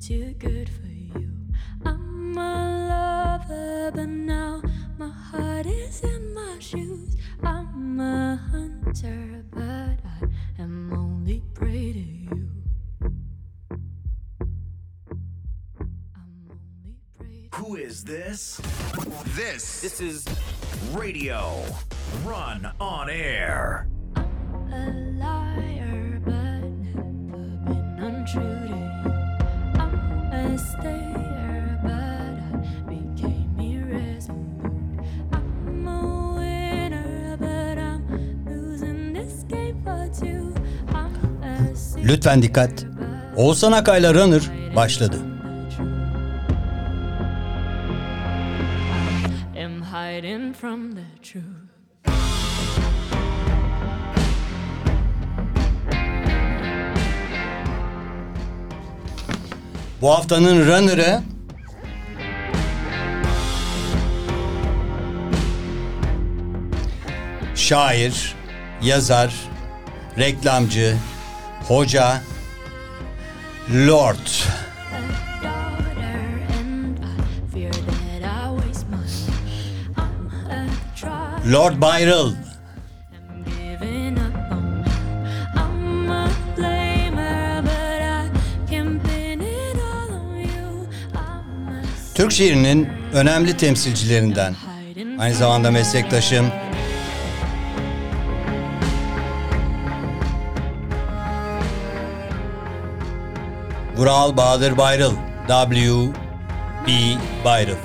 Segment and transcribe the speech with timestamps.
[0.00, 0.70] too good
[42.20, 42.70] Lütfen dikkat.
[43.36, 44.42] Oğuzhan Akay'la Runner
[44.76, 45.16] başladı.
[50.60, 51.44] from the truth.
[60.00, 61.22] Bu haftanın Runner'ı
[67.54, 68.34] şair,
[68.82, 69.34] yazar,
[70.18, 70.96] reklamcı,
[71.70, 72.22] hoca,
[73.70, 74.26] Lord.
[81.52, 82.36] Lord Byron.
[92.14, 94.54] Türk şiirinin önemli temsilcilerinden.
[95.18, 96.46] Aynı zamanda meslektaşım.
[104.00, 105.14] Vural Bahadır Bayrıl.
[105.48, 106.12] W.
[106.86, 106.90] B.
[107.44, 107.76] Bayrıl.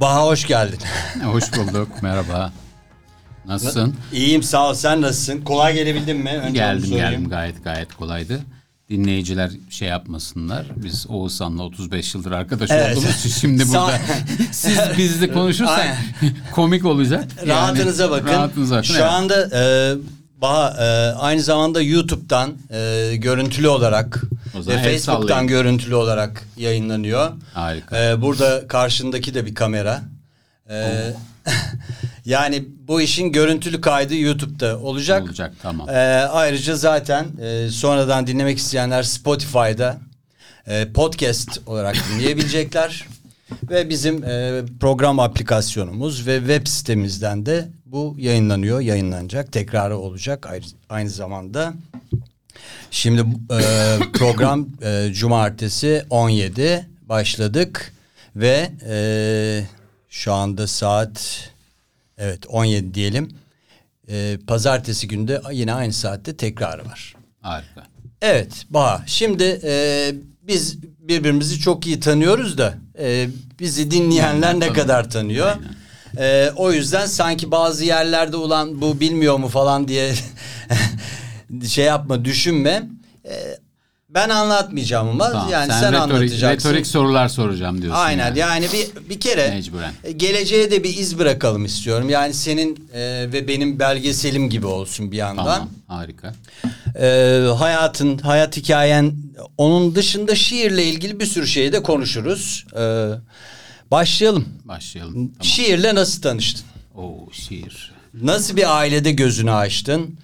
[0.00, 0.78] Baha hoş geldin.
[1.24, 2.02] Hoş bulduk.
[2.02, 2.52] Merhaba.
[3.46, 3.96] Nasılsın?
[4.12, 4.74] İyiyim sağ ol.
[4.74, 5.44] Sen nasılsın?
[5.44, 6.30] Kolay gelebildin mi?
[6.30, 7.10] Önce onu geldim sorayım.
[7.10, 8.40] geldim gayet gayet kolaydı.
[8.90, 10.66] Dinleyiciler şey yapmasınlar.
[10.76, 12.96] Biz Oğuzhan'la 35 yıldır arkadaş Evet.
[12.96, 14.00] olduğumuz için şimdi burada
[14.52, 15.96] siz bizle konuşursak
[16.52, 17.24] komik olacak.
[17.46, 18.26] Yani Rahatınıza bakın.
[18.26, 18.86] Rahatınıza bakın.
[18.86, 19.02] Şu evet.
[19.02, 19.94] anda e,
[20.40, 24.22] Baha e, aynı zamanda YouTube'dan e, görüntülü olarak
[24.54, 27.32] ve Facebook'tan görüntülü olarak yayınlanıyor.
[27.54, 28.04] Harika.
[28.04, 30.02] E, burada karşındaki de bir kamera.
[30.70, 31.12] E,
[32.30, 35.22] yani bu işin görüntülü kaydı YouTube'da olacak.
[35.22, 35.88] Olacak, tamam.
[35.88, 35.92] E,
[36.30, 39.98] ayrıca zaten e, sonradan dinlemek isteyenler Spotify'da
[40.66, 43.06] e, podcast olarak dinleyebilecekler.
[43.70, 49.52] Ve bizim e, program aplikasyonumuz ve web sitemizden de bu yayınlanıyor, yayınlanacak.
[49.52, 51.74] Tekrarı olacak ayrı, aynı zamanda.
[52.90, 53.60] Şimdi e,
[54.12, 57.92] program e, cumartesi 17 başladık
[58.36, 58.96] ve e,
[60.08, 61.50] şu anda saat
[62.20, 63.28] evet 17 diyelim.
[64.08, 67.14] E, pazartesi günde yine aynı saatte tekrarı var.
[67.40, 67.86] Harika.
[68.22, 73.28] Evet Baha şimdi e, biz birbirimizi çok iyi tanıyoruz da e,
[73.60, 75.56] bizi dinleyenler ne kadar tanıyor.
[76.18, 80.14] E, o yüzden sanki bazı yerlerde ulan bu bilmiyor mu falan diye
[81.68, 82.82] şey yapma düşünme.
[83.24, 83.56] E,
[84.14, 85.48] ben anlatmayacağım ama Tamam.
[85.50, 86.68] yani sen, sen, retorik, anlatacaksın.
[86.68, 88.00] retorik sorular soracağım diyorsun.
[88.00, 88.38] Aynen yani.
[88.38, 89.92] yani bir bir kere Mecburen.
[90.04, 92.10] e, geleceğe de bir iz bırakalım istiyorum.
[92.10, 93.00] Yani senin e,
[93.32, 95.44] ve benim belgeselim gibi olsun bir yandan.
[95.44, 95.68] Tamam.
[95.86, 96.34] Harika.
[97.00, 99.12] Ee, hayatın, hayat hikayen
[99.58, 102.66] onun dışında şiirle ilgili bir sürü şeyi de konuşuruz.
[102.78, 103.08] Ee,
[103.90, 104.48] başlayalım.
[104.64, 105.14] Başlayalım.
[105.14, 105.32] Tamam.
[105.42, 106.64] Şiirle nasıl tanıştın?
[106.96, 107.92] Oo şiir.
[108.22, 110.16] Nasıl bir ailede gözünü açtın?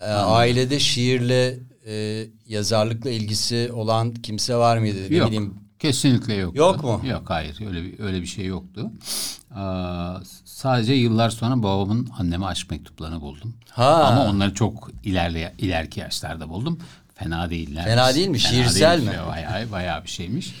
[0.00, 4.98] Ee, ailede şiirle e, yazarlıkla ilgisi olan kimse var mıydı?
[5.10, 5.26] Ne Yok.
[5.28, 5.54] bileyim.
[5.78, 6.56] Kesinlikle yok.
[6.56, 7.00] Yok mu?
[7.10, 8.90] Yok hayır öyle bir öyle bir şey yoktu.
[9.54, 13.54] Aa, sadece yıllar sonra babamın anneme aşk mektuplarını buldum.
[13.70, 14.04] Ha.
[14.04, 16.78] Ama onları çok ilerle ileriki yaşlarda buldum.
[17.14, 17.84] Fena değiller.
[17.84, 18.38] Fena değil mi?
[18.38, 19.16] Fena Şiirsel değilmiş.
[19.16, 19.22] mi?
[19.28, 20.54] Bayağı bayağı bir şeymiş.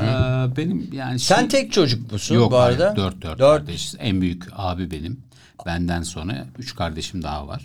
[0.00, 2.84] Aa, benim yani Sen şi- tek çocuk musun Yok bu arada?
[2.86, 3.38] hayır, dört, dört Dört.
[3.38, 3.94] kardeşiz.
[3.98, 5.20] En büyük abi benim.
[5.66, 7.62] Benden sonra üç kardeşim daha var.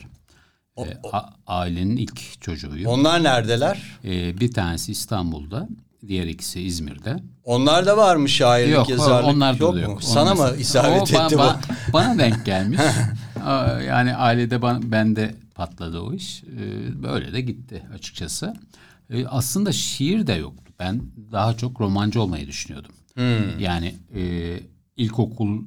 [0.78, 0.82] Ee,
[1.14, 2.92] a- ailenin ilk çocuğuyum.
[2.92, 3.82] Onlar neredeler?
[4.06, 5.68] Ee, bir tanesi İstanbul'da,
[6.08, 7.16] diğer ikisi İzmir'de.
[7.44, 9.28] Onlar da var mı şairlik, Yok, yazarlık?
[9.30, 9.88] onlar da yok yok.
[9.88, 9.94] mu?
[9.94, 11.56] Onlar- Sana mı isabet O etti ba-
[11.90, 11.94] bu?
[11.94, 12.80] Bana denk gelmiş.
[13.88, 16.44] Yani ailede bana, bende patladı o iş.
[16.44, 18.54] Ee, böyle de gitti açıkçası.
[19.10, 20.74] Ee, aslında şiir de yoktu.
[20.80, 22.92] Ben daha çok romancı olmayı düşünüyordum.
[23.14, 23.60] Hmm.
[23.60, 24.60] Yani e,
[24.98, 25.64] ilkokul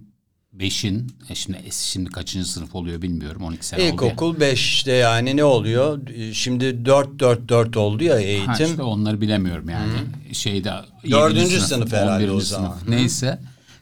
[0.59, 3.43] 5'in, e şimdi, şimdi kaçıncı sınıf oluyor bilmiyorum.
[3.43, 3.93] 12 sene oldu ya.
[3.93, 6.09] İlkokul 5 işte yani ne oluyor?
[6.09, 8.53] Ee, Şimdi 4 4 4 oldu ya Ha, eğitim.
[8.67, 9.93] işte onları bilemiyorum yani.
[10.33, 10.73] Şeyde
[11.11, 12.43] Dördüncü yedinci sınıf herhalde o 11.
[12.45, 12.73] zaman.
[12.73, 12.89] sınıf.
[12.89, 13.39] Neyse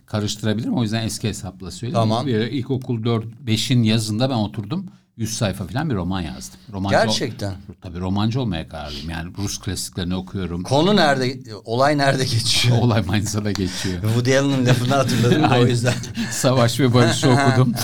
[0.06, 0.74] karıştırabilirim.
[0.74, 1.94] O yüzden eski hesapla söyleyeyim.
[1.94, 2.26] Tamam.
[2.26, 4.86] Bir ilkokul 4 5'in yazında ben oturdum.
[5.16, 6.60] 100 sayfa falan bir roman yazdım.
[6.72, 7.54] Romancı Gerçekten?
[7.80, 9.10] Tabii romancı olmaya kararlıyım.
[9.10, 10.62] Yani Rus klasiklerini okuyorum.
[10.62, 11.40] Konu nerede?
[11.64, 12.78] Olay nerede geçiyor?
[12.82, 14.02] Olay Manisa'da geçiyor.
[14.02, 15.94] Woody Allen'ın lafını hatırladım o yüzden.
[16.30, 17.74] Savaş ve Barış'ı okudum.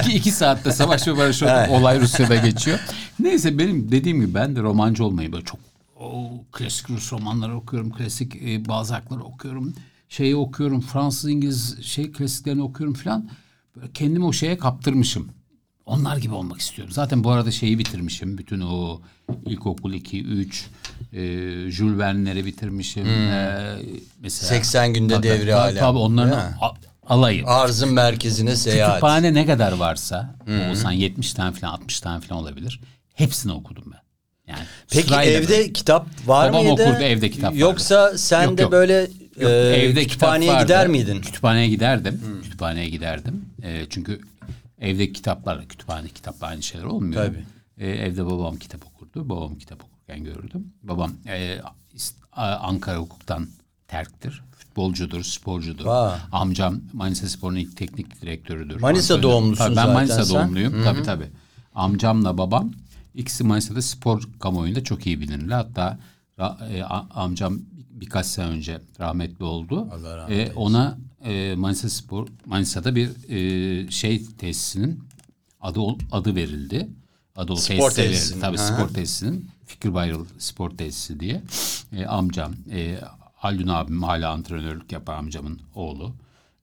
[0.00, 1.74] iki, iki saatte Savaş ve Barış'ı okudum.
[1.74, 2.78] Olay Rusya'da geçiyor.
[3.20, 5.60] Neyse benim dediğim gibi ben de romancı olmayı böyle çok
[6.00, 7.92] o, klasik Rus romanları okuyorum.
[7.92, 9.74] Klasik e, Balzac'ları okuyorum.
[10.08, 10.80] Şeyi okuyorum.
[10.80, 13.28] Fransız, İngiliz şey klasiklerini okuyorum falan.
[13.76, 15.28] Böyle kendimi o şeye kaptırmışım.
[15.86, 16.92] Onlar gibi olmak istiyorum.
[16.94, 18.38] Zaten bu arada şeyi bitirmişim.
[18.38, 19.00] Bütün o
[19.46, 20.66] ilkokul 2, 3,
[21.12, 21.18] e,
[21.70, 23.06] Jules Verne'leri bitirmişim.
[23.06, 23.58] E,
[24.20, 25.78] mesela 80 günde Tabii, devri alem.
[25.78, 26.74] Tabii onların a-
[27.06, 27.46] alayı.
[27.46, 28.94] Arzın merkezine seyahat.
[28.94, 30.34] Kütüphane ne kadar varsa
[30.70, 32.80] olsan 70 tane falan 60 tane falan olabilir.
[33.14, 34.02] Hepsini okudum ben.
[34.52, 35.72] Yani Peki evde böyle.
[35.72, 36.82] kitap var Babam mıydı?
[36.82, 37.58] okurdu, evde kitap vardı.
[37.60, 38.72] Yoksa sen Yok, de yok.
[38.72, 38.94] böyle
[39.40, 40.64] Yok, e, evde kütüphaneye vardı.
[40.64, 41.20] gider miydin?
[41.20, 42.20] Kütüphaneye giderdim.
[42.42, 43.44] Kütüphaneye giderdim.
[43.62, 44.20] E, çünkü
[44.82, 47.26] evdeki kitaplar, kütüphane kitapla aynı şeyler olmuyor.
[47.26, 47.44] Tabii.
[47.78, 49.28] E, evde babam kitap okurdu.
[49.28, 50.72] Babam kitap okurken gördüm.
[50.82, 51.60] Babam e,
[52.36, 53.48] Ankara hukuktan
[53.88, 54.42] terktir.
[54.58, 55.84] Futbolcudur, sporcudur.
[55.84, 56.18] Vay.
[56.32, 58.80] Amcam Manisa Spor'un ilk teknik direktörüdür.
[58.80, 60.36] Manisa doğumlusun tabii, ben zaten Manisa sen.
[60.38, 60.84] doğumluyum.
[60.84, 61.28] Tabii tabii.
[61.74, 62.72] Amcamla babam
[63.14, 65.56] ikisi Manisa'da spor kamuoyunda çok iyi bilinirler.
[65.56, 65.98] Hatta
[66.70, 66.82] e,
[67.14, 67.58] amcam
[67.90, 69.88] birkaç sene önce rahmetli oldu.
[69.92, 75.04] Allah rahmet E, ona e, Manisa Spor Manisa'da bir e, şey tesisinin
[75.60, 75.80] adı
[76.12, 76.88] adı verildi.
[77.36, 78.66] Adı o Spor tesisinin, Tabii aha.
[78.66, 81.42] spor tesisinin Fikir Bayralı Spor Tesisi diye.
[81.92, 82.98] E, amcam e,
[83.34, 86.12] Haldun abim hala antrenörlük yapan amcamın oğlu.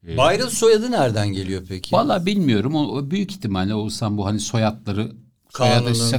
[0.08, 1.96] E, Bayrıl soyadı nereden geliyor peki?
[1.96, 2.76] Vallahi bilmiyorum.
[2.76, 5.12] O, o büyük ihtimalle olsam bu hani soyadları
[5.54, 6.18] Kanunun işte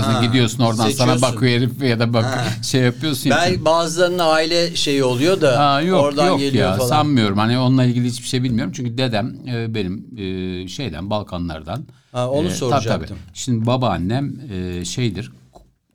[0.00, 3.30] Ha, gidiyorsun oradan sana bakıyor herif ya da bak şey yapıyorsun.
[3.30, 3.36] ya.
[3.46, 6.88] Ben bazılarının aile şeyi oluyor da Ha, yok oradan yok geliyor ya falan.
[6.88, 7.38] sanmıyorum.
[7.38, 8.72] Hani onunla ilgili hiçbir şey bilmiyorum.
[8.76, 11.84] Çünkü dedem e, benim e, şeyden Balkanlardan.
[12.12, 13.06] Ha, onu E, tabii, soracaktım.
[13.06, 13.18] tabii.
[13.34, 15.32] Şimdi babaannem e, şeydir.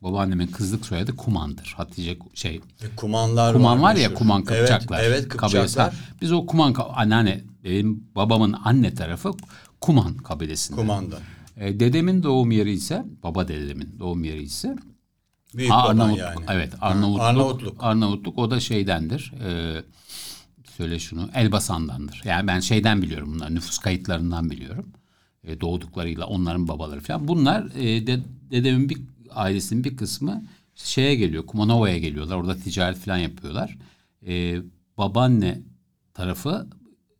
[0.02, 1.74] Babaannemin kızlık soyadı Kuman'dır.
[1.76, 2.60] Hatice şey
[2.96, 4.14] Kumanlar Kuman var ya meşhur.
[4.14, 4.98] Kuman Kıpçaklar.
[5.00, 5.86] Evet, evet kabilesi Kıpçaklar.
[5.86, 5.94] var.
[6.22, 9.30] Biz o Kuman anneanne benim babamın anne tarafı
[9.80, 10.80] Kuman kabilesinden.
[10.80, 11.18] Kumandan.
[11.56, 14.76] E, dedemin doğum yeri ise baba dedemin doğum yeri ise
[15.54, 16.18] Büyük Arnavutluk.
[16.18, 16.44] yani.
[16.50, 17.22] Evet Arnavutluk.
[17.22, 17.84] Arnavutluk.
[17.84, 18.38] Arnavutluk.
[18.38, 19.32] o da şeydendir.
[19.44, 19.82] E,
[20.76, 22.22] söyle şunu Elbasan'dandır.
[22.24, 24.92] Yani ben şeyden biliyorum bunlar nüfus kayıtlarından biliyorum.
[25.44, 27.28] E, doğduklarıyla onların babaları falan.
[27.28, 28.20] Bunlar e, de,
[28.50, 28.98] dedemin bir
[29.30, 30.44] ailesinin bir kısmı
[30.74, 31.46] şeye geliyor.
[31.46, 32.36] Kumanova'ya geliyorlar.
[32.36, 33.78] Orada ticaret falan yapıyorlar.
[34.26, 34.56] E,
[34.98, 35.62] babaanne
[36.14, 36.66] tarafı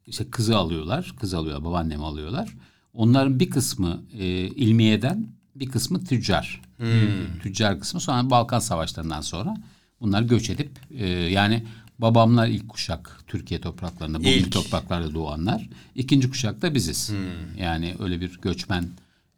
[0.06, 1.14] işte kızı alıyorlar.
[1.20, 1.64] Kız alıyorlar.
[1.64, 2.54] Babaannemi alıyorlar.
[2.94, 6.60] Onların bir kısmı e, ilmiyeden bir kısmı tüccar.
[7.42, 9.56] Tüccar kısmı sonra Balkan Savaşlarından sonra
[10.00, 11.64] bunlar göç edip e, yani
[11.98, 14.52] babamlar ilk kuşak Türkiye topraklarında bugün İlk.
[14.52, 15.68] topraklarda doğanlar.
[15.94, 17.12] İkinci kuşak da biziz.
[17.58, 18.88] Yani öyle bir göçmen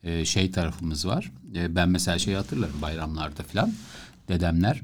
[0.03, 1.33] e, şey tarafımız var.
[1.55, 3.73] E, ben mesela şeyi hatırlarım bayramlarda falan.
[4.29, 4.81] Dedemler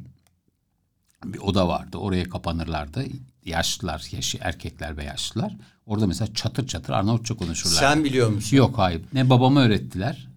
[1.24, 1.98] bir oda vardı.
[1.98, 3.04] Oraya kapanırlardı.
[3.44, 5.56] Yaşlılar, yaşı erkekler ve yaşlılar.
[5.86, 7.76] Orada mesela çatır çatır Arnavutça konuşurlar.
[7.80, 8.56] Sen biliyor musun?
[8.56, 9.00] Yok hayır.
[9.12, 10.30] Ne babama öğrettiler.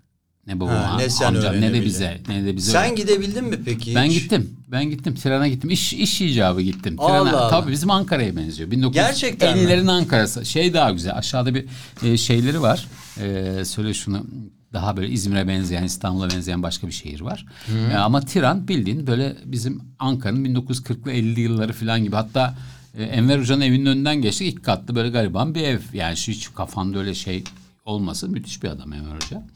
[0.48, 2.72] Ne babama, Ha, ne sen amcam ne de bize, ne de bize.
[2.72, 3.02] Sen öğretti.
[3.02, 4.22] gidebildin mi peki Ben hiç?
[4.22, 4.58] gittim.
[4.68, 5.16] Ben gittim.
[5.16, 5.70] Trene gittim.
[5.70, 6.96] İş, iş icabı gittim.
[7.00, 7.50] Allah Trene, Allah.
[7.50, 8.72] Tabii bizim Ankara'ya benziyor.
[8.72, 9.63] Gerçekten mi?
[9.63, 10.46] 1950'lerin Ankara'sı.
[10.46, 11.18] Şey daha güzel.
[11.18, 11.66] Aşağıda bir
[12.04, 12.88] e, şeyleri var.
[13.22, 14.25] E, söyle şunu.
[14.74, 17.46] Daha böyle İzmir'e benzeyen, İstanbul'a benzeyen başka bir şehir var.
[17.92, 22.16] E, ama Tiran bildiğin böyle bizim Ankara'nın 1940'lı 50'li yılları falan gibi.
[22.16, 22.56] Hatta
[22.98, 24.54] Enver Hoca'nın evinin önünden geçtik.
[24.54, 25.80] İlk katlı böyle gariban bir ev.
[25.94, 27.44] Yani şu hiç kafanda öyle şey
[27.86, 28.32] olmasın.
[28.32, 29.48] Müthiş bir adam Enver Hoca.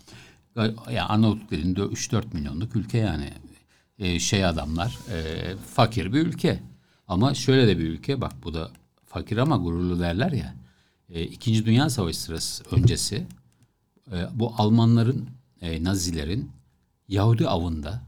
[0.91, 3.33] Ya Arnavutluk dediğinde 3-4 milyonluk ülke yani.
[3.99, 6.59] Ee, şey adamlar e, fakir bir ülke.
[7.07, 8.71] Ama şöyle de bir ülke bak bu da
[9.05, 10.55] fakir ama gururlu derler ya.
[11.09, 13.27] E, İkinci Dünya Savaşı sırası öncesi
[14.11, 15.29] e, bu Almanların,
[15.61, 16.51] e, Nazilerin
[17.07, 18.01] Yahudi avında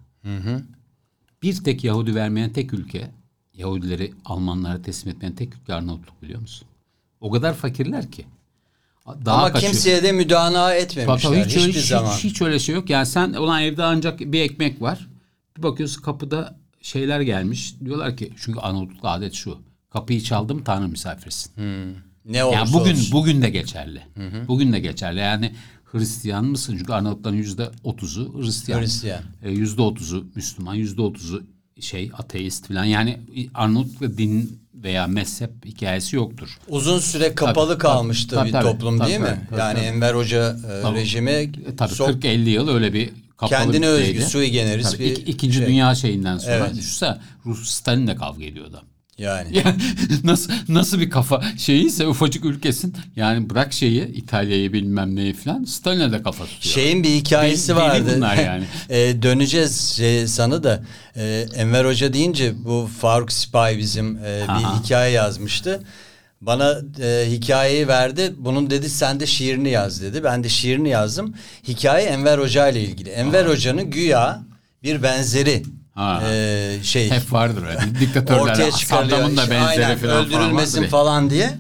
[1.44, 3.12] bir tek Yahudi vermeyen tek ülke
[3.60, 6.68] Yahudileri Almanlara teslim etmeyen tek ülke Arnavutluk biliyor musun?
[7.22, 8.26] O kadar fakirler ki.
[9.26, 9.72] Daha Ama kaçıyor.
[9.74, 10.12] kimseye de
[10.78, 12.12] Bak, etmemişler hiç, öyle, hiçbir hiç, zaman.
[12.12, 12.90] hiç öyle şey yok.
[12.90, 15.08] Yani sen olan evde ancak bir ekmek var.
[15.58, 17.76] Bir bakıyorsun kapıda şeyler gelmiş.
[17.86, 19.58] Diyorlar ki çünkü Anadolu adet şu.
[19.90, 21.52] Kapıyı çaldım Tanrı misafirsin.
[22.26, 23.12] ne olursa Yani bugün olsun.
[23.12, 24.02] bugün de geçerli.
[24.48, 25.20] Bugün de geçerli.
[25.20, 26.76] Yani Hristiyan mısın?
[26.80, 28.82] Çünkü Arnavutların yüzde otuzu Hristiyan.
[28.82, 29.22] Hristiyan.
[29.44, 31.44] E, Yüzde otuzu Müslüman, yüzde otuzu
[31.82, 32.84] şey ateist falan.
[32.86, 33.18] Yani
[33.54, 36.58] Arnavutluk'ta din veya mezhep hikayesi yoktur.
[36.68, 39.26] Uzun süre kapalı Tabii, kalmıştı tabii, bir tabii, toplum tabii, değil mi?
[39.28, 39.86] tabii, tabii, yani tabii.
[39.86, 40.98] Enver Hoca e, Tabii.
[41.00, 45.04] rejimi E, tabii sok- 40-50 yıl öyle bir kapalı Kendine bir özgü sui generis Tabii
[45.04, 45.68] bir ik- ikinci şey.
[45.68, 46.76] dünya şeyinden sonra Evet.
[46.76, 48.84] düşünsene Rus Stalin'le kavga ediyordu.
[49.20, 49.58] Yani.
[49.58, 49.76] Yani
[50.24, 56.12] nasıl nasıl bir kafa şeyiyse ufacık ülkesin yani bırak şeyi İtalya'yı bilmem neyi falan Stalin'e
[56.12, 56.74] de kafa tutuyor.
[56.74, 58.14] Şeyin bir hikayesi deli vardı.
[58.16, 58.64] bunlar yani.
[58.90, 60.84] E, döneceğiz şey, sana da.
[61.16, 64.60] E, Enver Hoca deyince bu Faruk Sipahi bizim e, Aha.
[64.60, 65.84] bir hikaye yazmıştı.
[66.42, 68.34] Bana e, hikayeyi verdi.
[68.38, 70.24] Bunun dedi sen de şiirini yaz dedi.
[70.24, 71.36] Ben de şiirini yazdım.
[71.68, 73.10] Hikaye Enver Hoca ile ilgili.
[73.10, 74.44] Enver Hoca'nın güya
[74.84, 75.64] bir benzeri
[76.00, 76.22] Ha.
[76.32, 78.00] e, şey Hep vardır öyle.
[78.00, 78.42] Diktatörler.
[78.42, 79.38] ortaya çıkarılıyor.
[79.38, 81.58] Da benzeri aynen, falan, öldürülmesin falan, falan diye.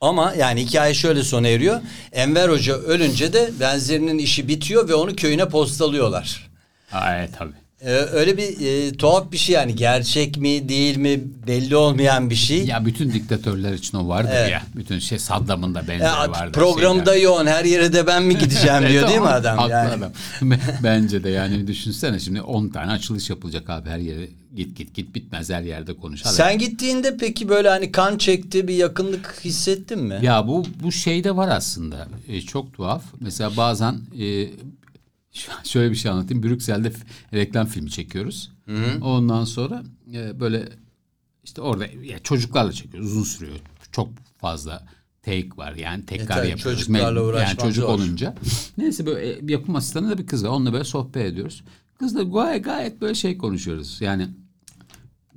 [0.00, 1.80] Ama yani hikaye şöyle sona eriyor.
[2.12, 6.50] Enver Hoca ölünce de benzerinin işi bitiyor ve onu köyüne postalıyorlar.
[6.90, 7.67] Ha, evet tabii.
[7.82, 12.34] Ee, öyle bir e, tuhaf bir şey yani gerçek mi değil mi belli olmayan bir
[12.34, 12.64] şey.
[12.66, 14.52] Ya bütün diktatörler için o vardır Evet.
[14.52, 14.62] ya.
[14.76, 16.52] Bütün şey Saddam'ın da benzeri Ya, vardır.
[16.52, 17.24] programda şeyler.
[17.24, 19.58] yoğun her yere de ben mi gideceğim Evet, diyor değil mi adam?
[19.58, 19.90] haklı Yani.
[19.94, 20.12] adam.
[20.82, 25.14] Bence de yani düşünsene şimdi 10 tane açılış yapılacak abi her yere git git git
[25.14, 26.20] bitmez her yerde konuş.
[26.24, 26.34] Hadi.
[26.34, 30.18] Sen gittiğinde peki böyle hani kan çekti bir yakınlık hissettin mi?
[30.22, 32.08] Ya bu bu şeyde var aslında.
[32.28, 33.02] E, çok tuhaf.
[33.20, 34.46] Mesela bazen e,
[35.64, 36.42] şöyle bir şey anlatayım.
[36.42, 36.92] Brüksel'de
[37.34, 38.52] reklam filmi çekiyoruz.
[39.02, 40.68] Ondan sonra e, böyle
[41.44, 43.10] işte orada ya çocuklarla çekiyoruz.
[43.10, 43.58] Uzun sürüyor.
[43.92, 44.86] Çok fazla
[45.22, 45.74] take var.
[45.74, 46.80] Yani tekrar tabii, yapıyoruz.
[46.80, 47.94] çocuklarla uğraşmak Yani çocuk zor.
[47.94, 48.34] olunca.
[48.78, 50.48] Neyse böyle e, yapım asistanı da bir kız var.
[50.48, 51.62] Onunla böyle sohbet ediyoruz.
[51.98, 54.00] Kızla gayet gayet böyle şey konuşuyoruz.
[54.00, 54.28] Yani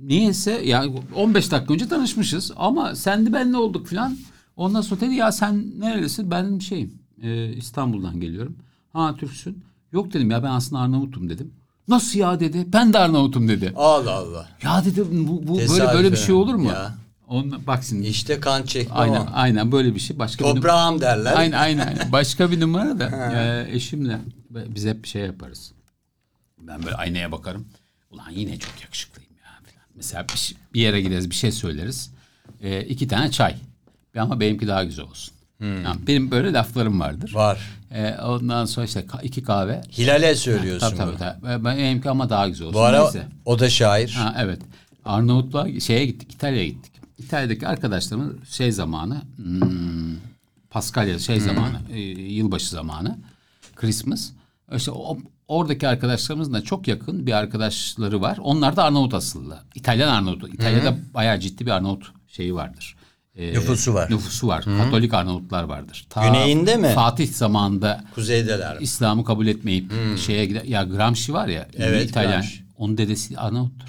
[0.01, 4.17] Niyeyse yani 15 dakika önce tanışmışız ama sen de benle olduk filan.
[4.55, 6.31] Ondan sonra dedi ya sen nerelisin?
[6.31, 8.55] Ben şeyim e, İstanbul'dan geliyorum.
[8.93, 9.63] Ha Türksün.
[9.91, 11.53] Yok dedim ya ben aslında Arnavut'um dedim.
[11.87, 12.65] Nasıl ya dedi.
[12.73, 13.73] Ben de Arnavut'um dedi.
[13.75, 14.49] Allah Allah.
[14.63, 16.69] Ya dedi bu, bu böyle böyle bir şey olur mu?
[16.69, 16.95] Ya.
[17.27, 18.07] Onunla, bak şimdi.
[18.07, 19.27] İşte kan çekme aynen o.
[19.33, 20.19] aynen böyle bir şey.
[20.19, 21.33] Başka bir Toprağım derler.
[21.37, 21.97] Aynen aynen.
[22.11, 24.17] Başka bir numara da e, eşimle
[24.49, 25.71] biz hep bir şey yaparız.
[26.59, 27.65] Ben böyle aynaya bakarım.
[28.11, 29.85] Ulan yine çok yakışıklıyım ya falan.
[29.95, 32.11] Mesela bir, şey- bir yere gideriz bir şey söyleriz.
[32.61, 33.55] E, iki tane çay.
[34.17, 35.33] Ama benimki daha güzel olsun.
[35.61, 37.31] Yani benim böyle laflarım vardır.
[37.35, 37.59] Var.
[37.93, 39.81] E, ondan sonra işte iki kahve.
[39.97, 41.09] Hilal'e söylüyorsun Tabii tabii.
[41.09, 41.17] bunu.
[41.19, 41.63] tabii.
[41.63, 42.73] Ben- Benimki ama daha güzel olsun.
[42.79, 43.27] Bu ara Neyse.
[43.45, 44.09] o da şair.
[44.11, 44.61] Ha, evet.
[45.05, 46.91] Arnavutluğa şeye gittik, İtalya'ya gittik.
[47.17, 50.15] İtalya'daki arkadaşlarımın şey zamanı, hmm,
[50.69, 53.17] Paskalya şey zamanı, e, yılbaşı zamanı,
[53.75, 54.29] Christmas.
[54.75, 55.17] İşte o,
[55.47, 58.37] oradaki arkadaşlarımızın da çok yakın bir arkadaşları var.
[58.41, 59.59] Onlar da Arnavut asıllı.
[59.75, 60.53] İtalyan Arnavut.
[60.53, 62.95] İtalya'da bayağı ciddi bir Arnavut şeyi vardır.
[63.35, 64.11] E, Nüfusu var.
[64.11, 64.63] Nüfusu var.
[64.77, 66.05] Katolik Arnavutlar vardır.
[66.09, 66.87] Ta Güneyinde mi?
[66.95, 68.77] Fatih zamanında Kuzeydeler.
[68.79, 69.91] İslam'ı kabul etmeyip
[70.25, 70.63] şeye gider.
[70.63, 71.67] Ya Gramsci var ya.
[71.77, 72.31] Evet, İtalyan.
[72.31, 72.61] Gramsci.
[72.77, 73.87] Onun dedesi Arnavuttur.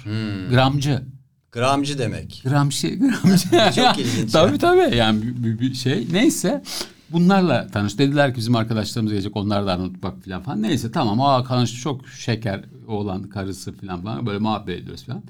[0.49, 1.03] Gramcı.
[1.51, 2.41] Gramcı demek.
[2.45, 2.99] Gramsci.
[2.99, 3.49] Gramcı.
[3.75, 4.95] Çok ilginç tabii tabii.
[4.95, 6.07] Yani bir, bir- bir şey.
[6.11, 6.63] Neyse.
[7.09, 7.97] Bunlarla tanış.
[7.97, 9.37] Dediler ki bizim arkadaşlarımız gelecek.
[9.37, 10.61] Onlar da Arnavut bak falan falan.
[10.61, 11.21] Neyse tamam.
[11.21, 14.25] Aa tanış çok şeker oğlan karısı falan falan.
[14.25, 15.23] Böyle muhabbet ediyoruz falan.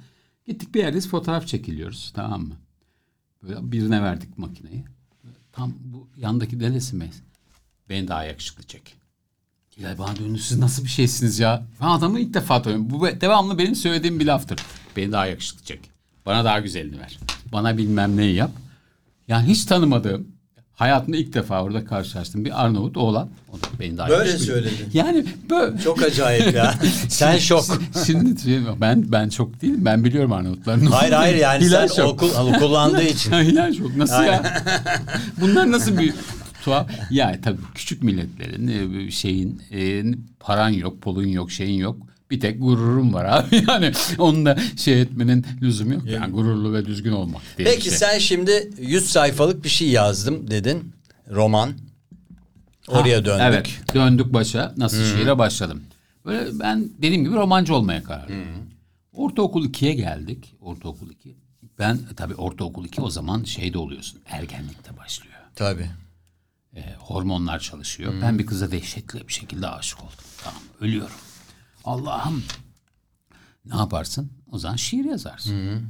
[0.48, 2.12] Gittik bir yerdeyiz fotoğraf çekiliyoruz.
[2.16, 2.54] Tamam mı?
[3.44, 4.86] Birine verdik makineyi.
[5.52, 7.10] Tam bu yandaki delesi mi?
[7.90, 8.96] Beni daha yakışıklı çek.
[9.78, 11.66] Ya bana dönün siz nasıl bir şeysiniz ya?
[11.82, 12.90] Ben adamı ilk defa tanıyorum.
[12.90, 14.60] Bu devamlı benim söylediğim bir laftır.
[14.98, 15.80] Beni daha yakışıklı çek.
[16.26, 17.20] Bana daha güzelini ver.
[17.52, 18.52] Bana bilmem neyi yap.
[19.28, 20.28] Yani hiç tanımadığım,
[20.76, 23.30] hayatımda ilk defa orada karşılaştım bir Arnavut oğlan.
[23.52, 24.90] O da beni daha Böyle söyledin.
[24.94, 25.78] Yani böyle.
[25.78, 26.74] Çok acayip ya.
[27.10, 27.66] Sen şok.
[28.06, 29.86] Şimdi şey, ben ben çok değilim.
[29.86, 30.86] Ben biliyorum Arnavutları.
[30.86, 32.24] Hayır hayır yani Hilal sen şok.
[32.24, 33.32] okul kullandığı için.
[33.34, 33.96] Hilal şok.
[33.98, 34.64] Nasıl ya?
[35.42, 36.14] Bunlar nasıl bir
[36.64, 36.90] tuhaf?
[37.12, 38.68] Ya tabii küçük milletlerin
[39.08, 40.04] e, şeyin e,
[40.40, 41.98] paran yok, pulun yok, şeyin yok.
[42.34, 43.64] Bir tek gururun var abi.
[43.68, 46.06] Yani onu da şey etmenin lüzumu yok.
[46.06, 47.98] Yani gururlu ve düzgün olmak diye Peki şey.
[47.98, 50.94] sen şimdi 100 sayfalık bir şey yazdım dedin.
[51.32, 51.74] Roman.
[52.88, 53.42] Oraya Ha, döndük.
[53.46, 53.70] Evet.
[53.94, 54.74] Döndük başa.
[54.78, 55.82] Nasıl şiire başladım.
[56.26, 58.46] Böyle ben dediğim gibi romancı olmaya karar verdim.
[59.14, 60.56] Ortaokul 2'ye geldik.
[60.62, 61.36] Ortaokul 2.
[61.80, 64.20] Ben tabii ortaokul 2 o zaman şeyde oluyorsun.
[64.26, 65.34] Ergenlikte başlıyor.
[65.56, 65.90] Tabii.
[66.76, 68.14] E, hormonlar çalışıyor.
[68.22, 70.26] Ben bir kıza dehşetli bir şekilde aşık oldum.
[70.44, 71.16] Tamam ölüyorum.
[71.84, 72.44] Allah'ım
[73.66, 74.32] ne yaparsın?
[74.52, 75.82] O zaman şiir yazarsın.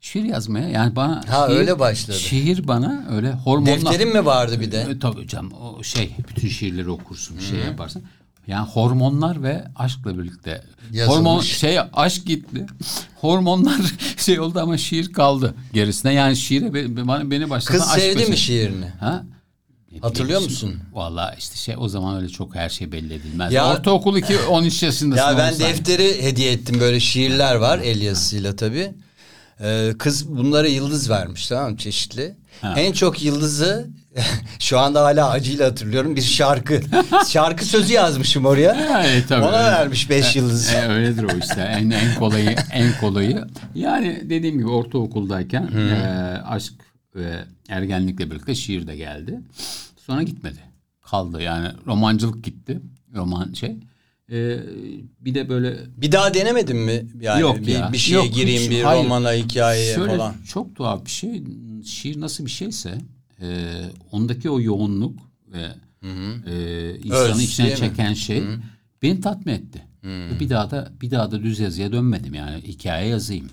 [0.00, 2.18] Şiir yazmaya yani bana Ha, şiir, öyle başladı.
[2.18, 4.80] Şiir bana öyle hormonla Defterin mi vardı bir de?
[4.80, 8.02] e, tabii hocam o şey bütün şiirleri okursun bir şey yaparsın.
[8.46, 11.18] Yani hormonlar ve aşkla birlikte Yazılmış.
[11.18, 12.66] hormon şey aşk gitti.
[13.20, 13.80] Hormonlar
[14.16, 16.12] şey oldu ama şiir kaldı gerisine.
[16.12, 18.86] Yani şiire be- bana beni başlatan Kız aşk sevdi mi şiirini?
[19.00, 19.24] Ha?
[19.92, 20.74] Ne Hatırlıyor musun?
[20.92, 23.52] Vallahi işte şey o zaman öyle çok her şey belli edilmez.
[23.52, 25.22] Ya- Ortaokul 2 13 yaşındasın.
[25.22, 28.90] Ya ben defteri hediye ettim böyle şiirler var el yazısıyla tabii.
[29.60, 32.36] Ee, kız bunlara yıldız vermiş tamam çeşitli.
[32.60, 32.74] Ha.
[32.76, 33.88] En çok yıldızı
[34.58, 36.80] şu anda hala acıyla hatırlıyorum bir şarkı.
[37.28, 38.74] şarkı sözü yazmışım oraya.
[38.90, 39.44] Yani tabii.
[39.44, 40.74] Ona vermiş beş yıldız.
[40.74, 41.60] E, öyledir o işte.
[41.60, 43.44] En, en kolayı en kolayı.
[43.74, 46.72] Yani dediğim gibi ortaokuldayken e, aşk
[47.14, 49.40] ve ergenlikle birlikte şiir de geldi.
[49.96, 50.58] Sonra gitmedi.
[51.02, 52.80] Kaldı yani romancılık gitti.
[53.14, 53.76] Roman şey.
[54.32, 54.58] E,
[55.20, 57.06] bir de böyle Bir daha denemedin mi?
[57.20, 57.92] Yani Yok bir, ya.
[57.92, 59.04] bir şeye Yok, gireyim hiç- bir hayır.
[59.04, 60.34] romana hikayeye Şöyle falan.
[60.48, 61.42] çok tuhaf bir şey.
[61.84, 62.98] Şiir nasıl bir şeyse
[63.40, 63.74] e,
[64.12, 65.18] ondaki o yoğunluk
[65.52, 65.66] ve
[66.46, 67.88] e, insanı Öz, içine değil mi?
[67.88, 68.42] çeken şey
[69.02, 69.82] beni tatmin etti.
[70.40, 73.50] Bir daha da bir daha da düz yazıya dönmedim yani hikaye yazayım.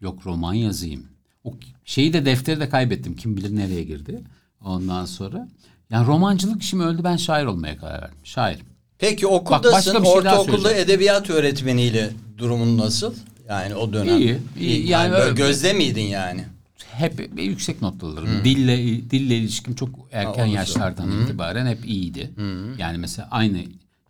[0.00, 1.06] Yok roman yazayım.
[1.44, 3.16] O şeyi de defteri de kaybettim.
[3.16, 4.20] Kim bilir nereye girdi.
[4.64, 5.48] Ondan sonra
[5.90, 8.18] yani romancılık şimdi öldü ben şair olmaya karar verdim.
[8.24, 8.58] Şair.
[8.98, 13.14] Peki okuldasın bir şey ortaokulda edebiyat öğretmeniyle durumun nasıl?
[13.48, 14.18] Yani o dönem.
[14.18, 14.88] İyi, iyi.
[14.88, 16.44] Yani, Yani öyle- gözde miydin yani?
[16.90, 18.28] hep yüksek not alırım.
[18.44, 18.76] Dille
[19.10, 20.46] dille ilişkim çok erken olursa.
[20.58, 22.30] yaşlardan itibaren hep iyiydi.
[22.78, 23.58] Yani mesela aynı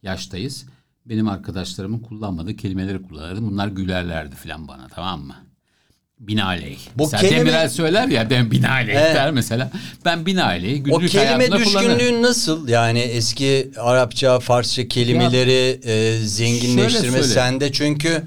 [0.03, 0.65] yaştayız.
[1.07, 3.51] Benim arkadaşlarımın kullanmadığı kelimeleri kullanırdım.
[3.51, 5.35] Bunlar gülerlerdi falan bana tamam mı?
[6.29, 6.79] Binaenaleyh.
[6.97, 9.15] Bu mesela kelime- Demirel söyler ya ben binaenaleyh Evet.
[9.15, 9.71] der mesela.
[10.05, 11.99] Ben binaenaleyh O günlük kelime hayatımda kullanırım.
[11.99, 12.69] düşkünlüğün nasıl?
[12.69, 17.25] Yani eski Arapça, Farsça kelimeleri e, zenginleştirme Şöyle söyle.
[17.35, 18.23] sende çünkü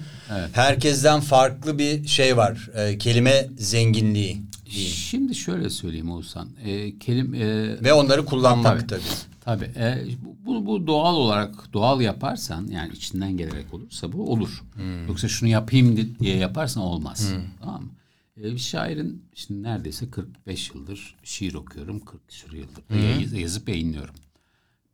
[0.53, 2.69] herkesten farklı bir şey var.
[2.75, 4.93] E, kelime zenginliği diyeyim.
[4.93, 6.49] Şimdi şöyle söyleyeyim Oğuzhan.
[6.65, 7.39] E, kelim, e,
[7.83, 8.87] ve onları kullanmak Tabii.
[8.87, 9.01] tabii.
[9.47, 9.65] Tabii.
[9.65, 10.05] e,
[10.45, 14.63] bu, bu doğal olarak doğal yaparsan yani içinden gelerek olursa bu olur.
[15.07, 17.31] Yoksa şunu yapayım di- diye yaparsan olmaz.
[17.59, 17.89] Tamam mı?
[18.37, 21.99] E, bir şairin şimdi neredeyse 45 yıldır şiir okuyorum.
[21.99, 22.83] 40 küsur yıldır
[23.21, 24.15] yaz- yazıp yayınlıyorum.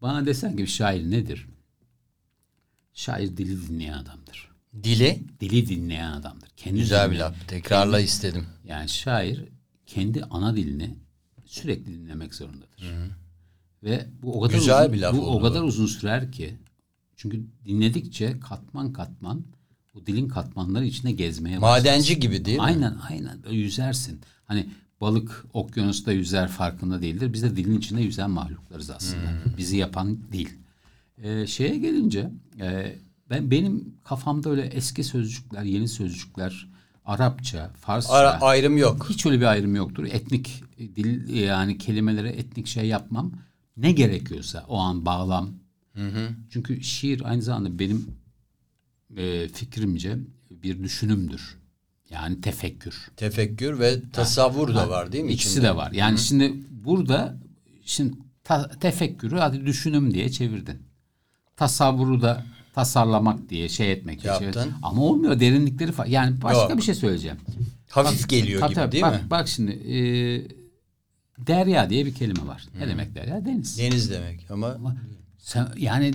[0.01, 1.47] Bana desen ki bir şair nedir?
[2.93, 4.49] Şair dili dinleyen adamdır.
[4.83, 6.49] Dili Dili dinleyen adamdır.
[6.57, 7.47] Kendi güzel bir dilini- laf.
[7.47, 8.45] Tekrarla istedim.
[8.65, 9.45] yani şair
[9.85, 10.95] kendi ana dilini
[11.45, 12.93] sürekli dinlemek zorundadır.
[13.83, 16.57] Ve bu o kadar Güzel uzun, bir laf bu o oldu kadar uzun sürer ki
[17.15, 19.43] çünkü dinledikçe katman katman
[19.95, 22.63] o dilin katmanları içinde gezmeye Madenci gibi değil mi?
[22.63, 24.19] Aynen aynen Böyle yüzersin.
[24.45, 24.69] Hani
[25.01, 27.33] balık okyanusta yüzer farkında değildir.
[27.33, 29.29] Biz de dilin içinde yüzen mahluklarız aslında.
[29.57, 30.47] Bizi yapan dil.
[31.23, 32.95] Ee, şeye gelince e,
[33.29, 36.67] ben benim kafamda öyle eski sözcükler, yeni sözcükler,
[37.05, 39.09] Arapça, Farsça Ara- ayrım yok.
[39.09, 40.05] hiç öyle bir ayrım yoktur.
[40.11, 43.31] Etnik dil yani kelimelere etnik şey yapmam.
[43.77, 45.49] Ne gerekiyorsa o an bağlam.
[46.49, 48.07] Çünkü şiir aynı zamanda benim
[49.17, 50.17] e, fikrimce
[50.51, 51.57] bir düşünümdür.
[52.09, 53.11] Yani tefekkür.
[53.17, 55.31] Tefekkür ve tasavvur da var değil mi?
[55.31, 55.65] İkisi içinde?
[55.65, 55.91] de var.
[55.91, 56.53] Yani şimdi
[56.85, 57.37] burada
[57.85, 60.77] şimdi ta- tefekkürü hadi düşünüm diye çevirdin.
[61.57, 64.51] Tasavvuru da tasarlamak diye şey etmek diye Yaptın.
[64.51, 64.73] çevirdin.
[64.83, 66.77] Ama olmuyor derinlikleri fa- Yani başka Yok.
[66.77, 67.37] bir şey söyleyeceğim.
[67.89, 69.29] Hafif geliyor Tabii gibi değil bak, mi?
[69.29, 69.97] Bak şimdi e,
[71.39, 72.65] derya diye bir kelime var.
[72.79, 73.45] Ne demek derya?
[73.45, 73.77] Deniz.
[73.79, 74.95] Deniz demek ama Ama
[75.37, 76.13] sen, yani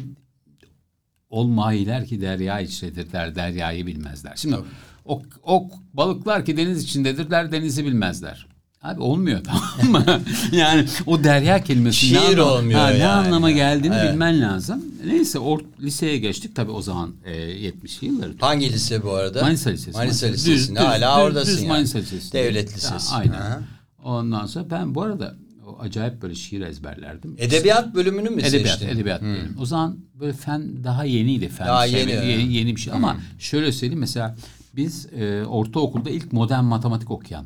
[1.30, 4.32] olmayiler ki derya içredirler, deryayı bilmezler.
[4.36, 4.56] Şimdi
[5.04, 8.46] o, o balıklar ki deniz içindedirler, denizi bilmezler.
[8.82, 9.40] Abi olmuyor
[9.80, 10.20] tamam mı?
[10.52, 13.06] yani o derya kelimesi Şiir anlama- olmuyor ne yani.
[13.06, 14.12] anlama geldiğini Evet.
[14.12, 14.84] bilmen lazım.
[15.06, 18.32] Neyse or, liseye geçtik tabii o zaman e, 70'li yılları.
[18.40, 19.42] hangi lise bu arada?
[19.42, 19.96] Manisa Lisesi.
[19.98, 21.68] Manisa Lisesi'nde düz- hala düz- oradasın düz yani.
[21.68, 22.32] Manisa Lisesi.
[22.32, 23.10] Devlet Lisesi.
[23.10, 23.32] Ha, aynen.
[23.32, 23.60] Aha.
[24.04, 27.34] Ondan sonra ben bu arada o acayip böyle şiir ezberlerdim.
[27.38, 28.88] Edebiyat bölümünü mü Edebiyat, seçtin?
[28.96, 29.56] edebiyat diyelim.
[29.60, 31.66] O zaman böyle fen daha yeniydi fen.
[31.66, 32.92] Daha şey, yeni, yeni, bir şey.
[32.92, 34.36] Ama şöyle söyleyeyim mesela
[34.76, 37.44] biz e, ortaokulda ilk modern matematik okuyan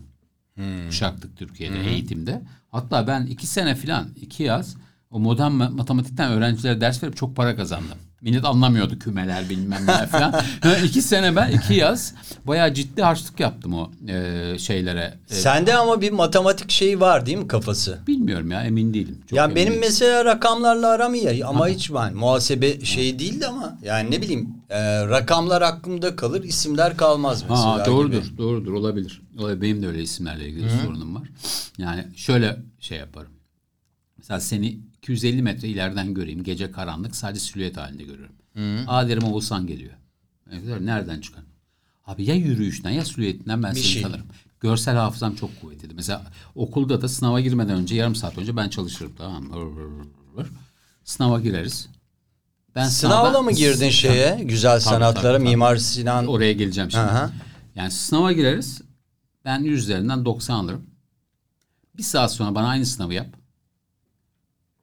[0.88, 2.42] kuşaktık Türkiye'de eğitimde.
[2.68, 4.76] Hatta ben iki sene filan iki yaz
[5.12, 7.98] o modern ma- matematikten öğrencilere ders verip çok para kazandım.
[8.20, 10.34] Millet anlamıyordu kümeler bilmem ne falan.
[10.84, 12.14] İki sene ben iki yaz
[12.46, 15.14] bayağı ciddi harçlık yaptım o e, şeylere.
[15.30, 17.98] E, Sende ama bir matematik şeyi var değil mi kafası?
[18.06, 19.18] bilmiyorum ya emin değilim.
[19.30, 19.80] Çok ya emin benim değilim.
[19.80, 25.06] mesela rakamlarla aram iyi ama hiç ben muhasebe şey değildi ama yani ne bileyim e,
[25.08, 28.38] rakamlar aklımda kalır isimler kalmaz mesela Ha, doğrudur, gibi.
[28.38, 29.22] doğrudur olabilir.
[29.38, 29.60] Olabilir.
[29.60, 31.28] Benim de öyle isimlerle ilgili sorunum var.
[31.78, 33.32] Yani şöyle şey yaparım.
[34.18, 36.42] Mesela seni 250 metre ileriden göreyim.
[36.42, 38.34] Gece karanlık sadece silüet halinde görüyorum.
[38.86, 39.92] Aa derim Oğuzhan geliyor.
[40.52, 41.44] Evet, Nereden çıkan?
[42.06, 44.02] Abi ya yürüyüşten ya silüetinden ben Bir seni şey.
[44.02, 44.26] tanırım.
[44.60, 45.94] Görsel hafızam çok kuvvetlidir.
[45.94, 49.54] Mesela okulda da sınava girmeden önce yarım saat önce ben çalışırım tamam mı?
[51.04, 51.88] Sınava gireriz.
[52.74, 55.48] Ben Sınavla mı girdin şeye güzel sanatlara tabii, tabii.
[55.48, 57.04] Mimar Sinan Oraya geleceğim şimdi.
[57.04, 57.30] Aha.
[57.74, 58.82] Yani sınava gireriz.
[59.44, 60.86] Ben yüzlerinden 90 alırım.
[61.96, 63.41] Bir saat sonra bana aynı sınavı yap.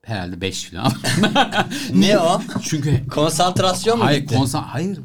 [0.06, 0.92] Herhalde 5 falan
[1.94, 2.42] ne o?
[2.64, 4.36] Çünkü Konsantrasyon mu hayır, gitti?
[4.36, 5.00] konsan hayır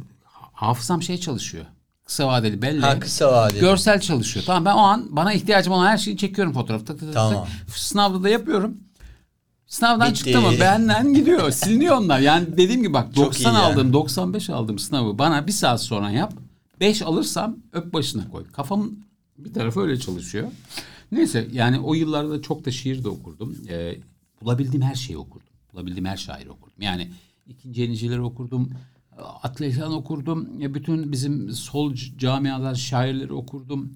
[0.53, 1.65] hafızam şey çalışıyor.
[2.05, 2.81] kısa vadeli belli.
[2.81, 3.61] Ha, kısa vadeli.
[3.61, 4.47] Görsel çalışıyor.
[4.47, 6.81] Tamam ben o an bana ihtiyacım olan her şeyi çekiyorum fotoğraf.
[6.81, 7.47] Tık tık tık Tamam.
[7.77, 8.77] Sınavda da yapıyorum.
[9.67, 10.25] Sınavdan Bitti.
[10.25, 11.51] çıktı mı benden gidiyor.
[11.51, 12.19] Siliniyor onlar.
[12.21, 13.59] Yani dediğim gibi bak Çok 90 iyi yani.
[13.59, 16.33] aldığım 95 aldığım sınavı bana bir saat sonra yap.
[16.81, 18.45] 5 alırsam öp başına koy.
[18.53, 18.91] Kafam
[19.39, 20.49] bir tarafı öyle çalışıyor.
[21.13, 23.57] Neyse yani o yıllarda çok da şiir de okurdum.
[23.69, 23.95] Ee,
[24.43, 25.49] bulabildiğim her şeyi okurdum.
[25.73, 26.83] Bulabildiğim her şairi okurdum.
[26.83, 27.11] Yani
[27.47, 28.71] ikinci yenicileri okurdum.
[29.43, 30.61] Atlesan okurdum.
[30.61, 33.95] Ya Bütün bizim sol camialar şairleri okurdum.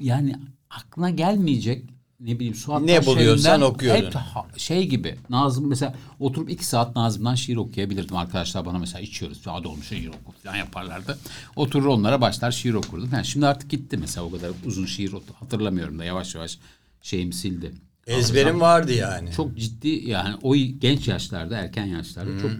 [0.00, 0.36] Yani
[0.70, 4.04] aklına gelmeyecek ne bileyim Suat Ne buluyorsan okuyordun.
[4.04, 8.16] hep şey gibi Nazım mesela oturup iki saat Nazım'dan şiir okuyabilirdim.
[8.16, 9.46] Arkadaşlar bana mesela içiyoruz.
[9.46, 11.18] Hadi olmuş şiir oku falan yaparlardı.
[11.56, 13.10] Oturur onlara başlar şiir okurdum.
[13.12, 16.58] Yani şimdi artık gitti mesela o kadar uzun şiir hatırlamıyorum da yavaş yavaş
[17.02, 17.72] şeyimi sildi.
[18.06, 19.32] Ezberim vardı yani.
[19.32, 22.50] Çok ciddi yani o genç yaşlarda erken yaşlarda çok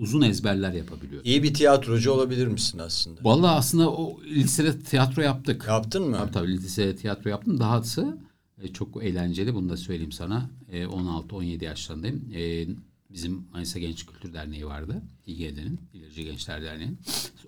[0.00, 1.24] uzun ezberler yapabiliyor.
[1.24, 3.20] İyi bir tiyatrocu olabilir misin aslında?
[3.24, 5.64] Vallahi aslında o lisede tiyatro yaptık.
[5.68, 6.16] Yaptın mı?
[6.16, 7.60] Tabii tabii lisede tiyatro yaptım.
[7.60, 8.18] Dahası
[8.62, 9.54] e, çok eğlenceli.
[9.54, 10.50] Bunu da söyleyeyim sana.
[10.72, 12.32] E, 16-17 yaşlarındayım.
[12.34, 12.66] E,
[13.10, 15.02] bizim Manisa Genç Kültür Derneği vardı.
[15.26, 16.90] İGED'nin, İlerici Gençler Derneği.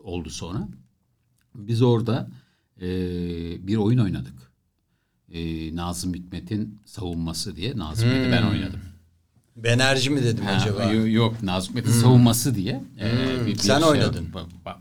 [0.04, 0.68] Oldu sonra.
[1.54, 2.30] Biz orada
[2.80, 2.86] e,
[3.66, 4.51] bir oyun oynadık.
[5.32, 7.76] E, Nazım Hikmet'in savunması diye.
[7.76, 8.80] Nazım Hikmet'i ben oynadım.
[9.56, 10.84] Benerci mi dedim Ha, acaba?
[10.84, 12.82] yo- Yok Nazım Hikmet'in savunması diye.
[13.00, 14.28] e, bir- bir Sen şey- oynadın.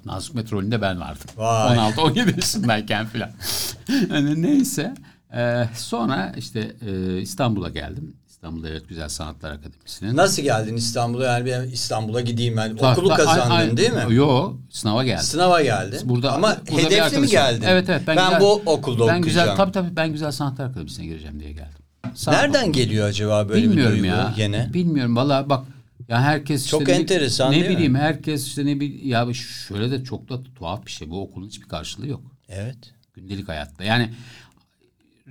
[0.06, 1.26] Nazım Hikmet rolünde ben vardım.
[1.38, 1.78] Vay.
[1.78, 3.32] 16-17 yaşındayken filan.
[4.10, 4.94] hani neyse.
[5.36, 8.14] e, sonra işte e, İstanbul'a geldim.
[8.42, 10.16] İstanbul Devlet Güzel Sanatlar Akademisi'ne.
[10.16, 11.26] Nasıl geldin İstanbul'a?
[11.26, 12.76] Yani ben İstanbul'a gideyim ben.
[12.78, 14.16] Ta- Okulu ta- kazandın ay- ay- değil mi?
[14.16, 15.24] Yo, sınava geldim.
[15.24, 16.00] Sınava geldin.
[16.04, 17.64] Burada Ama burada bir hedefli mi geldin?
[17.68, 18.02] Evet evet.
[18.08, 19.58] Ben, güzel- bu okulda ben güzel, okuyacağım.
[19.58, 21.84] Tabii tabii ben Güzel Sanatlar Akademisi'ne gireceğim diye geldim.
[22.16, 22.74] Sağ Nereden ol.
[22.74, 24.34] geliyor acaba böyle Bilmiyorum bir duygu ya.
[24.36, 24.70] gene?
[24.74, 25.66] Bilmiyorum valla bak
[26.10, 27.72] ya herkes Çok işte ne- enteresan ne değil mi?
[27.76, 29.28] bileyim herkes işte ne bileyim ya
[29.68, 32.78] şöyle de çok da tuhaf bir şey bu okulun hiçbir karşılığı yok Evet.
[33.14, 34.10] gündelik hayatta yani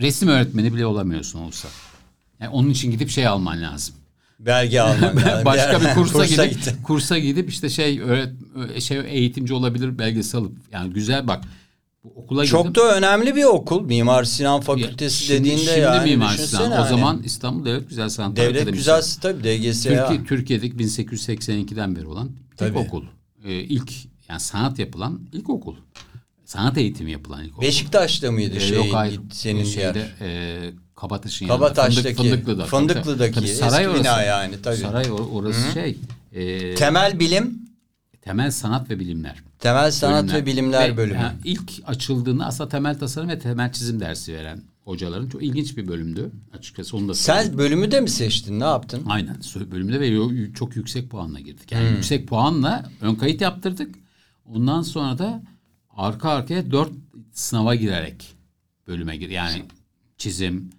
[0.01, 1.69] resim öğretmeni bile olamıyorsun olsa
[2.41, 3.95] yani onun için gidip şey alman lazım
[4.41, 5.45] Belge alman lazım.
[5.45, 6.83] başka bir kursa, gidip gittin.
[6.83, 8.33] kursa gidip işte şey öğret
[8.83, 11.45] şey eğitimci olabilir belgesi alıp yani güzel bak
[12.05, 13.85] bu okula Çok gidip da önemli bir okul.
[13.87, 16.73] Mimar Sinan Fakültesi Şimdi- dediğinde şimdi yani Mimar düşünsene Sinan.
[16.73, 16.89] O hani.
[16.89, 18.77] zaman İstanbul Devlet Güzel Sanatlar Devlet Akademisi.
[18.79, 19.99] güzel tabii DGS'ye.
[20.07, 22.79] Türkiye, Türkiye'deki 1882'den beri olan tek Tabii.
[22.79, 23.05] okul.
[23.45, 23.93] Ee, ilk
[24.29, 25.75] yani sanat yapılan ilk okul.
[26.45, 27.63] Sanat eğitimi yapılan ilk okul.
[27.63, 29.21] Beşiktaş'ta mıydı Ee, şey yok hayır.
[29.33, 30.27] senin şeyde, yer?
[30.29, 30.71] e,
[31.01, 32.17] Kabataş'ın Kabataş'taki, yanında.
[32.17, 32.67] Fındık, Fındıklı'da.
[32.67, 34.01] Fındıklı'daki Tabii, eski saray orası.
[34.01, 34.77] bina yani, tabii.
[34.77, 35.97] Saray or- orası şey.
[36.33, 37.59] e, Temel bilim,
[38.23, 39.37] temel sanat ve bilimler.
[39.59, 40.43] temel sanat bölümler.
[40.43, 41.19] ve bilimler Ve, bölümü.
[41.19, 45.89] ha, ilk açıldığında aslında temel tasarım ve temel çizim dersi veren hocaların çok ilginç bir
[45.89, 46.31] bölümdü.
[46.59, 47.51] Açıkçası onu da söyleyeyim.
[47.51, 48.61] Sen bölümü de mi seçtin?
[48.61, 49.03] Ne yaptın?
[49.07, 49.37] Aynen
[49.71, 51.73] bölümde ve çok yüksek puanla girdik.
[51.73, 53.95] Yani yüksek puanla ön kayıt yaptırdık.
[54.45, 55.43] Ondan sonra da
[55.97, 56.93] arka arkaya dört
[57.33, 58.35] sınava girerek
[58.87, 59.31] bölüme gir.
[59.31, 59.63] Yani
[60.19, 60.71] çizim,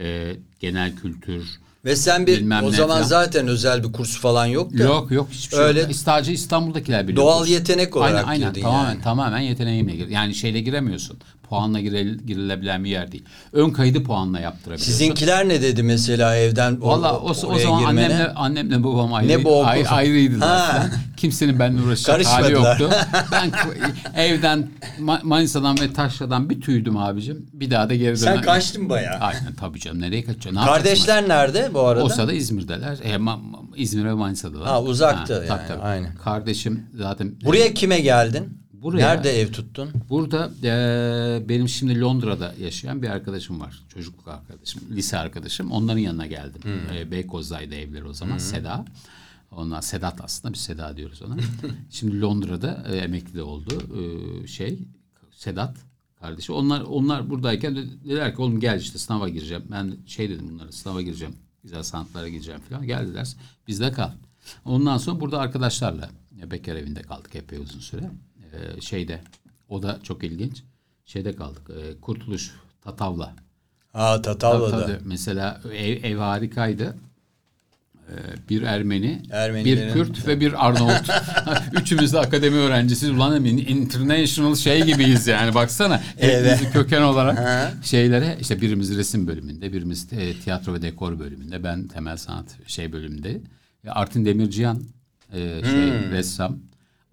[0.00, 1.44] e, genel kültür.
[1.84, 3.02] Ve sen bir Bilmem o zaman falan.
[3.02, 4.82] zaten özel bir kurs falan yok da.
[4.82, 5.94] Yok yok hiçbir şey Öyle- yok.
[5.94, 7.26] Sadece İstanbul'dakiler biliyor.
[7.26, 9.02] Doğal yetenek olarak aynen, aynen, tamamen, yani.
[9.02, 10.08] Tamamen yeteneğimle gir.
[10.08, 11.18] Yani şeyle giremiyorsun.
[11.54, 13.24] Puanla giril, girilebilen bir yer değil.
[13.52, 14.92] Ön kaydı puanla yaptırabiliyorsun.
[14.92, 18.04] Sizinkiler ne dedi mesela evden o- Valla o, o oraya zaman girmene?
[18.14, 20.48] annemle, annemle babam ayrı, Ne bu ay- ayrıydılar.
[20.48, 20.72] Ha.
[20.72, 20.90] falan.
[21.16, 22.90] Kimsenin benimle uğraşacak hali yoktu.
[23.32, 23.50] Ben
[24.16, 24.68] evden
[25.00, 27.46] Ma- Manisa'dan ve Taşra'dan bir tüydüm abicim.
[27.52, 28.44] Bir daha da geri Sen dönem.
[28.44, 29.18] kaçtın bayağı.
[29.20, 30.00] Aynen tabii canım.
[30.00, 30.60] Nereye kaçacaksın?
[30.60, 30.64] Ne?
[30.64, 32.04] Kardeşler nerede bu arada?
[32.04, 32.98] O sırada İzmir'deler.
[33.04, 33.38] E, Ma-
[33.76, 34.66] İzmir ve Manisa'dalar.
[34.68, 35.82] Ha, uzaktı tabii, yani, tabii.
[35.82, 36.14] aynen.
[36.24, 38.58] Kardeşim zaten Buraya kime geldin?
[38.84, 39.90] Buraya- Nerede ev tuttun?
[40.10, 43.82] Burada e, benim şimdi Londra'da yaşayan bir arkadaşım var.
[43.88, 45.70] Çocukluk arkadaşım, lise arkadaşım.
[45.70, 46.62] Onların yanına geldim.
[46.94, 48.38] E, Beykoz'daydı evleri o zaman.
[48.38, 48.84] Seda.
[49.50, 51.36] Onlar Sedat aslında biz Seda diyoruz ona.
[51.90, 53.82] şimdi Londra'da e, emekli oldu.
[54.42, 54.78] E, şey
[55.30, 55.76] Sedat
[56.20, 56.52] kardeşi.
[56.52, 59.62] Onlar onlar buradayken de- dediler ki oğlum gel işte sınava gireceğim.
[59.70, 61.34] Ben şey dedim bunlara sınava gireceğim.
[61.62, 62.86] Güzel sanatlara gireceğim falan.
[62.86, 63.28] Geldiler.
[63.68, 64.10] Bizde kal.
[64.64, 66.10] Ondan sonra burada arkadaşlarla
[66.50, 68.10] bekar evinde kaldık epey uzun süre.
[68.54, 69.20] E, şeyde
[69.68, 70.62] o da çok ilginç.
[71.06, 71.70] Şeyde kaldık.
[71.70, 72.50] e, Kurtuluş
[72.84, 73.32] Tatavla.
[73.92, 74.86] Ha Tatavla'da.
[74.86, 74.98] Tabii.
[75.04, 76.96] Mesela ev, ev harikaydı.
[78.10, 79.22] Ee, Bir Ermeni,
[79.64, 81.10] bir Kürt ve bir Arnavut.
[81.80, 83.16] Üçümüz de akademi öğrencisiyiz.
[83.16, 86.02] Ulan emin international şey gibiyiz yani baksana.
[86.18, 86.72] Evet.
[86.72, 87.38] Köken olarak
[87.84, 92.92] şeylere işte birimiz resim bölümünde, birimiz e, tiyatro ve dekor bölümünde, ben temel sanat şey
[92.92, 93.40] bölümünde.
[93.84, 94.82] E, Artin Demircihan
[95.32, 96.10] e, şey Hmm.
[96.12, 96.58] ressam.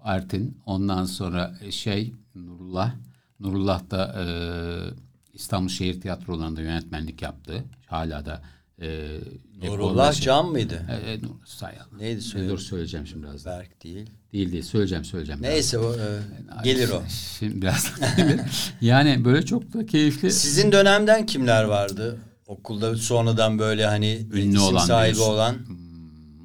[0.01, 2.93] Artin ondan sonra e, şey Nurullah
[3.39, 4.25] Nurullah da e,
[5.33, 7.63] İstanbul Şehir Tiyatroları'nda yönetmenlik yaptı.
[7.85, 8.41] Hala da
[8.81, 9.17] E,
[9.63, 10.85] Nurullah şey- Can mıydı?
[10.89, 11.85] E, e, Nur Sayal.
[11.97, 12.49] Neydi söyle?
[12.49, 13.59] Dur söyleyeceğim şimdi birazdan.
[13.59, 14.09] Berk değil.
[14.33, 15.41] Değil değil söyleyeceğim söyleyeceğim.
[15.41, 16.19] Neyse o, e,
[16.63, 17.03] gelir o.
[17.39, 17.91] Şimdi biraz.
[18.81, 20.31] Yani böyle çok da keyifli.
[20.31, 22.17] Sizin dönemden kimler vardı?
[22.47, 25.33] Okulda sonradan böyle hani Ünlü olan sahibi diyorsun.
[25.33, 25.55] olan.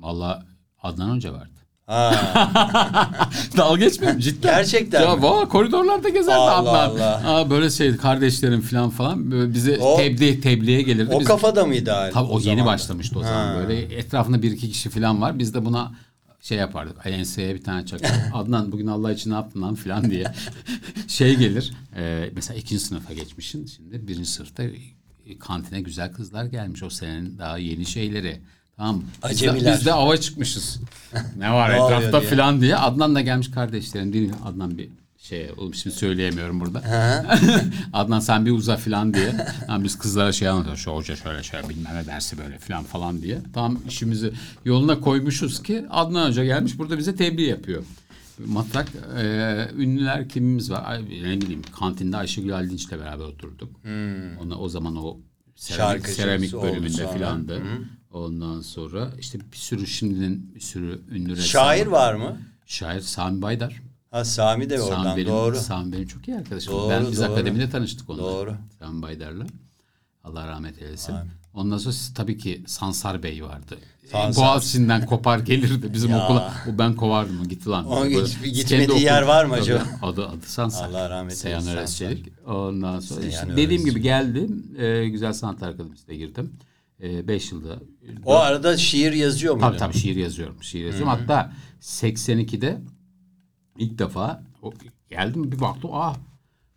[0.01, 0.47] Valla
[0.83, 1.56] Adnan Hoca vardı.
[1.87, 4.57] Ha, Dalga geçmiyorum cidden.
[4.57, 5.22] Gerçekten Ya mi?
[5.22, 6.90] valla koridorlarda gezerdi Allah Adnan.
[6.90, 7.22] Allah.
[7.27, 11.14] Aa, böyle şey kardeşlerim falan falan böyle bize O- tebliğ tebliğe gelirdi.
[11.14, 12.12] o Biz- kafada mıydı hali?
[12.12, 12.66] Tabii o, yeni zaman da?
[12.66, 13.57] başlamıştı o zaman Ha.
[13.57, 13.81] böyle.
[13.81, 15.38] Etrafında bir iki kişi falan var.
[15.38, 15.92] Biz de buna
[16.40, 16.96] şey yapardık.
[17.05, 18.11] Enseye bir tane çakar.
[18.35, 20.25] Adnan bugün Allah için ne yaptın lan falan diye.
[21.09, 21.72] şey gelir.
[21.96, 23.66] e, mesela ikinci sınıfa geçmişsin.
[23.66, 24.62] Şimdi birinci sınıfta
[25.40, 26.83] kantine güzel kızlar gelmiş.
[26.83, 28.40] O senenin daha yeni şeyleri.
[28.77, 29.03] Tamam mı?
[29.17, 29.75] Biz de, Acemiler.
[29.75, 30.81] biz de ava çıkmışız.
[31.39, 32.77] ne var etrafta falan diye.
[32.77, 34.12] Adnan da gelmiş kardeşlerim.
[34.12, 34.35] Değil mi?
[34.45, 36.83] Adnan bir şey oğlum şimdi söyleyemiyorum burada.
[37.93, 39.47] Adnan sen bir uza falan diye.
[39.69, 40.81] Yani biz kızlara şey anlatıyoruz.
[40.81, 43.39] Şu hoca şöyle şöyle bilmem ne dersi böyle falan falan diye.
[43.55, 44.33] Tam işimizi
[44.65, 47.83] yoluna koymuşuz ki Adnan Hoca gelmiş burada bize tebliğ yapıyor.
[48.47, 49.23] Matrak e,
[49.77, 50.83] ünlüler kimimiz var?
[50.87, 53.71] Ay, ne bileyim kantinde Ayşegül Aldinç'le beraber oturduk.
[54.43, 55.17] Ona, o zaman o
[55.55, 57.62] seramik, seramik bölümünde filandı.
[58.17, 62.41] Ondan sonra işte bir sürü şimdinin bir sürü ünlü ressam Şair var mı?
[62.67, 63.83] Şair Sami Baydar.
[64.11, 65.57] Ha Sami de oradan Sami benim, doğru.
[65.57, 66.73] Sami benim çok iyi arkadaşım.
[66.73, 67.33] Doğru, ben biz doğru.
[67.33, 68.23] akademide tanıştık onunla.
[68.23, 68.55] Doğru.
[68.79, 69.45] Sami Baydar'la.
[70.25, 71.15] Allah rahmet eylesin.
[71.55, 73.79] Ondan sonra tabii ki Sansar Bey vardı.
[74.13, 74.45] Sansar.
[74.45, 76.25] Boğaziçi'nden kopar gelirdi bizim Ya.
[76.25, 76.55] okula.
[76.75, 77.87] O ben kovardım gitti lan.
[77.93, 79.83] O Böyle hiç- gitmediği okul- yer var mı acaba?
[80.03, 80.89] Adı, adı Sansar.
[80.89, 81.97] Allah rahmet Seyhan eylesin.
[81.97, 82.27] Çelik.
[82.47, 84.67] Ondan sonra Seyhan işte dediğim gibi geldim.
[84.79, 86.53] Ee, Güzel Sanat Akademisi'ne girdim.
[87.03, 87.79] Ee, beş yılda.
[88.25, 89.67] O arada şiir yazıyor muydu?
[89.67, 90.63] Tabii tabii şiir yazıyorum.
[90.63, 91.09] Şiir yazıyorum.
[91.09, 92.81] Hatta 82'de
[93.79, 94.43] ilk defa
[95.11, 95.91] geldim bir baktım.
[95.95, 96.17] Ah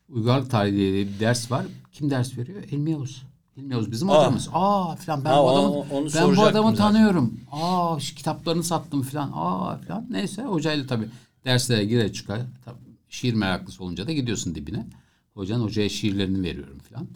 [0.10, 1.66] uygarlık tarihi diye bir ders var.
[1.92, 2.64] Kim ders veriyor?
[2.72, 3.24] Elmi Yavuz.
[3.58, 4.18] Elmi Yavuz bizim Ah.
[4.18, 4.50] hocamız.
[4.54, 6.76] Aa falan ben Ha, bu adamı, onu ben bu adamı zaten.
[6.94, 7.40] tanıyorum.
[7.52, 9.32] Aa kitaplarını sattım falan.
[9.36, 10.06] Aa falan.
[10.10, 11.10] Neyse hocayla tabii
[11.46, 12.42] derslere gire çıkar.
[12.66, 12.78] Tabii,
[13.10, 14.88] şiir meraklısı olunca da gidiyorsun dibine.
[15.34, 17.08] Hocanın hocaya şiirlerini veriyorum falan.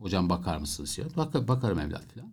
[0.00, 1.04] Hocam bakar mısınız ya?
[1.16, 2.28] Bak, bakarım evlat falan.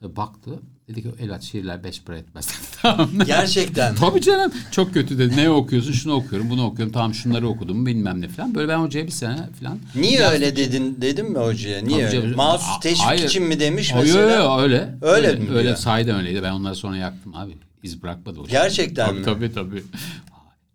[0.00, 0.50] Tabii baktı.
[0.88, 2.54] Dedi ki evlat şiirler beş para etmez.
[2.82, 3.10] tamam.
[3.26, 3.94] Gerçekten?
[3.94, 4.52] Tabii canım.
[4.70, 5.36] Çok kötü dedi.
[5.36, 5.92] Ne okuyorsun?
[5.92, 6.92] Şunu okuyorum, bunu okuyorum.
[6.92, 8.54] Tamam şunları okudum bilmem ne falan.
[8.54, 9.78] Böyle ben hocaya bir sene falan.
[9.94, 11.82] Niye Yaz- öyle dedin dedim mi hocaya?
[11.82, 12.22] Niye Tabii öyle?
[12.22, 12.36] canım.
[12.36, 13.24] Mahsus teşvik hayır.
[13.24, 14.58] için mi demiş Hayır, mesela?
[14.60, 14.98] Öyle, öyle.
[15.02, 15.76] Öyle öyle, mi öyle diyor?
[15.76, 16.42] sahiden öyleydi.
[16.42, 17.56] Ben onları sonra yaktım abi.
[17.82, 18.50] İz bırakmadı hoca.
[18.50, 19.24] Gerçekten tabii, mi?
[19.24, 19.82] Tabii tabii.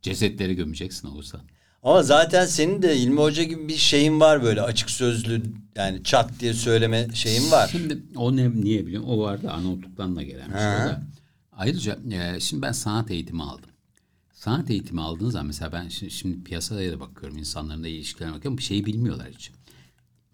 [0.02, 1.40] Cesetleri gömeceksin olursa.
[1.84, 5.44] Ama zaten senin de İlmi Hoca gibi bir şeyin var böyle açık sözlü
[5.76, 7.68] yani çat diye söyleme şeyin var.
[7.72, 9.10] Şimdi o ne niye biliyorum?
[9.10, 10.62] O vardı Arnavutluk'tan da gelen bir şey.
[10.62, 11.04] Da.
[11.52, 13.70] Ayrıca e, şimdi ben sanat eğitimi aldım.
[14.34, 18.58] Sanat eğitimi aldığın zaman mesela ben şimdi, şimdi piyasaya da bakıyorum insanların da ilişkilerine bakıyorum
[18.58, 19.52] bir şeyi bilmiyorlar hiç.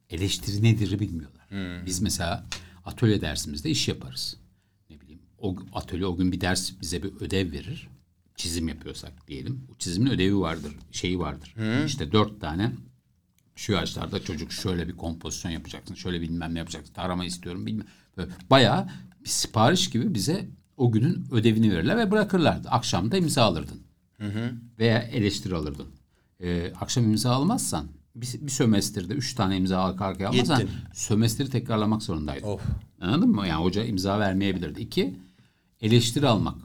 [0.10, 1.48] Eleştiri nedir'i bilmiyorlar.
[1.86, 2.46] Biz mesela
[2.86, 4.38] atölye dersimizde iş yaparız.
[4.90, 7.88] Ne bileyim o atölye o gün bir ders bize bir ödev verir.
[8.38, 9.68] Çizim yapıyorsak diyelim.
[9.72, 11.56] O çizimin ödevi vardır, şeyi vardır.
[11.86, 12.72] İşte dört tane
[13.56, 17.88] şu yaşlarda çocuk şöyle bir kompozisyon yapacaksın, şöyle bilmem ne yapacaksın, tarama istiyorum bilmem.
[18.18, 18.88] Böyle bayağı
[19.24, 20.48] bir sipariş gibi bize
[20.78, 22.70] o günün ödevini verirler ve bırakırlardı.
[22.70, 23.82] Akşam da imza alırdın.
[24.80, 25.88] Veya eleştiri alırdın.
[26.40, 30.76] Ee, akşam imza almazsan bir, bir sömestrde üç tane imza arka arkaya almazsan Gittin.
[30.94, 32.48] sömestri tekrarlamak zorundaydın.
[32.48, 32.62] Of.
[33.02, 33.48] Anladın mı?
[33.48, 34.82] Yani hoca imza vermeyebilirdi.
[34.82, 35.20] İki,
[35.82, 36.56] eleştiri almak.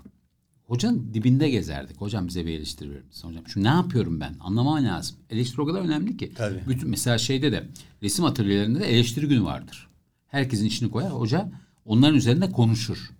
[0.72, 2.00] Hocanın dibinde gezerdik.
[2.00, 3.28] Hocam bize bir eleştiri verir misin?
[3.28, 4.34] Hocam şu ne yapıyorum ben?
[4.40, 5.16] Anlamam lazım.
[5.30, 6.32] Eleştiri o kadar önemli ki.
[6.34, 6.60] Tabii.
[6.68, 7.68] Bütün, mesela şeyde de
[8.02, 9.88] resim atölyelerinde de eleştiri günü vardır.
[10.26, 11.10] Herkesin işini koyar.
[11.10, 11.52] Hoca
[11.84, 13.10] onların üzerinde konuşur.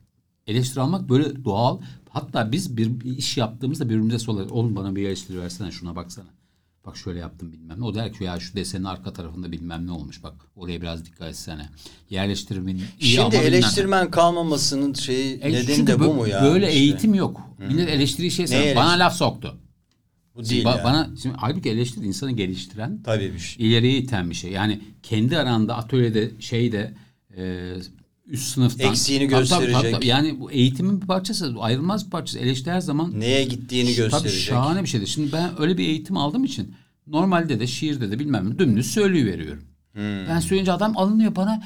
[0.47, 1.81] Eleştiri almak böyle doğal.
[2.09, 4.53] Hatta biz bir, bir iş yaptığımızda birbirimize sorarız.
[4.53, 6.29] Oğlum bana bir eleştiri versene şuna baksana.
[6.87, 7.85] Bak şöyle yaptım bilmem ne.
[7.85, 10.23] O der ki ya şu desenin arka tarafında bilmem ne olmuş.
[10.23, 11.69] Bak oraya biraz dikkat etsene.
[12.11, 13.57] Yerleştirimin iyi ama Şimdi bilmem ne.
[13.57, 16.43] eleştirmen kalmamasının şeyi E, nedeni de bu mu ya?
[16.43, 16.79] Böyle işte?
[16.81, 17.41] eğitim yok.
[17.59, 18.47] Millet eleştiriyi şey.
[18.51, 19.59] Neye Bana laf soktu.
[20.35, 20.85] Bu değil ba- yani.
[20.85, 23.67] Bana şimdi halbuki eleştiri insanı geliştiren, Tabii bir şey.
[23.69, 24.53] ileriye iten bir şey.
[24.53, 26.95] Yani kendi aranda atölyede şeyde
[27.37, 27.73] e,
[28.27, 29.95] üst sınıftan Eksiğini Tabii, tabii, gösterecek.
[29.95, 30.07] tabii.
[30.07, 32.39] Yani bu eğitimin bir parçası, ayrılmaz bir parçası.
[32.39, 34.41] Eleştiri her zaman Neye gittiğini Tabii gösterecek.
[34.41, 35.07] şahane bir şeydir.
[35.07, 36.75] Şimdi ben öyle bir eğitim aldığım için
[37.07, 39.65] normalde de şiirde de bilmem ne dümdüz söylüveriyorum.
[39.93, 40.27] Hmm.
[40.29, 41.63] Ben söyleyince adam alınıyor bana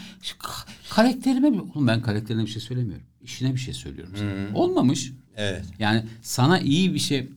[0.90, 1.58] karakterime bir...
[1.58, 3.06] Oğlum ben karakterine bir şey söylemiyorum.
[3.22, 4.14] İşine bir şey söylüyorum.
[4.16, 4.30] sana.
[4.30, 4.54] Hmm.
[4.54, 5.12] Olmamış.
[5.36, 5.64] Evet.
[5.78, 7.28] Yani sana iyi bir şey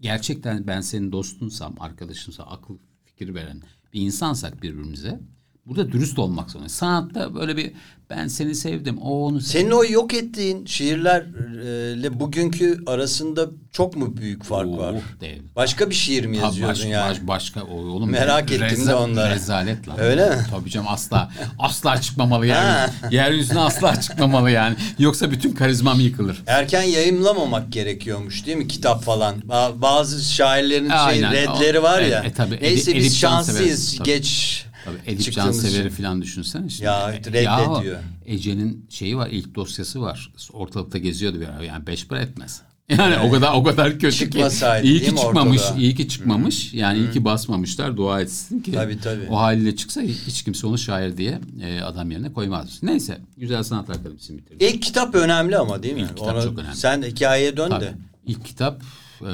[0.00, 5.20] gerçekten ben senin dostunsam, arkadaşımsa, akıl fikir veren bir insansak birbirimize
[5.66, 6.68] Burada dürüst olmak zorunda.
[6.68, 7.72] Sanatta böyle bir
[8.10, 8.98] ben seni sevdim.
[8.98, 9.52] O onu sevdi.
[9.52, 14.92] Senin o yok ettiğin şiirlerle bugünkü arasında çok mu büyük fark var?
[14.92, 15.36] Oh, dev.
[15.56, 17.10] Başka bir şiir mi yazıyordun baş- yani?
[17.10, 18.10] baş- başka o oğlum.
[18.10, 19.34] Merak ettim de onları.
[19.34, 20.00] Rezalet lan.
[20.00, 20.36] Öyle mi?
[20.50, 22.90] Tabii canım asla asla çıkmamalı yani.
[23.10, 24.76] Yeryüzüne asla çıkmamalı yani.
[24.98, 26.42] Yoksa bütün karizmam yıkılır.
[26.46, 29.40] Erken yayımlamamak gerekiyormuş değil mi kitap falan?
[29.40, 31.32] Ba- Bazı şairlerin şey Aynen.
[31.32, 32.22] redleri var O- ya.
[32.22, 32.58] e, e, tabii.
[32.62, 36.68] Neyse Edip- biz Edip şanslıyız geç Tabii Edip Cansever'i falan düşünsene.
[36.68, 36.84] Şimdi.
[36.84, 37.98] Ya, E, reddediyor.
[38.26, 40.32] Ece'nin şeyi var ilk dosyası var.
[40.52, 41.64] Ortalıkta geziyordu bir ara.
[41.64, 42.62] Yani beş para etmez.
[42.98, 44.92] Yani o kadar o kadar kötü Çıkmasaydı, ki.
[44.92, 45.78] İyi ki çıkmamış, ortalığa?
[45.80, 46.74] iyi ki çıkmamış.
[46.74, 47.96] Yani iyi ki basmamışlar.
[47.96, 48.72] Dua etsin ki.
[48.72, 49.26] Tabii, tabii.
[49.30, 52.78] O haliyle çıksa hiç kimse onu şair diye e, adam yerine koymaz.
[52.82, 54.68] Neyse, Güzel Sanat Akademisi'ni bitirdim.
[54.68, 56.00] İlk kitap önemli ama değil mi?
[56.00, 56.76] İlk kitap çok önemli.
[56.76, 57.84] Sen hikayeye dön Tabii.
[57.84, 57.94] de.
[58.26, 58.82] İlk kitap
[59.20, 59.24] e,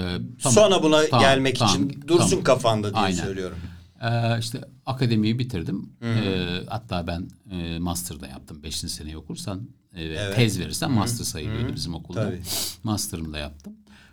[0.43, 0.55] tamam.
[0.55, 2.45] Sonra buna Tamam, gelmek tamam, için dursun tamam.
[2.45, 3.23] kafanda diye Aynen.
[3.25, 3.57] söylüyorum.
[4.03, 5.93] Ee, işte akademiyi bitirdim.
[6.03, 8.63] Ee, hatta ben e, master'da yaptım.
[8.63, 12.23] Beşinci seneyi okursan e, ve tez verirsen master sayılıyordu bizim okulda.
[12.23, 12.43] Tabii.
[12.83, 13.73] Master'ımı da yaptım.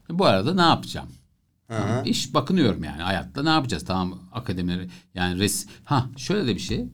[0.10, 1.10] Bu arada ne yapacağım?
[1.68, 3.86] Tamam, İş bakınıyorum yani hayatta ne yapacağız?
[3.86, 6.86] Tamam akademileri yani res ha şöyle de bir şey.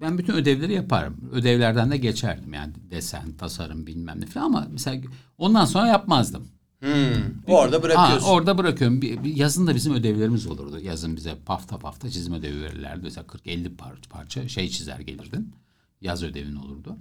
[0.00, 1.30] Ben bütün ödevleri yaparım.
[1.32, 5.02] Ödevlerden de geçerdim yani desen, tasarım bilmem ne falan ama mesela
[5.38, 6.48] ondan sonra yapmazdım.
[6.80, 7.22] Hmm.
[7.46, 8.26] Orada bırakıyorsun.
[8.26, 9.00] Ha, orada bırakıyorum.
[9.24, 10.78] Yazın da bizim ödevlerimiz olurdu.
[10.80, 13.00] Yazın bize pafta pafta çizim ödevi verirlerdi.
[13.02, 15.52] Mesela 40-50 parça, parça şey çizer gelirdin.
[16.00, 16.96] Yaz ödevin olurdu.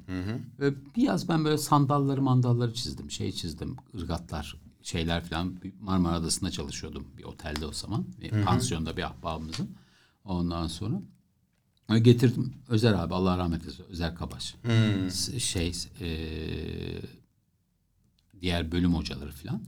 [0.60, 3.12] Ve bir yaz ben böyle sandalları mandalları çizdim.
[3.12, 3.76] Şey çizdim.
[3.96, 5.56] ırgatlar şeyler falan.
[5.82, 7.08] Marmara Adası'nda çalışıyordum.
[7.18, 8.06] Bir otelde o zaman.
[8.22, 9.70] Bir pansiyonda bir ahbabımızın.
[10.26, 11.02] Ondan sonra
[12.02, 13.84] getirdim Özer abi Allah rahmet eylesin.
[13.90, 14.56] Özer Kabaş.
[15.10, 17.02] S- Şey eee
[18.42, 19.62] diğer bölüm hocaları falan.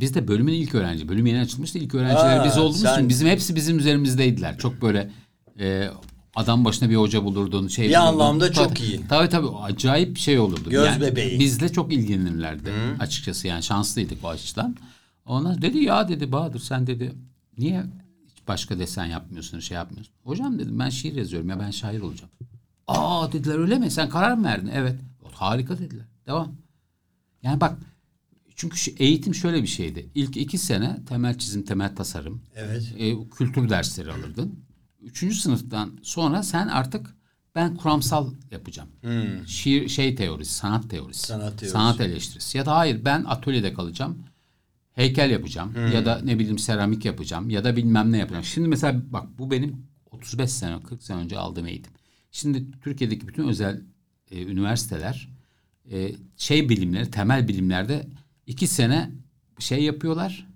[0.00, 1.08] Biz de bölümün ilk öğrenci.
[1.08, 1.78] Bölüm yeni açılmıştı.
[1.78, 4.58] İlk öğrencileri Aa, biz olduğumuz sen- için bizim hepsi bizim üzerimizdeydiler.
[4.58, 5.10] Çok böyle
[5.60, 5.88] e,
[6.34, 7.68] adam başına bir hoca bulurdun.
[7.68, 8.06] Şey Bir bulurdun.
[8.06, 9.00] anlamda çok Tabii- iyi.
[9.08, 10.70] Tabii tabii acayip bir şey olurdu.
[10.70, 11.38] Göz bebeği.
[11.40, 14.76] Bizle çok ilgilenirlerdi açıkçası yani şanslıydık o açıdan.
[15.26, 17.12] Ona dedi ya dedi Bahadır sen dedi
[17.58, 17.82] niye
[18.26, 20.14] hiç başka desen yapmıyorsun şey yapmıyorsun.
[20.24, 22.30] Hocam dedim ben şiir yazıyorum ya ben şair olacağım.
[22.86, 24.70] Aa dediler öyle mi sen karar mı verdin?
[24.74, 24.94] Evet.
[25.32, 26.04] Harika dediler.
[26.26, 26.52] Devam.
[27.42, 27.78] Yani bak
[28.56, 30.10] çünkü şu eğitim şöyle bir şeydi.
[30.14, 32.94] İlk iki sene temel çizim, temel tasarım, Evet.
[32.98, 34.60] e, kültür dersleri alırdın.
[35.02, 37.16] Üçüncü sınıftan sonra sen artık
[37.54, 38.88] ben kuramsal yapacağım.
[39.46, 41.72] Şiir, şey teorisi, sanat teorisi, Sanat teorisi.
[41.72, 42.58] sanat eleştirisi.
[42.58, 44.18] Ya da hayır ben atölyede kalacağım.
[44.92, 48.44] Heykel yapacağım ya da ne bileyim seramik yapacağım ya da bilmem ne yapacağım.
[48.44, 51.92] Şimdi mesela bak bu benim 35 sene 40 sene önce aldığım eğitim.
[52.30, 53.82] Şimdi Türkiye'deki bütün özel
[54.30, 55.28] e, üniversiteler
[55.92, 58.06] e, şey bilimleri temel bilimlerde
[58.46, 59.10] iki sene
[59.58, 60.48] şey yapıyorlar.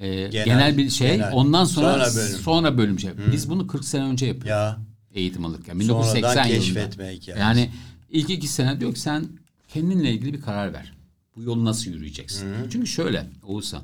[0.00, 1.32] E, genel, bir şey genel.
[1.32, 2.78] ondan sonra Sonra sonra bölüm.
[2.78, 3.10] bölüm, şey.
[3.32, 4.78] Biz bunu 40 sene önce yapıyoruz Ya
[5.14, 5.78] eğitim alırken.
[5.78, 6.58] Sonradan 1980 yılında.
[6.64, 7.40] keşfetme hikayesi.
[7.40, 7.70] Yani
[8.10, 9.28] ilk iki sene diyor ki sen
[9.68, 10.92] kendinle ilgili bir karar ver.
[11.36, 12.48] Bu yolu nasıl yürüyeceksin?
[12.72, 13.82] Çünkü şöyle Oğuzhan.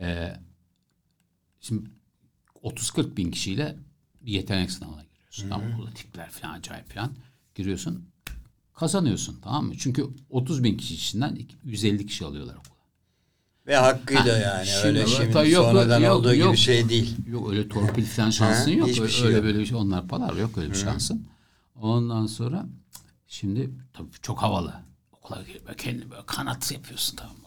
[0.00, 0.36] e,
[1.60, 1.90] şimdi
[2.62, 3.76] 30-40 bin kişiyle
[4.20, 5.50] bir yetenek sınavına giriyorsun.
[5.78, 7.12] Burada tipler falan acayip falan.
[7.54, 8.04] Giriyorsun.
[8.76, 9.74] Kazanıyorsun tamam mı?
[9.78, 12.76] Çünkü 30 bin kişi içinden 150 kişi alıyorlar okula.
[13.66, 16.48] ve hakkıyla Ha, yani şimdi öyle şimdi tabii yok, sonradan yok, olduğu yok.
[16.48, 17.16] gibi şey değil.
[17.26, 18.88] Yok öyle torpil falan şansın Ha, yok.
[18.88, 19.44] hiçbir öyle şey öyle yok.
[19.44, 21.26] böyle bir şey onlar palar yok öyle bir şansın.
[21.74, 22.66] Ondan sonra
[23.26, 24.74] şimdi tabii çok havalı.
[25.12, 27.42] Okula girip böyle kendini böyle kanat yapıyorsun tamam mı?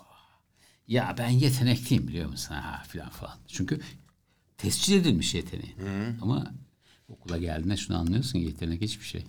[0.87, 2.55] Ya ben yetenekliyim biliyor musun?
[2.55, 3.35] Ha filan falan.
[3.47, 3.81] Çünkü
[4.57, 5.75] tescil edilmiş yeteneği.
[6.21, 6.53] Ama
[7.09, 9.23] okula geldiğinde şunu anlıyorsun yetenek hiçbir şey.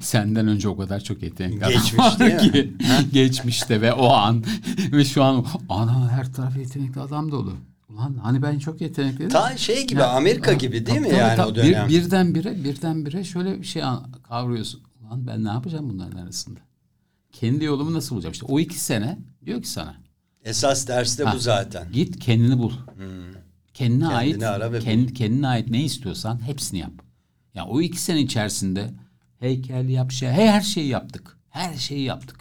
[0.00, 2.72] Senden önce o kadar çok yetenekli adam Geçmiş var ki.
[3.12, 4.44] Geçmişte ve o an
[4.92, 7.54] ve şu an ana her taraf yetenekli adam dolu.
[7.88, 9.28] Ulan hani ben çok yetenekli.
[9.28, 11.48] Ta şey gibi Ya, Amerika gibi değil mi tabii, yani tabii.
[11.50, 11.88] o dönem?
[11.88, 13.82] Bir, birdenbire birdenbire şöyle bir şey
[14.28, 14.80] kavruyorsun.
[15.00, 16.60] Ulan ben ne yapacağım bunların arasında?
[17.32, 18.32] Kendi yolumu nasıl bulacağım?
[18.32, 19.94] İşte o iki sene diyor ki sana
[20.44, 21.92] Esas ders de Ha, bu zaten.
[21.92, 22.72] git kendini bul.
[23.74, 24.84] Kendine ait ara ve bul.
[24.84, 26.92] kendi, kendine ait ne istiyorsan hepsini yap.
[27.54, 28.90] Ya o iki sene içerisinde
[29.42, 31.36] heykel yap şey hey, her şeyi yaptık.
[31.50, 32.36] Her şeyi yaptık.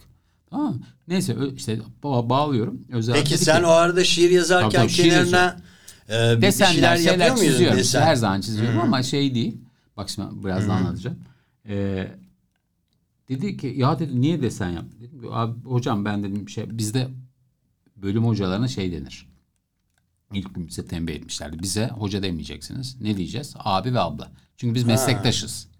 [0.50, 0.82] Tamam mı?
[1.08, 2.82] Neyse işte ba- bağlıyorum.
[2.90, 5.58] Özel Peki sen ki- o arada şiir yazarken Tabii, tabii, şiir kenarına
[6.10, 7.52] e, Desenler, şeyler yapıyor muydun?
[7.52, 7.78] çiziyorum.
[7.78, 8.02] Desen?
[8.02, 9.58] Her zaman çiziyorum ama şey değil.
[9.98, 11.20] Bak şimdi biraz daha anlatacağım.
[11.70, 12.08] Ee,
[13.30, 14.86] dedi ki ya dedi niye desen yap?
[15.00, 17.08] Dedim abi hocam ben dedim şey bizde
[17.96, 19.28] bölüm hocalarına şey denir.
[20.34, 21.60] İlk gün bize tembih etmişlerdi.
[21.64, 23.02] Bize hoca demeyeceksiniz.
[23.02, 23.54] Ne diyeceğiz?
[23.60, 24.32] Abi ve abla.
[24.58, 25.66] Çünkü biz meslektaşız.
[25.66, 25.71] Ha.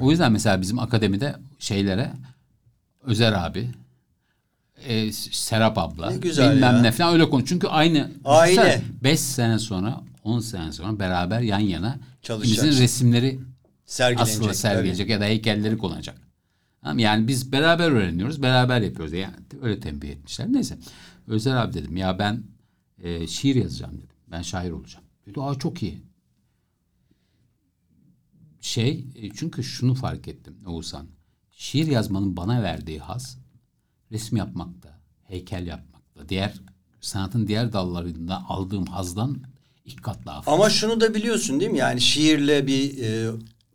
[0.00, 2.12] O yüzden mesela bizim akademide şeylere
[3.02, 3.70] Özer abi,
[4.86, 6.82] e, Serap abla, Ne güzel bilmem ya.
[6.82, 7.44] ne falan öyle konu.
[7.44, 8.82] Çünkü aynı Aile.
[9.04, 12.54] 5 sene sonra, 10 sene sonra beraber yan yana Çalışacaksın.
[12.54, 13.40] ikimizin resimleri
[13.84, 15.78] Sergilenecek, Aslında sergileyecek ya da heykelleri.
[16.82, 19.12] Tamam, Yani biz beraber öğreniyoruz, beraber yapıyoruz.
[19.12, 20.46] Yani öyle tembih etmişler.
[20.52, 20.78] Neyse.
[21.28, 22.42] Özer abi dedim ya ben
[23.02, 24.16] e, şiir yazacağım dedim.
[24.30, 25.04] Ben şair olacağım.
[25.26, 26.02] Dedi aa çok iyi.
[28.60, 31.06] Şey e, çünkü şunu fark ettim Oğuzhan.
[31.50, 33.38] Şiir yazmanın bana verdiği haz
[34.12, 36.52] resim yapmakta, heykel yapmakta, diğer
[37.00, 39.38] sanatın diğer dallarında aldığım hazdan
[39.84, 40.56] ilk kat daha fazla.
[40.56, 41.78] Ama şunu da biliyorsun değil mi?
[41.78, 43.30] Yani şiirle bir e,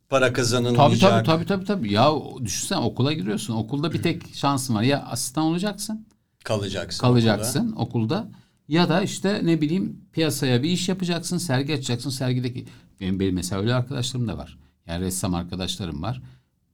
[0.09, 1.11] para Tabii kazanılmayacak.
[1.11, 1.93] tabii tabii tabii tabii.
[1.93, 3.53] Ya o- düşünsene okula giriyorsun.
[3.53, 4.83] Okulda bir tek şansın var.
[4.83, 6.07] Ya asistan olacaksın,
[6.43, 6.99] Kalacaksın.
[7.01, 8.31] kalacaksın okulda.
[8.67, 12.09] Ya da işte ne bileyim piyasaya bir iş yapacaksın, sergi açacaksın.
[12.09, 12.65] Sergideki
[13.01, 14.57] benim, benim mesela öyle arkadaşlarım da var.
[14.87, 16.21] Yani ressam arkadaşlarım var.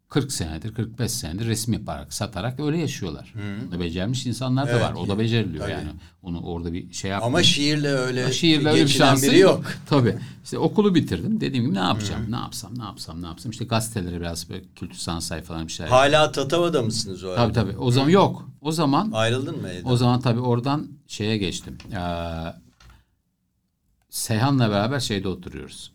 [0.10, 3.34] 40 senedir, 45 senedir resim yaparak, satarak öyle yaşıyorlar.
[3.72, 4.94] Da becermiş insanlar da Evet, var.
[4.94, 5.72] O da beceriliyor tabii.
[5.72, 5.90] yani.
[6.22, 7.28] Onu orada bir şey yapmıyor.
[7.28, 9.64] Ama şiirle öyle Şiirle öyle bir şansın biri yok.
[9.90, 10.18] Tabii.
[10.44, 11.42] İşte okulu bitirdim.
[11.42, 12.32] Dediğim gibi ne yapacağım?
[12.32, 13.52] Ne yapsam, ne yapsam, ne yapsam?
[13.52, 15.92] İşte gazetelere biraz böyle kültür sanat sayfalarına bir şeyler.
[15.92, 17.54] Hala Tatava'da mısınız o arada?
[17.54, 17.78] Tabii tabii.
[17.78, 18.50] O zaman yok.
[18.62, 19.90] O zaman Ayrıldın mı evden?
[19.90, 21.78] o zaman tabii oradan şeye geçtim.
[21.94, 22.00] Ee,
[24.10, 25.92] Seyhan'la beraber şeyde oturuyoruz.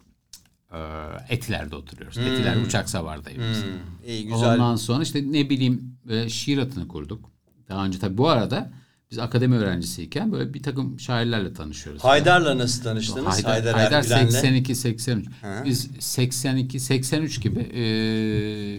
[0.75, 2.19] Ee, Etiler'de oturuyoruz.
[2.19, 3.63] Etiler uçak savarda evimiz.
[3.63, 4.55] Hmm, iyi güzel.
[4.55, 7.31] Ondan sonra işte ne bileyim böyle şiir atını kurduk.
[7.69, 8.73] Daha önce tabii bu arada
[9.11, 12.05] biz akademi öğrencisiyken böyle bir takım şairlerle tanışıyoruz.
[12.05, 13.35] Haydar'la nasıl tanıştınız?
[13.35, 14.31] Haydar, Haydar, Haydar Ergülen'le.
[14.31, 15.27] 82 83.
[15.27, 15.65] Hı.
[15.65, 17.59] Biz 82 83 gibi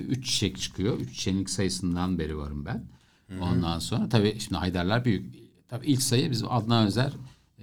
[0.10, 1.00] 3 çiçek çıkıyor.
[1.00, 2.84] 3 çiçeğin sayısından beri varım ben.
[3.42, 5.36] Ondan sonra tabii şimdi Haydarlar büyük.
[5.68, 7.12] Tabii ilk sayı bizim Adnan Özer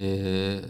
[0.00, 0.60] e,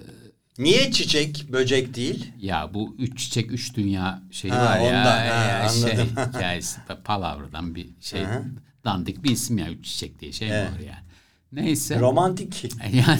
[0.58, 2.32] Niye çiçek, böcek değil?
[2.40, 5.96] ya bu üç çiçek üç dünya şeyi Ha, var ya, ondan, ha, ya şey
[6.28, 8.44] hikayesi palavradan bir şey Hı.
[8.84, 10.72] dandik bir isim ya üç çiçek diye şey Evet.
[10.72, 11.02] var yani.
[11.52, 12.00] Neyse.
[12.00, 12.64] Romantik.
[12.92, 13.18] Yani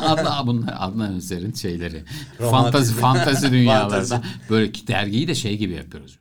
[0.00, 2.04] Adnan, bunlar Adnan Özer'in şeyleri.
[2.38, 4.22] Fantazi, fantezi dünyalarda.
[4.50, 6.18] Böyle ki dergiyi de şey gibi yapıyoruz.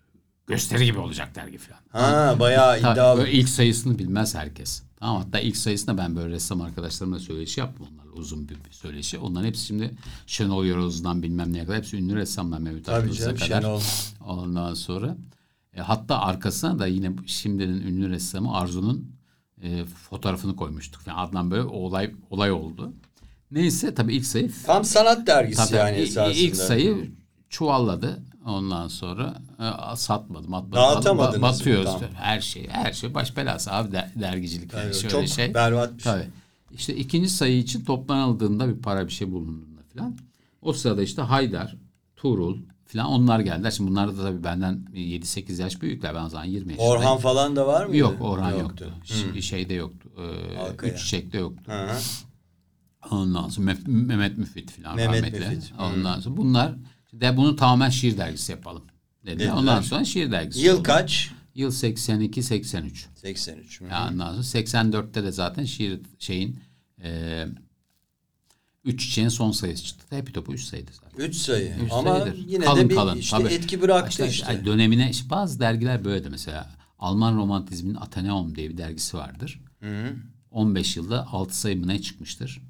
[0.47, 1.79] Gösteri gibi olacak dergi falan.
[1.91, 3.19] Ha bayağı Tabii, iddialı.
[3.19, 4.83] böyle ilk sayısını bilmez herkes.
[4.99, 9.19] Tamam hatta ilk sayısında ben böyle ressam arkadaşlarımla söyleşi yaptım onlarla uzun bir, söyleşi.
[9.19, 9.91] Onların hepsi şimdi
[10.27, 13.61] Şenol Yoroz'dan bilmem neye kadar hepsi ünlü ressamlar Akgöz'e canım, kadar.
[13.61, 13.81] Şenol.
[14.25, 15.17] Ondan sonra
[15.73, 19.11] e, hatta arkasına da yine şimdinin ünlü ressamı Arzu'nun
[19.63, 21.01] e, fotoğrafını koymuştuk.
[21.07, 22.93] Yani Adnan böyle olay olay oldu.
[23.51, 26.33] Neyse tabii ilk sayı Tam sanat dergisi tabii yani esasında.
[26.33, 27.11] ilk sayı
[27.49, 28.23] çuvalladı.
[28.45, 30.53] Ondan sonra e, satmadım.
[30.53, 30.83] Atmadım.
[30.83, 31.85] Dağıtamadınız batıyoruz.
[31.85, 32.01] tam?
[32.13, 35.53] Her şey, her şey baş belası abi der- dergicilik Tabii, yani şöyle çok şey.
[35.53, 36.11] berbat bir şey.
[36.11, 36.27] Tabii.
[36.77, 40.17] İşte ikinci sayı için toplanıldığında bir para bir şey bulunduğunda falan.
[40.61, 41.75] O sırada işte Haydar,
[42.15, 43.71] Tuğrul falan onlar geldiler.
[43.71, 46.15] Şimdi bunlar da tabii benden 7-8 yaş büyükler.
[46.15, 46.91] Ben o zaman 20 yaşındayım.
[47.01, 47.97] Orhan falan da var mıydı?
[47.97, 48.93] Yok Orhan yoktu.
[49.03, 49.41] Ş- Hı.
[49.41, 50.09] Şeyde yoktu.
[50.83, 51.71] Ee, üç çiçekte yoktu.
[51.71, 51.89] Hı.
[53.11, 55.39] Ondan sonra Mef- Mehmet Müfit falan Mehmet rahmetli.
[55.55, 55.73] Müfit.
[55.79, 56.75] Ondan sonra bunlar
[57.13, 58.83] de bunu tamamen şiir dergisi yapalım
[59.25, 59.39] dedi.
[59.39, 59.51] Dediler.
[59.53, 60.83] Ondan sonra şiir dergisi Yıl oldu.
[60.83, 61.31] kaç?
[61.55, 63.07] Yıl 82 83.
[63.15, 63.81] 83.
[63.81, 63.85] Hı.
[63.85, 66.59] Yani ondan sonra 84'te de zaten şiir şeyin
[67.05, 67.45] e,
[68.83, 70.15] üç çiçeğin son sayısı çıktı.
[70.15, 71.25] Hepi topu üç sayıydı zaten.
[71.25, 71.73] Üç sayı.
[71.85, 72.37] Üç Ama sayıdır.
[72.47, 73.53] yine Kalın de bir kalın, işte tabii.
[73.53, 74.65] etki bıraktı İşte, işte.
[74.65, 79.61] Dönemine işte bazı dergiler böyle de mesela Alman romantizmin Ateneum diye bir dergisi vardır.
[79.79, 80.15] Hı.
[80.51, 82.61] 15 yılda 6 sayı mı ne çıkmıştır?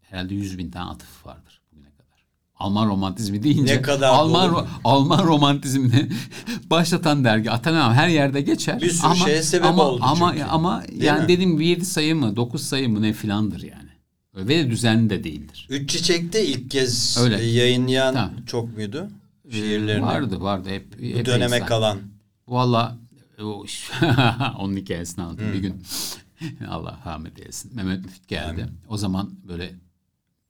[0.00, 2.24] Herhalde 100 bin tane atıf vardır bugüne kadar.
[2.56, 4.58] Alman romantizmi deyince Ne kadar Alman dolu.
[4.58, 6.08] ro- Alman romantizmini
[6.70, 8.80] başlatan dergi Ateneum her yerde geçer.
[8.80, 10.44] Bir sürü ama, şeye sebep ama, oldu ama, çünkü.
[10.44, 11.52] Ama Değil yani mi?
[11.52, 13.83] gibi 7 sayı mı 9 sayı mı ne filandır yani.
[14.36, 15.66] Ve düzenli de değildir.
[15.70, 17.42] Üç Çiçek'te ilk kez Öyle.
[17.42, 18.32] yayınlayan Tamam.
[18.46, 19.08] çok muydu?
[19.48, 20.02] Ee, Şiirlerini.
[20.02, 20.98] Vardı vardı hep.
[21.20, 21.98] Bu döneme kalan.
[22.48, 22.98] Valla
[24.58, 25.52] onun hikayesini anlatayım.
[25.52, 25.82] Bir gün
[26.68, 27.76] Allah rahmet eylesin.
[27.76, 28.66] Mehmet Müfit geldi.
[28.88, 29.70] O zaman böyle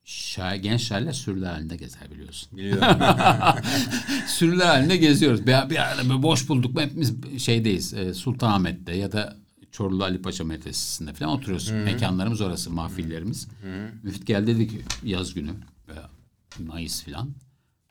[0.05, 2.59] şair, genç şairler sürüler halinde gezer biliyorsun.
[2.59, 2.83] Biliyorum.
[4.27, 5.41] sürüler halinde geziyoruz.
[5.41, 7.95] Bir, bir böyle boş bulduk mu hepimiz şeydeyiz.
[7.95, 9.37] E, Sultanahmet'te ya da
[9.75, 11.71] Çorlu Ali Paşa Medresesi'nde falan oturuyoruz.
[11.71, 13.49] Mekanlarımız orası, mahfillerimiz.
[14.03, 15.51] Müfit geldi dedi ki yaz günü
[15.89, 16.11] veya
[16.59, 17.31] Mayıs falan.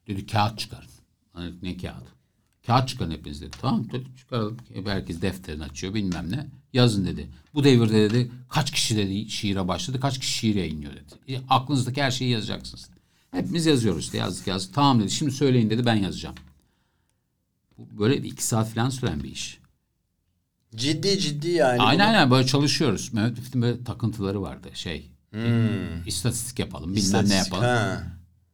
[0.07, 0.89] Dedi kağıt çıkarın.
[1.33, 2.07] Hani ne kağıdı?
[2.65, 3.57] Kağıt çıkarın hepiniz dedi.
[3.61, 4.57] Tamam dedi çıkaralım.
[4.85, 6.47] Herkes defterini açıyor bilmem ne.
[6.73, 7.29] Yazın dedi.
[7.53, 11.33] Bu devirde dedi kaç kişi dedi şiire başladı kaç kişi şiir yayınlıyor dedi.
[11.33, 12.89] E, aklınızdaki her şeyi yazacaksınız.
[13.31, 14.73] Hepimiz yazıyoruz işte yazdık yazdık.
[14.73, 16.35] Tamam dedi şimdi söyleyin dedi ben yazacağım.
[17.77, 19.62] Böyle iki saat falan süren bir iş.
[20.75, 21.81] Ciddi ciddi yani.
[21.81, 22.07] aynen bunu.
[22.15, 23.13] aynen böyle çalışıyoruz.
[23.13, 25.09] Mehmet Müftü'nün böyle takıntıları vardı şey.
[26.05, 27.63] İstatistik yapalım bilmem ne yapalım.
[27.63, 28.03] ha.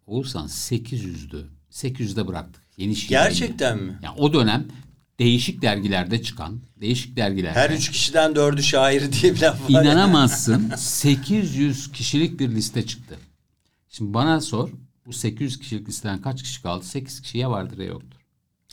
[0.07, 1.45] Oğuzhan 800'dü.
[1.72, 2.63] 800'de bıraktık.
[2.78, 3.82] Yeni şiir Gerçekten mi?
[3.84, 3.99] yayını.
[4.03, 4.65] Yani o dönem
[5.20, 7.59] değişik dergilerde çıkan, değişik dergilerde.
[7.59, 9.70] Her üç kişiden dördü şair diye bir laf var.
[9.84, 13.17] İnanamazsın 800 kişilik bir liste çıktı.
[13.89, 14.70] Şimdi bana sor
[15.05, 16.86] bu 800 kişilik listeden kaç kişi kaldı?
[16.86, 18.18] 8 kişi ya vardır ya yoktur.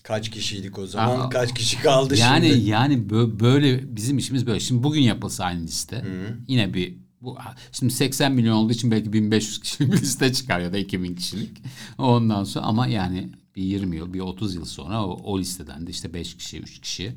[0.07, 1.21] Kaç kişiydik o zaman?
[1.21, 2.69] Aa, Kaç kişi kaldı yani şimdi?
[2.69, 4.61] yani bö- böyle bizim işimiz böyle.
[4.61, 6.05] Şimdi bugün yapılsa aynı liste.
[6.49, 7.39] Yine bir bu
[7.73, 11.59] şimdi 80 milyon olduğu için belki 1500 kişilik bir liste çıkar ya da 2000 kişilik.
[11.99, 15.91] Ondan sonra ama yani bir 20 yıl, bir 30 yıl sonra o, o listeden de
[15.91, 17.13] işte 5 kişi, 3 kişi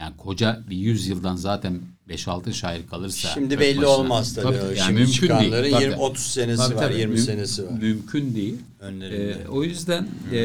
[0.00, 4.54] yani koca bir 100 yıldan zaten 5-6 şair kalırsa Şimdi belli başına- olmaz tabii.
[4.56, 5.74] yani Şimdi mümkün çıkanların değil.
[5.74, 5.82] Tabii.
[5.84, 6.98] 20 30 senesi Tabii, var, tabii.
[7.00, 7.72] 20 Müm- senesi var.
[7.72, 8.54] Mümkün değil.
[8.80, 9.30] Önlerinde.
[9.44, 10.36] Ee, o yüzden e,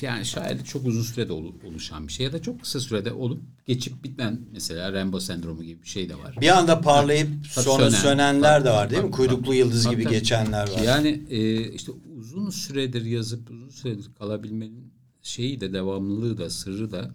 [0.00, 3.40] yani şairlik çok uzun sürede olu- oluşan bir şey ya da çok kısa sürede olup
[3.66, 6.36] geçip bitmen mesela Rambo sendromu gibi bir şey de var.
[6.40, 8.02] Bir anda parlayıp Tabii sonra sönen.
[8.02, 9.06] sönenler de Tabii, var değil mi?
[9.10, 9.56] tabii, Kuyruklu tabii.
[9.56, 10.14] yıldız Tabii, gibi tabii.
[10.14, 10.80] geçenler var.
[10.84, 14.92] Yani e, işte uzun süredir yazıp uzun süredir kalabilmenin
[15.22, 17.10] şeyi de devamlılığı da sırrı da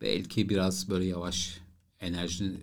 [0.00, 1.58] belki biraz böyle yavaş
[2.00, 2.58] enerjinin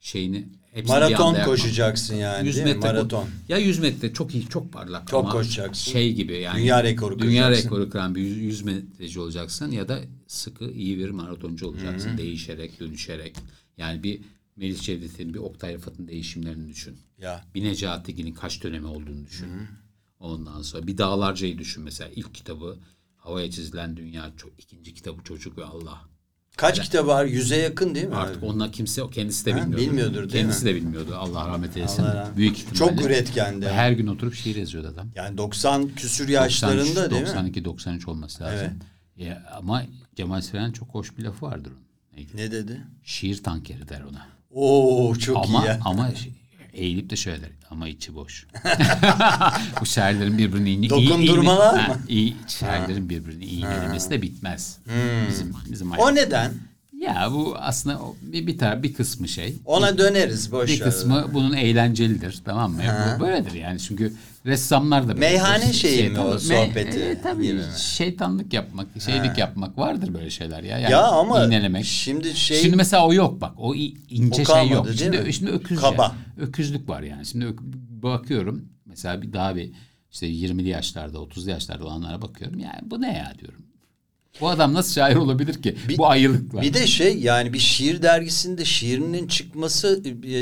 [0.00, 2.74] şeyini hepsini Maraton koşacaksın yani 100 değil mi?
[2.74, 3.28] metre Maraton.
[3.48, 5.92] Ya 100 metre çok iyi, çok parlak Çok ama koşacaksın.
[5.92, 6.60] şey gibi yani.
[6.60, 11.10] Dünya rekoru Dünya rekoru kıran bir 100, 100 metreci olacaksın ya da sıkı iyi bir
[11.10, 12.18] maratoncu olacaksın.
[12.18, 13.36] Değişerek, dönüşerek.
[13.76, 14.20] Yani bir
[14.56, 16.98] Melih Cevdet'in, bir Oktay Rıfat'ın değişimlerini düşün.
[17.18, 17.44] Ya.
[17.54, 19.48] Bir Necati Tekin'in kaç dönemi olduğunu düşün.
[20.20, 22.10] Ondan sonra bir Dağlarca'yı düşün mesela.
[22.16, 22.78] ilk kitabı
[23.16, 26.09] Havaya Çizilen Dünya, çok, ikinci kitabı Çocuk ve Allah.
[26.60, 27.24] Kaç kitap var?
[27.24, 28.14] Yüze yakın değil mi?
[28.16, 29.82] Artık onlar kimse kendisi de Ha, bilmiyordu.
[29.86, 30.70] bilmiyordur değil kendisi mi?
[30.70, 31.16] de bilmiyordu.
[31.18, 32.02] Allah rahmet eylesin.
[32.02, 32.96] Allah rahmet- Büyük ihtimalle.
[32.96, 33.68] Çok üretkendi.
[33.68, 35.08] Her gün oturup şiir yazıyordu adam.
[35.14, 37.26] Yani 90 küsür yaşlarında 93, değil mi?
[37.28, 38.68] 92 93 olması lazım.
[39.16, 39.82] Ya, ama
[40.16, 42.26] Cemal Süreyya'nın çok hoş bir lafı vardır onun.
[42.34, 42.80] Ne dedi?
[43.04, 44.26] Şiir tankeri der ona.
[44.50, 45.78] Oo çok ama iyi ya.
[45.84, 46.10] ama
[46.74, 47.50] eğilip de şöyle der.
[47.70, 48.46] Ama içi boş.
[49.80, 51.96] Bu şairlerin birbirini iyi, Dokundurmalar iyi, mı?
[52.08, 54.78] İyi şairlerin birbirini iğnelemesi de bitmez.
[55.28, 56.54] Bizim bizim O neden?
[57.00, 59.54] Ya bu aslında bir bir taraf bir kısmı şey.
[59.64, 62.82] Ona döneriz boş bir kısmı bunun eğlencelidir tamam mı?
[63.16, 64.12] Bu böyledir yani çünkü
[64.46, 65.20] ressamlar da böyle.
[65.20, 67.62] Meyhane şeyi mi o Şeytan- sohbeti e, tabii gibi mi?
[67.78, 70.78] şeytanlık yapmak, şeylik yapmak vardır böyle şeyler ya.
[70.78, 71.84] Yani Ya ama iğnelemek.
[71.84, 73.52] şimdi şey Şimdi mesela o yok bak.
[73.56, 74.72] O ince O şey yok.
[74.74, 75.32] kalmadı, Şimdi mi?
[75.34, 76.14] şimdi öküz Kaba.
[76.38, 77.26] öküzlük var yani.
[77.26, 77.62] Şimdi ök-
[78.02, 79.70] bakıyorum mesela bir daha bir
[80.12, 82.58] işte 20'li yaşlarda, 30'lu yaşlarda olanlara bakıyorum.
[82.58, 83.62] Yani bu ne ya diyorum.
[84.40, 85.76] Bu adam nasıl şair olabilir ki?
[85.88, 86.62] Bir- bu ayılıkla.
[86.62, 90.38] bir de şey yani bir şiir dergisinde şiirinin çıkması e,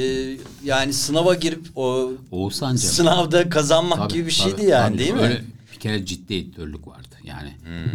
[0.64, 4.98] yani sınava girip o Oğuzhan sınavda kazanmak Tabii, gibi bir tabii, şeydi yani tabii.
[4.98, 5.20] değil mi?
[5.20, 5.42] Öyle
[5.74, 7.14] bir kere ciddi editörlük vardı.
[7.24, 7.52] Yani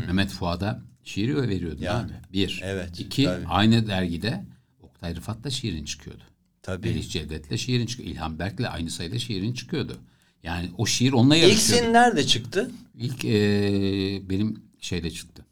[0.07, 2.11] Mehmet Fuad'a şiiri veriyordu Ya, abi.
[2.33, 2.61] Bir.
[2.63, 3.45] evet, İki, tabii.
[3.47, 4.43] aynı dergide
[4.81, 6.23] Oktay Rıfat'la şiirin çıkıyordu.
[6.61, 6.87] Tabii.
[6.87, 8.09] Melih Cevdet'le şiirin çıkıyor.
[8.09, 9.97] İlhan Berk'le aynı sayıda şiirin çıkıyordu.
[10.43, 11.81] Yani o şiir onunla İlk yarışıyordu.
[11.83, 12.71] senin nerede çıktı?
[12.99, 15.45] İlk eee, benim şeyde çıktı.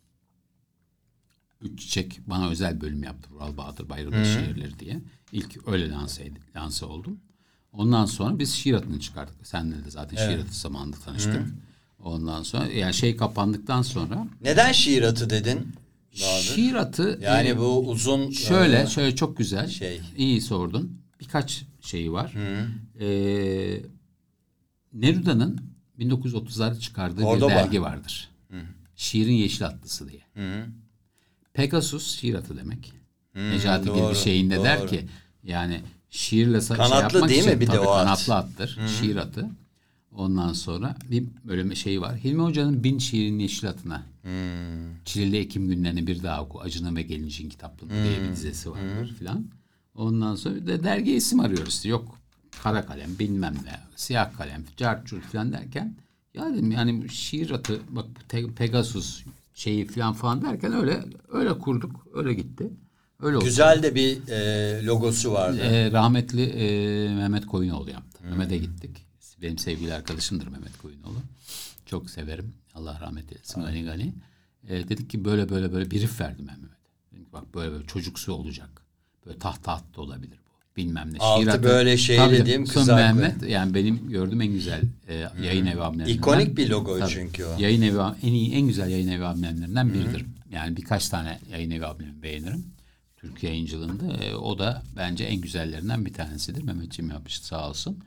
[1.62, 3.30] Üç Çiçek bana özel bölüm yaptı.
[3.34, 5.01] Vural Bahadır Bayralı şiirleri diye.
[5.32, 7.20] İlk öyle lanse, lanse oldum.
[7.74, 9.47] Ondan sonra biz şiir atını çıkardık.
[9.47, 11.45] Senle de zaten şiir atı zamanında tanıştık.
[11.99, 15.76] Ondan sonra yani şey kapandıktan sonra Neden şiir atı dedin?
[16.22, 16.43] Bahadır?
[16.43, 19.68] şiir atı Yani e, bu uzun şöyle e, şöyle çok güzel.
[19.68, 20.01] şey.
[20.18, 21.01] İyi sordun.
[21.20, 22.34] Birkaç şeyi var.
[22.99, 23.82] Ee,
[24.93, 25.62] Neruda'nın
[25.99, 27.49] 1930'larda çıkardığı Cordoba.
[27.49, 28.30] bir dergi vardır.
[28.95, 30.22] Şiirin Yeşil Atlısı diye.
[31.54, 32.93] Pegasus şiir atı demek.
[33.36, 34.88] Necati doğru, Girdi şeyinde der doğru.
[34.89, 35.06] ki
[35.43, 38.04] yani şiirle sa- Kanatlı şey yapmak değil mi bir de o at?
[38.06, 38.80] kanatlı attır.
[38.99, 39.49] Şiir atı.
[40.12, 42.18] Ondan sonra bir bölüm şey var.
[42.18, 44.04] Hilmi Hoca'nın Bin Şiirin Yeşil Atına.
[45.06, 46.60] Çileli Ekim günlerini bir daha oku.
[46.62, 49.45] Acının ve Gelincin kitapları diye bir dizesi vardır filan.
[49.95, 51.86] Ondan sonra da dergi isim arıyoruz.
[51.86, 52.18] Yok
[52.64, 53.80] kara kalem bilmem ne.
[53.95, 54.64] Siyah kalem.
[54.78, 55.95] Carçur filan derken
[56.34, 58.06] ya dedim yani şiir atı bak
[58.56, 59.24] Pegasus
[59.54, 62.08] şeyi filan falan derken öyle öyle kurduk.
[62.14, 62.72] Öyle gitti.
[63.20, 63.45] Öyle oldu.
[63.45, 65.60] güzel de bir e, logosu vardı.
[65.62, 68.24] Ee, rahmetli e, Mehmet Koyunoğlu yaptı.
[68.24, 69.06] Mehmet'e gittik.
[69.41, 71.18] Benim sevgili arkadaşımdır Mehmet Koyunoğlu.
[71.86, 72.54] Çok severim.
[72.76, 73.62] Allah rahmet eylesin.
[73.62, 74.14] Gani gani.
[74.68, 77.12] Ee, dedik ki böyle böyle böyle bir riff verdim ben Mehmet'e.
[77.12, 78.82] Dedim ki bak böyle böyle çocuksu olacak.
[79.26, 80.39] Böyle taht taht da olabilir.
[80.78, 81.17] Bilmem ne.
[81.19, 82.67] Altı Şiir atı- böyle şeyli Tabii?
[82.67, 82.95] Son Kızaklı.
[82.95, 86.17] Mehmet yani benim gördüğüm en güzel e, yayın evi amblemlerinden.
[86.17, 87.11] İkonik bir logo Tabii.
[87.11, 87.59] çünkü o.
[87.59, 90.26] Yayın evi en iyi en güzel yayın evi amblemlerinden biridir.
[90.51, 92.65] Yani birkaç tane yayın evi amblemi beğenirim.
[93.17, 96.63] Türk yayıncılığında e, o da bence en güzellerinden bir tanesidir.
[96.63, 97.99] Mehmetciğim yapmıştı sağ olsun.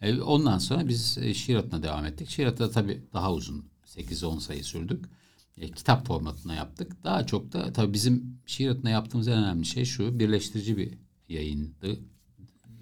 [0.00, 2.38] E, ondan sonra biz e, şiir atına devam ettik.
[2.38, 5.04] Da tabii daha uzun 8-10 sayı sürdük.
[5.58, 7.04] E, kitap formatına yaptık.
[7.04, 10.94] Daha çok da tabii bizim şiir atına yaptığımız en önemli şey şu birleştirici bir
[11.28, 11.98] yayındı.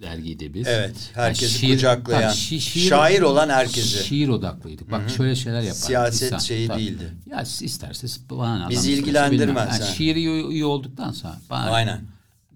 [0.01, 0.67] Dergiydi biz.
[0.67, 4.03] Evet, herkesi şiir- kucaklayan, tabii şi- şiir- şair olan herkesi.
[4.03, 4.91] Şiir odaklıydık.
[4.91, 5.85] Bak şöyle şeyler yapardık.
[5.85, 6.79] Siyaset İnsan- şeyi tabii.
[6.79, 7.13] değildi.
[7.25, 9.83] Ya isterse bana Bizi ilgilendirmez, ha.
[9.83, 12.01] Yani şiiri iyi, olduktan sonra bana Aynen.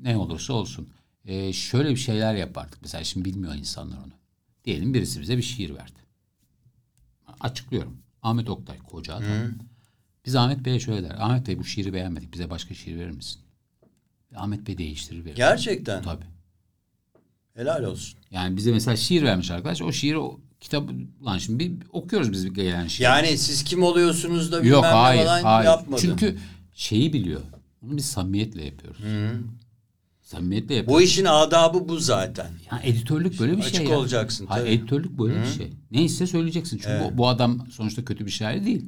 [0.02, 0.90] ne olursa olsun.
[1.26, 2.78] Ee, şöyle bir şeyler yapardık.
[2.82, 4.14] Mesela şimdi bilmiyor insanlar onu.
[4.66, 6.00] Diyelim birisi bize bir şiir verdi.
[7.40, 7.98] Açıklıyorum.
[8.22, 9.28] Ahmet Oktay koca adam.
[10.26, 11.16] Biz Ahmet Bey'e şöyle der.
[11.20, 12.34] Ahmet Bey bu şiiri beğenmedik.
[12.34, 13.42] Bize başka şiir verir misin?
[14.36, 15.36] Ahmet Bey değiştirir verir.
[15.36, 16.04] Gerçekten.
[16.04, 16.26] Tabii.
[17.56, 18.20] Helal olsun.
[18.32, 19.82] Yani bize mesela şiir vermiş arkadaş.
[19.82, 20.90] O şiiri o kitap
[21.26, 23.04] lan şimdi bir okuyoruz biz bir gelen şiir.
[23.04, 25.66] Yani siz kim oluyorsunuz da bilmem Yok ne hayır falan hayır.
[25.66, 26.02] yapmadı.
[26.02, 26.38] Çünkü
[26.74, 27.42] şeyi biliyor.
[27.82, 29.02] Bunu biz samimiyetle yapıyoruz.
[30.22, 31.00] Samimiyetle yapıyoruz.
[31.00, 32.48] bu işin adabı bu zaten.
[32.72, 33.98] Ya editörlük böyle bir Açık şey ya.
[33.98, 34.70] olacaksın, tabii.
[34.70, 35.74] editörlük böyle bir şey.
[35.92, 36.78] Neyse söyleyeceksin.
[36.84, 38.86] Çünkü bu, bu adam sonuçta kötü bir şair değil.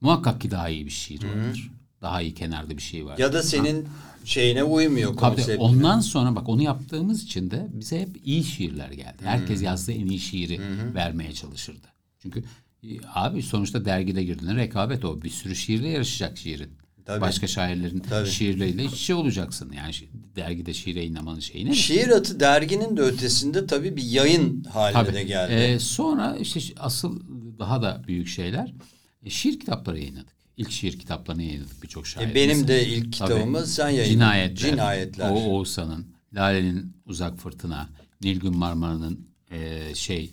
[0.00, 1.70] Muhakkak ki daha iyi bir şiir vardır.
[2.02, 3.18] Daha iyi kenarda bir şey var.
[3.18, 3.88] Ya da senin
[4.24, 5.56] şeyine uymuyor konseptine.
[5.56, 9.22] ondan sonra bak onu yaptığımız için de bize hep iyi şiirler geldi.
[9.24, 10.60] Herkes yazdığı en iyi şiiri
[10.94, 11.86] vermeye çalışırdı.
[12.22, 12.44] Çünkü
[12.82, 15.22] e, abi sonuçta dergide girdiğinde rekabet o.
[15.22, 16.70] Bir sürü şiirle yarışacak şiirin.
[17.04, 17.20] Tabii.
[17.20, 18.28] Başka şairlerin Tabii.
[18.28, 19.72] şiirleriyle iç içe olacaksın.
[19.76, 19.92] Yani
[20.36, 21.74] dergide şiir yayınlamanın şeyi ne?
[21.74, 25.14] Şiir atı derginin de ötesinde tabii bir yayın haline Tabii.
[25.14, 25.52] de geldi.
[25.52, 27.20] Ee, sonra işte asıl
[27.58, 28.74] daha da büyük şeyler
[29.22, 30.39] e, şiir kitapları yayınladık.
[30.60, 32.28] İlk şiir kitaplarını yayınladık birçok şair.
[32.28, 34.10] E, benim de ilk kitabımı sen yayınladın.
[34.12, 34.70] Cinayetler.
[34.70, 35.30] Cinayetler.
[35.30, 37.88] O Oğuzhan'ın, Lale'nin Uzak Fırtına,
[38.22, 40.30] Nilgün Marmara'nın e, şey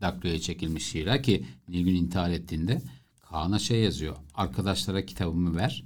[0.00, 2.82] dakloya çekilmiş şiirler ki Nilgün intihar ettiğinde
[3.30, 4.16] Kaan'a şey yazıyor.
[4.34, 5.84] Arkadaşlara kitabımı ver.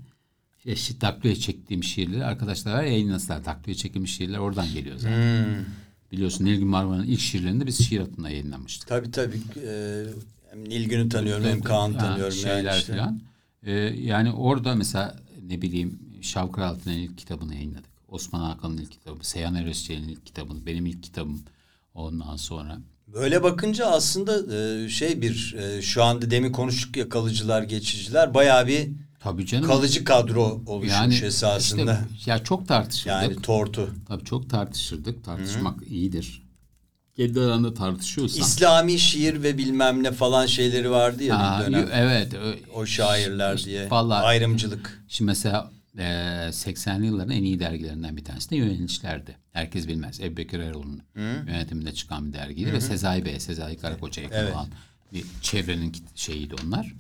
[0.66, 3.45] Eşit dakloya çektiğim şiirleri arkadaşlara yayınlasınlar.
[3.45, 5.45] Dakloya çekilmiş şiirler oradan geliyor zaten.
[5.45, 5.64] Hmm.
[6.12, 8.89] Biliyorsun Nilgün Marmara'nın ilk şiirlerini de biz şiir atında yayınlamıştık.
[8.89, 9.41] Tabii tabii.
[9.66, 10.05] Ee,
[10.51, 12.33] hem Nilgün'ü tanıyorum hem Kaan'ı Ha, tanıyorum.
[12.37, 12.93] Şeyler yani işte.
[12.93, 13.28] falan.
[13.63, 15.17] Ee, yani orada mesela
[15.49, 17.89] ne bileyim Şavkır Altun'un ilk kitabını yayınladık.
[18.09, 21.43] Osman Hakan'ın ilk kitabı, Seyhan Erosçe'nin ilk kitabını, benim ilk kitabım
[21.95, 22.79] ondan sonra.
[23.07, 28.67] Böyle bakınca aslında e, şey bir e, şu anda demin konuştuk ya kalıcılar geçiciler bayağı
[28.67, 28.89] bir
[29.21, 29.67] Tabii canım.
[29.67, 32.01] kalıcı kadro oluşmuş yani esasında.
[32.17, 33.13] işte ya çok tartışırdık.
[33.23, 33.95] yani tortu.
[34.09, 35.25] Tabii çok tartışırdık.
[35.25, 36.48] Tartışmak iyidir.
[37.19, 38.41] Kendi aranda tartışıyorsan.
[38.43, 41.89] İslami şiir ve bilmem ne falan şeyleri vardı ya Ha, bir dönem.
[41.93, 42.35] evet.
[42.35, 43.91] ö- O şairler işte diye.
[43.91, 45.05] vallahi- Ayrımcılık.
[45.09, 46.03] Şimdi mesela e,
[46.53, 49.37] 80'li yılların en iyi dergilerinden bir tanesi de Yönelişler'di.
[49.53, 50.21] Herkes bilmez.
[50.21, 51.03] Ebu Bekir Erol'un
[51.47, 54.55] yönetiminde çıkan bir dergiydi ve Sezai Bey, Sezai Karakoç'a yakın Evet.
[54.55, 54.69] olan
[55.12, 56.95] bir çevrenin şeyiydi onlar.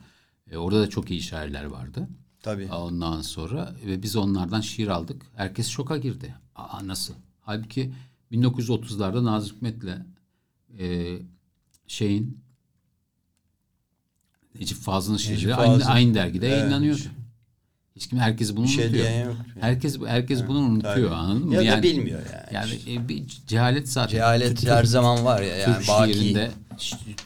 [0.50, 2.08] E, orada da çok iyi şairler vardı.
[2.42, 2.66] Tabii.
[2.72, 5.22] Ondan sonra ve biz onlardan şiir aldık.
[5.36, 6.34] Herkes şoka girdi.
[6.56, 7.14] Aa nasıl?
[7.40, 7.92] Halbuki
[8.32, 9.98] 1930'larda Nazım Hikmet'le
[10.78, 11.18] e,
[11.86, 12.40] şeyin
[14.54, 15.90] Necip Fazıl'ın şiirleri aynı, Fazıl.
[15.90, 16.58] aynı dergide Evet.
[16.58, 17.00] yayınlanıyordu.
[17.96, 19.24] Hiç kim herkes bunu Bir şey unutuyor.
[19.26, 19.36] yok.
[19.60, 21.08] Herkes herkes bunu unutuyor Tabii.
[21.08, 21.54] anladın mı?
[21.54, 22.54] Ya da yani, bilmiyor yani.
[22.54, 24.16] Yani e, bir cehalet zaten.
[24.16, 26.12] Cehalet Türk- her zaman var ya yani Türk baki.
[26.14, 26.50] şiirinde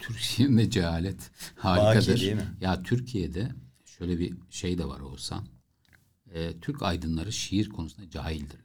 [0.01, 2.19] Türk şiirinde cehalet harikadır.
[2.21, 2.47] değil mi?
[2.61, 3.51] Ya Türkiye'de
[3.85, 5.45] şöyle bir şey de var Oğuzhan.
[6.33, 8.62] Ee, Türk aydınları şiir konusunda cahildirler.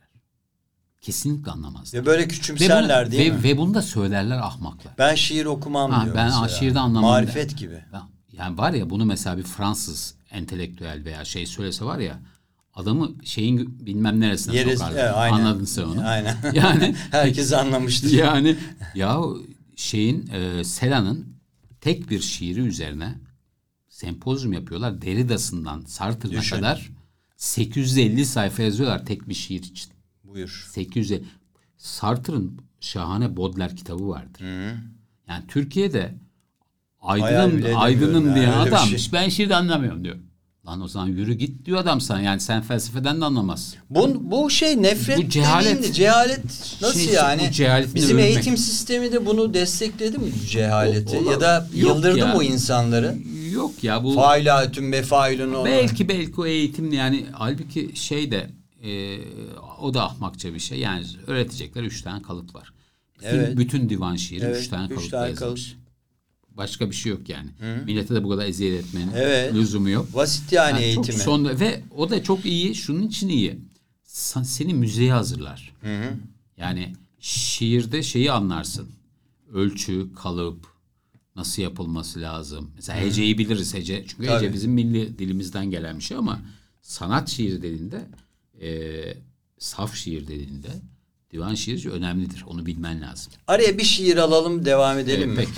[1.01, 2.01] Kesinlikle anlamazlar.
[2.01, 3.42] Ve böyle Ve bunu, küçümserler değil ve, mi?
[3.42, 4.92] ve bunu da söylerler ahmaklar.
[4.99, 6.49] Ben şiir okumam Ha, diyor ben mesela.
[6.49, 7.57] şiirde anlamam Marifet der.
[7.57, 7.84] gibi.
[7.92, 12.20] Ben- Yani var ya bunu mesela bir Fransız entelektüel veya şey söylese var ya
[12.74, 14.99] adamı şeyin bilmem neresine Yeriz, sokarlar.
[15.01, 15.36] evet, aynen.
[15.36, 16.07] Anladın sen onu.
[16.07, 16.36] Aynen.
[16.55, 18.11] Yani Herkes anlamıştır.
[18.11, 18.57] yani
[18.94, 19.20] ya
[19.76, 21.26] şeyin e, Sela'nın
[21.80, 23.14] tek bir şiiri üzerine
[23.88, 25.03] sempozyum yapıyorlar.
[25.03, 26.90] Derrida'sından Sartre'ına kadar
[27.36, 29.92] 850 sayfa yazıyorlar tek bir şiir için.
[30.29, 30.66] Buyur.
[30.72, 31.24] 850
[31.76, 34.41] Sartre'ın şahane Baudelaire kitabı vardır.
[35.29, 36.14] Yani Türkiye'de
[37.01, 39.09] aydınım aydınım diye yani, bir adam şey.
[39.12, 40.16] ben şiirde anlamıyorum diyor.
[40.66, 42.20] Lan o zaman yürü git diyor adam sana.
[42.20, 43.79] Yani sen felsefeden de anlamazsın.
[43.91, 45.66] Bu, bu şey nefret Bu cehalet.
[45.76, 46.45] dediğin de- cehalet
[46.83, 47.51] nasıl Şey, yani?
[47.91, 48.35] bu Bizim övülmek.
[48.35, 51.16] eğitim sistemi de bunu destekledi mi cehaleti?
[51.16, 52.35] O- o- ya da yıldırdı ya.
[52.35, 53.16] mı insanları?
[53.53, 58.51] Yok ya bu Failatün mefailun belki belki o eğitim yani halbuki şey de
[58.83, 59.18] e,
[59.81, 60.79] o da ahmakça bir şey.
[60.79, 62.72] Yani öğretecekler üç tane kalıp var.
[63.18, 63.57] Bütün, Evet.
[63.59, 65.76] bütün divan şiiri Evet, üç tane üç kalıpla tane yazılmış.
[66.51, 67.51] Başka bir şey yok yani.
[67.85, 69.55] Millete de bu kadar eziyet etmenin Evet.
[69.55, 70.14] lüzumu yok.
[70.14, 71.24] Basit yani Yani çok eğitimi.
[71.24, 72.74] son ve o da çok iyi.
[72.74, 73.59] Şunun için iyi.
[74.05, 75.74] Sen- Seni müzeye hazırlar.
[76.57, 78.89] Yani şiirde şeyi anlarsın.
[79.53, 80.66] Ölçü, kalıp,
[81.37, 82.70] nasıl yapılması lazım.
[82.76, 84.05] Mesela heceyi biliriz hece.
[84.09, 84.37] Çünkü Tabii.
[84.47, 86.41] hece bizim milli dilimizden gelen bir şey ama
[86.83, 88.07] sanat şiiri dediğinde
[88.63, 88.69] e,
[89.59, 90.69] saf şiir dediğinde
[91.33, 92.45] divan şiiri önemlidir.
[92.47, 93.33] Onu bilmen lazım.
[93.47, 95.37] Araya bir şiir alalım devam edelim E, mi?
[95.37, 95.51] peki.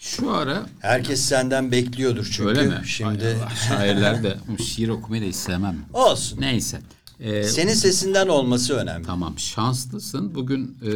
[0.00, 2.48] Şu ara Herkes senden bekliyordur çünkü.
[2.48, 2.80] öyle mi?
[2.86, 3.36] Şimdi
[3.68, 5.76] şairler de şiir okumayı da istemem.
[5.92, 6.40] olsun.
[6.40, 6.80] Neyse.
[7.20, 9.06] E, Senin sesinden olması önemli.
[9.06, 10.34] Tamam şanslısın.
[10.34, 10.90] Bugün e,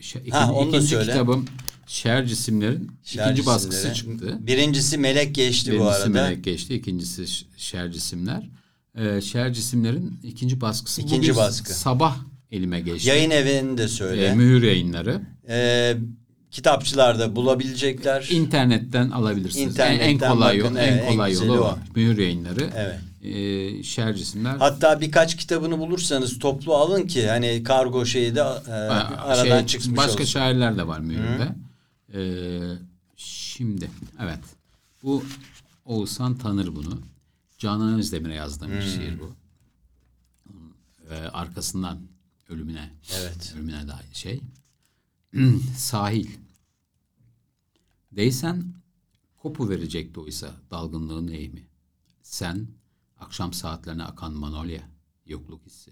[0.00, 1.12] ikinci, Ha, onu ikinci söyle.
[1.12, 1.44] kitabım
[1.86, 4.38] Şer Cisimler'in Şer ikinci baskısı çıktı.
[4.40, 6.08] Birincisi melek geçti bu Birincisi arada.
[6.08, 6.74] Melek geçti.
[6.74, 7.24] ikincisi
[7.56, 8.48] Şer Cisimler.
[8.98, 11.74] E, Şer Cisimler'in ikinci baskısı İkinci bugün baskı.
[11.74, 12.16] sabah
[12.50, 13.08] elime geçti.
[13.08, 14.26] Yayın evini de söyle.
[14.26, 15.20] E, mühür yayınları.
[15.48, 15.96] Ee,
[16.50, 18.28] kitapçılarda bulabilecekler.
[18.30, 19.72] İnternetten alabilirsiniz.
[19.72, 21.78] İnternetten en, en kolay bakın, yol, evet, en en kolay güzeli yolu o.
[21.96, 22.70] Mühür yayınları.
[22.76, 22.98] Evet.
[23.22, 28.72] e, şer cisimler Hatta birkaç kitabını bulursanız toplu alın ki hani kargo şeyi de e,
[28.72, 30.24] aradan şey, çıkmış Başka olsun.
[30.24, 31.48] şairler de var mühürde.
[32.14, 32.18] Ee,
[33.16, 33.90] şimdi
[34.22, 34.38] evet.
[35.02, 35.24] Bu
[35.84, 36.98] Oğuzhan tanır bunu.
[37.64, 39.34] Canan Özdemir'e yazdığım bir şiir bu.
[41.10, 41.98] Ee, arkasından
[42.48, 42.94] ölümüne.
[43.14, 43.52] Evet.
[43.54, 44.40] Ölümüne dair şey.
[45.76, 46.30] Sahil.
[48.12, 48.74] Değsen
[49.36, 51.68] kopu verecekti oysa dalgınlığın eğimi.
[52.22, 52.68] Sen
[53.18, 54.82] akşam saatlerine akan manolya,
[55.26, 55.90] yokluk hissi.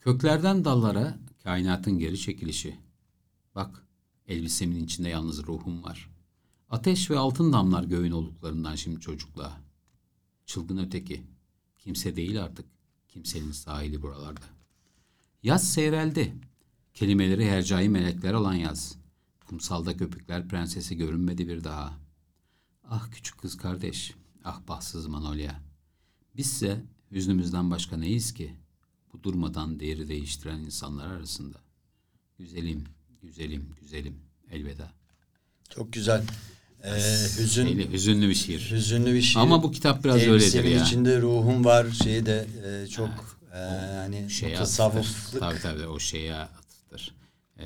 [0.00, 2.76] Köklerden dallara kainatın geri çekilişi.
[3.54, 3.86] Bak
[4.26, 6.10] elbisemin içinde yalnız ruhum var.
[6.70, 9.65] Ateş ve altın damlar göğün oluklarından şimdi çocukluğa.
[10.46, 11.22] Çılgın öteki.
[11.78, 12.66] Kimse değil artık.
[13.08, 14.46] Kimsenin sahili buralarda.
[15.42, 16.34] Yaz seyreldi.
[16.94, 18.96] Kelimeleri hercai melekler olan yaz.
[19.46, 21.98] Kumsalda köpükler prensesi görünmedi bir daha.
[22.84, 24.14] Ah küçük kız kardeş.
[24.44, 25.62] Ah bahtsız Manolya.
[26.36, 28.56] Bizse hüznümüzden başka neyiz ki?
[29.12, 31.58] Bu durmadan değeri değiştiren insanlar arasında.
[32.38, 32.84] Güzelim,
[33.22, 34.20] güzelim, güzelim.
[34.50, 34.92] Elveda.
[35.70, 36.24] Çok güzel.
[36.86, 36.90] Ee,
[37.38, 38.70] hüzün, Şeyli, hüzünlü bir şiir.
[38.70, 39.42] hüzünlü bir şey.
[39.42, 40.82] Ama bu kitap biraz öyledir Elbisemin ya.
[40.82, 43.58] içinde ruhum var şeyi de e, çok e,
[43.96, 45.04] hani Şeye tasavvufluk.
[45.04, 45.40] atıftır.
[45.40, 47.14] Tabii tabii o şeye atıftır.
[47.58, 47.64] Ee,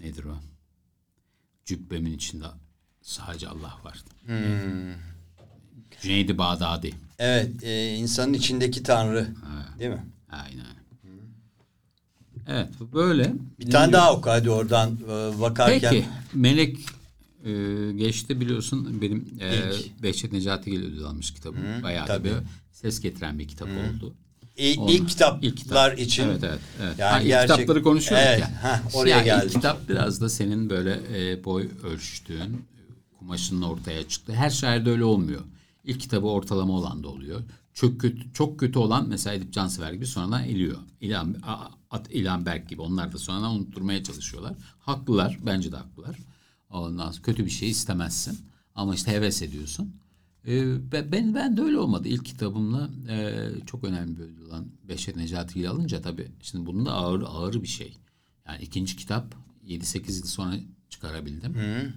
[0.00, 0.36] nedir o?
[1.64, 2.44] Cübbemin içinde
[3.02, 3.98] sadece Allah var.
[4.26, 4.94] Hmm.
[6.02, 6.94] Cüneydi Bağdadi.
[7.18, 9.28] Evet, e, insanın içindeki tanrı.
[9.78, 10.04] Değil mi?
[10.30, 10.66] Aynen.
[12.48, 13.32] Evet böyle.
[13.60, 15.90] Bir tane daha oku hadi oradan e, bakarken.
[15.92, 16.76] Peki Melek
[17.44, 17.52] e,
[17.92, 19.70] geçti biliyorsun benim e.
[20.02, 21.60] Behçet Necatigil ödül almış kitabım.
[21.82, 22.28] Bayağı da tabii.
[22.28, 22.34] bir
[22.72, 24.14] ses getiren bir kitap oldu.
[24.56, 25.98] İ- Onu- ilk kitaplar ilk kitap.
[25.98, 26.24] için.
[26.24, 26.58] Evet evet.
[26.82, 26.98] evet.
[26.98, 28.48] Yani Ha, ilk gerçek- kitapları konuşuyoruz Evet, ya.
[28.62, 29.46] heh, oraya yani geldik.
[29.46, 31.00] İlk kitap biraz da senin böyle
[31.32, 32.64] e, boy ölçtüğün
[33.18, 34.32] kumaşının ortaya çıktı.
[34.32, 35.40] Her şairde öyle olmuyor.
[35.84, 37.40] İlk kitabı ortalama olan da oluyor.
[37.74, 40.78] Çok kötü, çok kötü olan mesela Edip Cansever gibi sonradan eliyor.
[41.00, 41.36] İlhan,
[41.90, 44.54] At, İlhan Berk gibi onlar da sonradan unutturmaya çalışıyorlar.
[44.78, 45.38] Haklılar.
[45.46, 46.16] Bence de haklılar.
[46.70, 48.38] Ondan sonra kötü bir şey istemezsin.
[48.74, 49.96] Ama işte heves ediyorsun.
[50.46, 52.08] Ee, be- ben ben de öyle olmadı.
[52.08, 56.92] İlk kitabımla e, çok önemli bir ödül olan Behçet Necati'yi alınca tabii şimdi bunun da
[56.92, 57.96] ağır ağır bir şey.
[58.48, 59.34] Yani ikinci kitap
[59.66, 60.54] 7-8 yıl sonra
[60.88, 61.58] çıkarabildim.
[61.58, 61.92] E,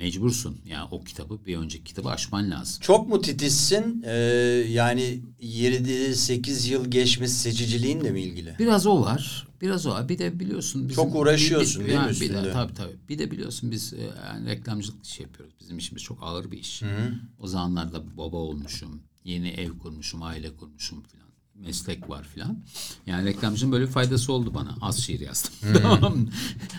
[0.00, 0.56] Mecbursun.
[0.66, 2.80] Yani o kitabı bir önceki kitabı aşman lazım.
[2.80, 4.02] Çok mu titizsin?
[4.06, 4.12] Ee,
[4.70, 8.56] yani 7-8 yıl geçmiş seçiciliğinle mi ilgili?
[8.58, 9.48] Biraz o var.
[9.60, 10.08] Biraz o var.
[10.08, 11.04] Bir de biliyorsun bizim...
[11.04, 12.52] Çok uğraşıyorsun bir, değil mi yani bir de, üstünde?
[12.52, 12.96] tabii tabii.
[13.08, 15.54] Bir de biliyorsun biz e, yani reklamcılık işi yapıyoruz.
[15.60, 16.82] Bizim işimiz çok ağır bir iş.
[17.38, 19.02] O zamanlarda baba olmuşum.
[19.24, 21.19] Yeni ev kurmuşum, aile kurmuşum filan.
[21.66, 22.58] Meslek var filan.
[23.06, 24.76] Yani reklamcının böyle bir faydası oldu bana.
[24.80, 25.52] Az şiir yazdım.
[25.82, 26.28] Mı?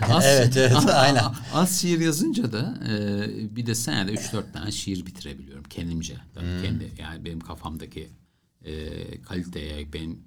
[0.00, 1.24] Az, Evet, evet, aynen.
[1.54, 6.16] Az şiir yazınca da e, bir de senede 3-4 tane şiir bitirebiliyorum kendimce.
[6.34, 8.10] Tabii kendi yani benim kafamdaki
[8.64, 8.72] e,
[9.22, 10.24] kaliteye benim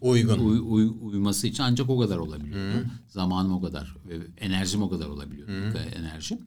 [0.00, 0.38] Uygun.
[0.38, 2.84] uy- uy- uyması için ancak o kadar olabiliyor.
[3.08, 5.48] Zamanım o kadar, e, enerjim o kadar olabiliyor.
[5.96, 6.38] Enerjim.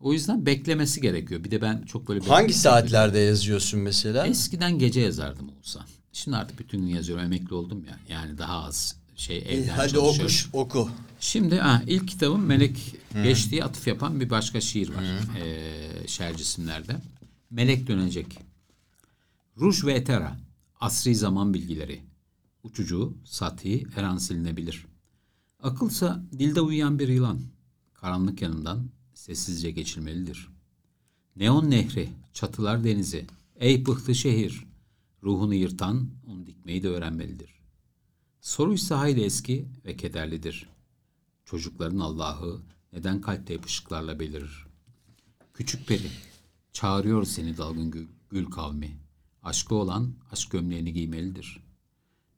[0.00, 1.44] O yüzden beklemesi gerekiyor.
[1.44, 4.26] Bir de ben çok böyle Hangi saatlerde yazıyorsun mesela?
[4.26, 5.80] Eskiden gece yazardım olsa.
[6.16, 7.24] Şimdi artık bütün gün yazıyorum.
[7.24, 7.98] Emekli oldum ya.
[8.08, 10.50] Yani daha az şey E, evden hadi çalışıyorum.
[10.52, 10.90] oku.
[11.20, 15.04] Şimdi ha, ilk kitabım Melek geçtiği atıf yapan bir başka şiir var.
[15.38, 16.96] Ee, şer cisimlerde.
[17.50, 18.38] Melek dönecek.
[19.60, 20.36] Ruj ve etera.
[20.80, 22.00] Asri zaman bilgileri.
[22.62, 24.86] Uçucu, sati, her an silinebilir.
[25.62, 27.40] Akılsa dilde uyuyan bir yılan.
[27.94, 30.48] Karanlık yanından sessizce geçilmelidir.
[31.36, 33.26] Neon nehri, çatılar denizi.
[33.56, 34.64] Ey pıhtı şehir.
[35.26, 37.50] Ruhunu yırtan onu dikmeyi de öğrenmelidir.
[38.40, 40.68] Soruysa hayli eski ve kederlidir.
[41.44, 42.62] Çocukların Allah'ı
[42.92, 44.66] neden kalpte yapışıklarla belirir?
[45.54, 46.10] Küçük peri,
[46.72, 48.98] çağırıyor seni dalgın gül, gül kavmi.
[49.42, 51.62] Aşkı olan aşk gömleğini giymelidir.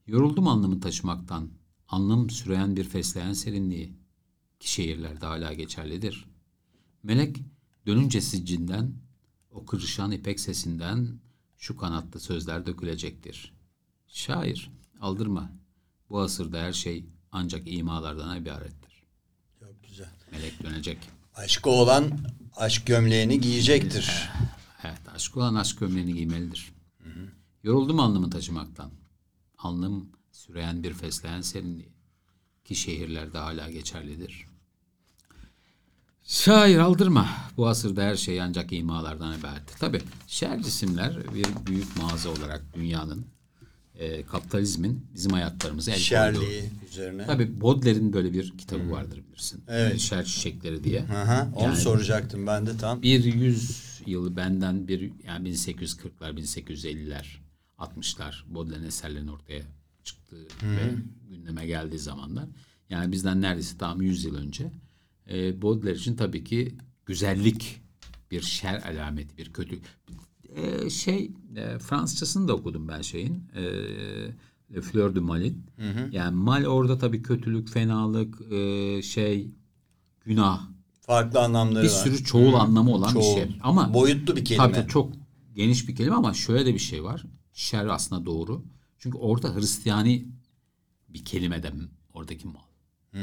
[0.06, 1.50] Yoruldum alnımı taşımaktan.
[1.88, 3.92] Alnım süreyen bir fesleğen serinliği.
[4.60, 6.24] Ki şehirlerde hala geçerlidir.
[7.02, 7.36] Melek
[7.86, 8.92] dönünce siccinden,
[9.50, 11.20] o kırışan ipek sesinden
[11.58, 13.52] şu kanatlı sözler dökülecektir.
[14.06, 15.52] Şair, aldırma.
[16.10, 19.02] Bu asırda her şey ancak imalardan ibarettir.
[19.60, 20.12] Çok güzel.
[20.32, 20.98] Melek dönecek.
[21.34, 22.18] Aşkı olan
[22.56, 24.30] aşk gömleğini giyecektir.
[24.84, 26.72] Evet, aşk olan aşk gömleğini giymelidir.
[27.62, 28.90] Yoruldum alnımı taşımaktan.
[29.58, 31.92] Alnım süreyen bir fesleğen serinliği.
[32.64, 34.46] Ki şehirlerde hala geçerlidir.
[36.28, 37.28] Şair aldırma.
[37.56, 39.78] Bu asırda her şey ancak imalardan ibarettir.
[39.78, 43.26] Tabi şer cisimler bir büyük mağaza olarak dünyanın
[43.94, 45.96] e, kapitalizmin bizim hayatlarımızı el.
[45.96, 47.26] Şerliği üzerine.
[47.26, 49.64] Tabii Baudelaire'in böyle bir kitabı vardır bilirsin.
[49.68, 50.00] Evet.
[50.00, 51.02] Şer çiçekleri diye.
[51.02, 53.02] Aha, onu Yani- soracaktım ben de tam.
[53.02, 57.24] bir yüz yılı benden bir yani 1840'lar, 1850'ler,
[57.78, 59.62] 60'lar Baudelaire'in eserlerinin ortaya
[60.04, 60.94] çıktığı ve
[61.30, 62.44] gündeme geldiği zamanlar.
[62.90, 64.70] Yani bizden neredeyse tam 100 yıl önce.
[65.32, 66.74] E, Baudelaire için tabii ki
[67.06, 67.80] güzellik
[68.30, 69.78] bir şer alameti, bir kötü.
[70.56, 73.42] E, şey e, Fransızcasını da okudum ben şeyin.
[73.54, 73.62] E,
[74.74, 75.66] Le Fleur de Mal'in.
[76.12, 79.50] Yani mal orada tabii kötülük, fenalık, e, şey,
[80.24, 80.68] günah,
[81.00, 81.94] Farklı anlamları bir var.
[81.94, 83.36] sürü çoğul anlamı olan Çoğul.
[83.36, 83.56] bir şey.
[83.62, 84.72] Ama Boyutlu bir kelime.
[84.72, 85.12] Tabii çok
[85.54, 87.24] geniş bir kelime ama şöyle de bir şey var.
[87.52, 88.64] Şer aslında doğru.
[88.98, 90.26] Çünkü orada Hristiyani
[91.08, 91.72] bir kelime de
[92.14, 92.67] oradaki mal.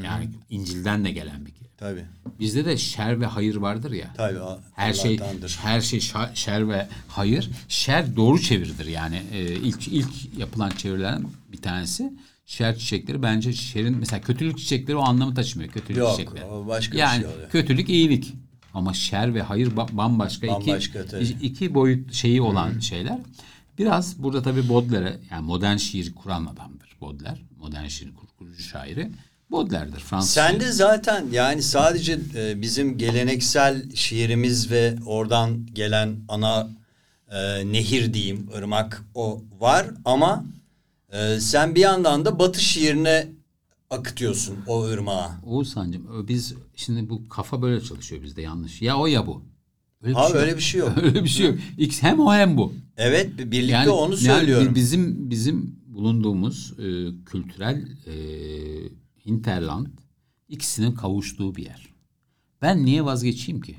[0.03, 1.65] Yani İncil'den de gelen bir kelime.
[1.77, 2.05] Tabii.
[2.39, 4.13] Bizde de şer ve hayır vardır ya.
[4.17, 4.39] Tabii.
[4.75, 5.19] Her şey
[5.63, 7.49] her şey şa- şer ve hayır.
[7.67, 9.21] Şer doğru çeviridir yani.
[9.33, 12.13] Ee, ilk ilk yapılan çevirilerden bir tanesi.
[12.45, 15.71] Şer çiçekleri bence şerin mesela kötülük çiçekleri o anlamı taşımıyor.
[15.71, 16.45] Kötülük Yok, çiçekleri.
[16.45, 17.49] o başka bir yani şey oluyor.
[17.49, 18.33] kötülük iyilik.
[18.73, 21.23] Ama şer ve hayır ba- bambaşka, Bambaşka, iki, tabii.
[21.23, 23.19] iki boyut şeyi olan şeyler.
[23.77, 27.39] Biraz burada tabii Baudelaire'e yani modern şiir kuran adamdır Baudelaire.
[27.59, 29.11] Modern şiir kur- kurucu şairi.
[29.51, 30.31] Baudelaire'dir Fransız.
[30.31, 36.69] Sen de zaten yani sadece e, bizim geleneksel şiirimiz ve oradan gelen ana
[37.31, 40.45] e, nehir diyeyim, ırmak o var ama
[41.11, 43.27] e, sen bir yandan da batı şiirine
[43.89, 45.29] akıtıyorsun o ırmağı.
[45.45, 48.81] Oğuzhan'cığım biz şimdi bu kafa böyle çalışıyor bizde yanlış.
[48.81, 49.41] Ya o ya bu.
[50.03, 50.35] Öyle Abi yok.
[50.35, 50.93] öyle bir şey yok.
[51.03, 51.55] öyle bir şey yok.
[51.77, 52.73] X hem o hem bu.
[52.97, 54.75] Evet bi- birlikte Yani, onu yani söylüyorum.
[54.75, 56.85] bizim bizim bulunduğumuz e,
[57.25, 58.13] kültürel e,
[59.25, 59.87] hinterland
[60.49, 61.89] ikisinin kavuştuğu bir yer.
[62.61, 63.75] Ben niye vazgeçeyim ki?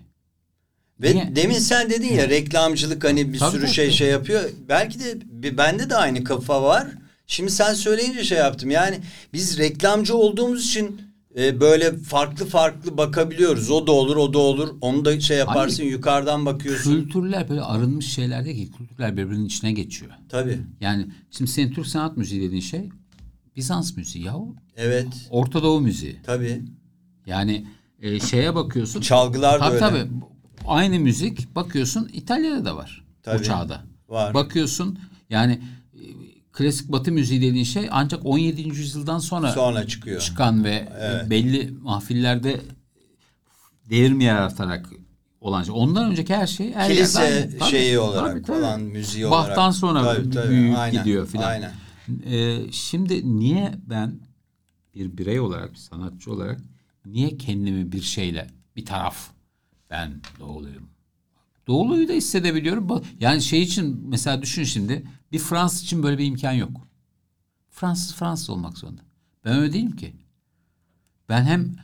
[1.02, 1.36] Ve Niye?
[1.36, 4.50] demin sen dedin ya reklamcılık hani bir Tabii, sürü tabii, şey şey yapıyor.
[4.68, 5.18] Belki de
[5.58, 6.88] bende de aynı kafa var.
[7.26, 8.70] Şimdi sen söyleyince şey yaptım.
[8.70, 9.00] Yani
[9.32, 11.00] biz reklamcı olduğumuz için
[11.38, 13.70] e, böyle farklı farklı bakabiliyoruz.
[13.70, 14.68] O da olur, o da olur.
[14.80, 17.02] Onu da şey yaparsın, yukarıdan bakıyorsun.
[17.02, 18.72] Kültürler böyle arınmış şeyler değil ki.
[18.78, 20.12] Kültürler birbirinin içine geçiyor.
[20.28, 20.58] Tabii.
[20.80, 22.88] Yani şimdi senin Türk sanat müziği dediğin şey
[23.56, 24.56] Bizans müziği yahu.
[24.76, 25.06] Evet.
[25.30, 26.20] Orta Doğu müziği.
[26.22, 26.62] Tabii.
[27.26, 27.66] Yani
[28.02, 29.00] e, şeye bakıyorsun.
[29.00, 30.00] Çalgılar da tabii, öyle.
[30.08, 30.10] Tabii
[30.66, 33.04] Aynı müzik bakıyorsun İtalya'da da var.
[33.22, 33.80] Tabii, O çağda.
[34.08, 34.34] var.
[34.34, 34.98] Bakıyorsun
[35.30, 35.60] yani
[35.94, 36.00] e,
[36.52, 38.62] klasik batı müziği dediğin şey ancak 17.
[38.68, 40.20] yüzyıldan sonra, Sonra çıkıyor.
[40.20, 40.88] çıkan ve
[41.30, 42.60] belli mahfillerde
[43.90, 44.90] devrim yaratarak
[45.40, 45.74] olan şey.
[45.76, 47.58] Ondan önceki her şey her Kilise yerde aynı.
[47.58, 48.60] Tabii, şeyi olarak tabii, tabii.
[48.60, 49.48] falan, müziği olarak.
[49.48, 51.48] Bach'tan sonra Tabii, tabii, büyüyüp aynen, gidiyor filan.
[51.48, 51.72] aynen.
[52.24, 54.20] Ee, şimdi niye ben
[54.94, 56.60] bir birey olarak, bir sanatçı olarak
[57.06, 59.30] niye kendimi bir şeyle bir taraf
[59.90, 60.88] ben doğuluyum.
[61.66, 63.02] Doğuluyu da hissedebiliyorum.
[63.20, 66.86] Yani şey için mesela düşün şimdi bir Fransız için böyle bir imkan yok.
[67.70, 69.02] Fransız Fransız olmak zorunda.
[69.44, 70.14] Ben öyle değilim ki.
[71.28, 71.76] Ben hem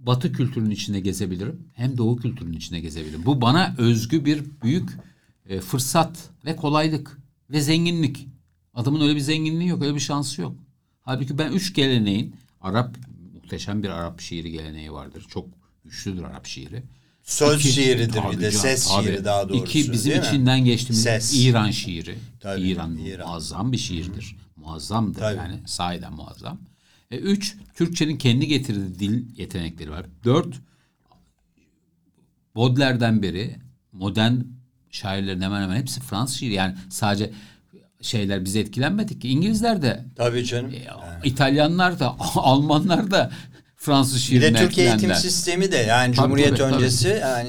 [0.00, 3.26] Batı kültürünün içinde gezebilirim hem Doğu kültürünün içinde gezebilirim.
[3.26, 4.90] Bu bana özgü bir büyük
[5.48, 7.18] e, fırsat ve kolaylık
[7.50, 8.28] ve zenginlik.
[8.74, 10.54] Adamın öyle bir zenginliği yok, öyle bir şansı yok.
[11.00, 12.96] Halbuki ben üç geleneğin Arap
[13.34, 15.26] muhteşem bir Arap şiiri geleneği vardır.
[15.28, 15.46] Çok
[15.84, 16.82] güçlüdür Arap şiiri.
[17.22, 19.04] Söz İki- şiiridir Tabii bir de ses tabii.
[19.04, 19.64] şiiri daha doğrusu.
[19.64, 20.26] İki bizim değil mi?
[20.28, 21.34] içinden geçtiğimiz Ses.
[21.44, 22.18] İran şiiri.
[22.40, 23.28] Tabii, İran, İran.
[23.28, 24.36] muazzam bir şiirdir.
[24.56, 25.36] Muazzamdır Tabii.
[25.36, 26.58] yani sahiden muazzam.
[27.10, 30.06] E, üç, Türkçenin kendi getirdiği dil yetenekleri var.
[30.24, 30.60] Dört,
[32.56, 33.56] Baudelaire'den beri
[33.92, 34.34] modern
[34.90, 36.52] şairlerin hemen hemen hepsi Fransız şiiri.
[36.54, 37.32] Yani sadece
[38.02, 39.28] şeyler bizi etkilenmedik ki.
[39.28, 40.70] İngilizler de, Tabii canım.
[40.74, 40.82] e,
[41.28, 43.30] İtalyanlar da, Almanlar da
[43.76, 46.74] Fransız Bir şiirine de Türk eğitim sistemi de yani Tabii, Cumhuriyet tabii, tabii.
[46.74, 47.48] öncesi yani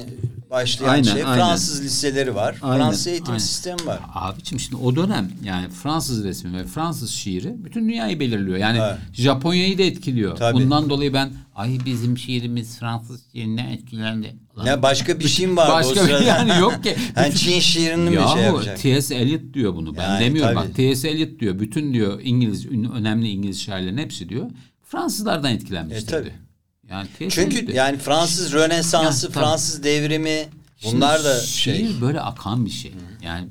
[0.54, 1.34] başlayan Aynen, şey aynen.
[1.36, 2.56] Fransız liseleri var.
[2.62, 3.38] Aynen, Fransız eğitim aynen.
[3.38, 4.00] sistemi var.
[4.14, 8.56] Abiciğim şimdi o dönem yani Fransız resmi ve Fransız şiiri bütün dünyayı belirliyor.
[8.56, 8.98] Yani Evet.
[9.12, 10.36] Japonya'yı da etkiliyor.
[10.36, 10.54] Tabii.
[10.56, 14.36] Bundan dolayı ben ay bizim şiirimiz Fransız şiirinden etkilendi.
[14.58, 16.22] Lan Ne başka bir şey mi vardı Başka o bir sırada?
[16.24, 16.96] yani yok ki.
[17.16, 18.78] yani Çin şiirini mi şey Yahu yapacak?
[18.78, 19.14] T.S.
[19.14, 19.96] Eliot diyor bunu.
[19.96, 20.54] Ben Yani demiyorum.
[20.54, 20.68] tabii.
[20.68, 21.08] Bak T.S.
[21.08, 21.58] Eliot diyor.
[21.58, 24.50] Bütün diyor İngiliz önemli İngiliz şairlerin hepsi diyor.
[24.82, 26.24] Fransızlardan etkilenmiştir E, tabii.
[26.24, 26.36] diyor.
[26.94, 27.30] Yani.
[27.30, 29.44] Çünkü yani Fransız Rönesansı, Ya, tabii.
[29.44, 32.00] Fransız devrimi Şimdi bunlar da şiir şey.
[32.00, 32.92] böyle akan bir şey.
[33.22, 33.48] Yani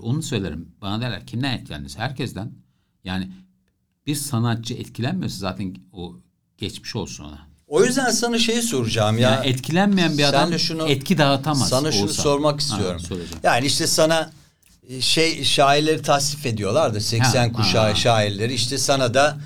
[0.00, 0.68] onu söylerim.
[0.82, 1.98] Bana derler kimden etkilendiniz?
[1.98, 2.52] Herkesten.
[3.04, 3.30] Yani
[4.06, 6.12] bir sanatçı etkilenmiyorsa zaten o
[6.58, 7.38] geçmiş olsun ona.
[7.68, 9.30] O yüzden sana şeyi soracağım ya.
[9.30, 11.68] Yani etkilenmeyen bir adam şunu- etki dağıtamaz.
[11.68, 12.22] Sana şunu Oğuzhan.
[12.22, 13.00] sormak Ha, istiyorum.
[13.00, 13.40] söyleyeceğim.
[13.42, 14.30] yani işte sana
[14.88, 17.94] e, şey şairleri tasnif ediyorlar da 80 Ha, kuşağı ha.
[17.94, 19.38] şairleri işte sana da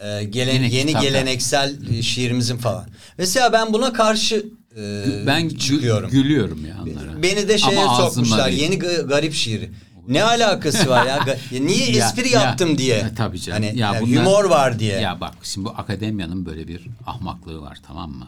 [0.00, 1.02] e, gelen, Yeni yeni kitaplar.
[1.08, 2.86] geleneksel e, şiirimizin falan.
[3.18, 4.46] Mesela ben buna karşı
[4.76, 6.10] e, Ben çıkıyorum.
[6.10, 7.22] gülüyorum ya onlara.
[7.22, 8.48] Beni de şeye Ama sokmuşlar.
[8.48, 9.70] Yeni ga- garip şiiri.
[10.08, 11.18] Ne alakası var ya?
[11.52, 12.96] Ya niye Ya- espri ya- yaptım diye?
[12.98, 13.62] Ya tabii canım.
[13.64, 15.00] Hani Ya ya bunlar- humor var diye.
[15.00, 18.26] Ya bak şimdi bu akademiyanın böyle bir ahmaklığı var tamam mı?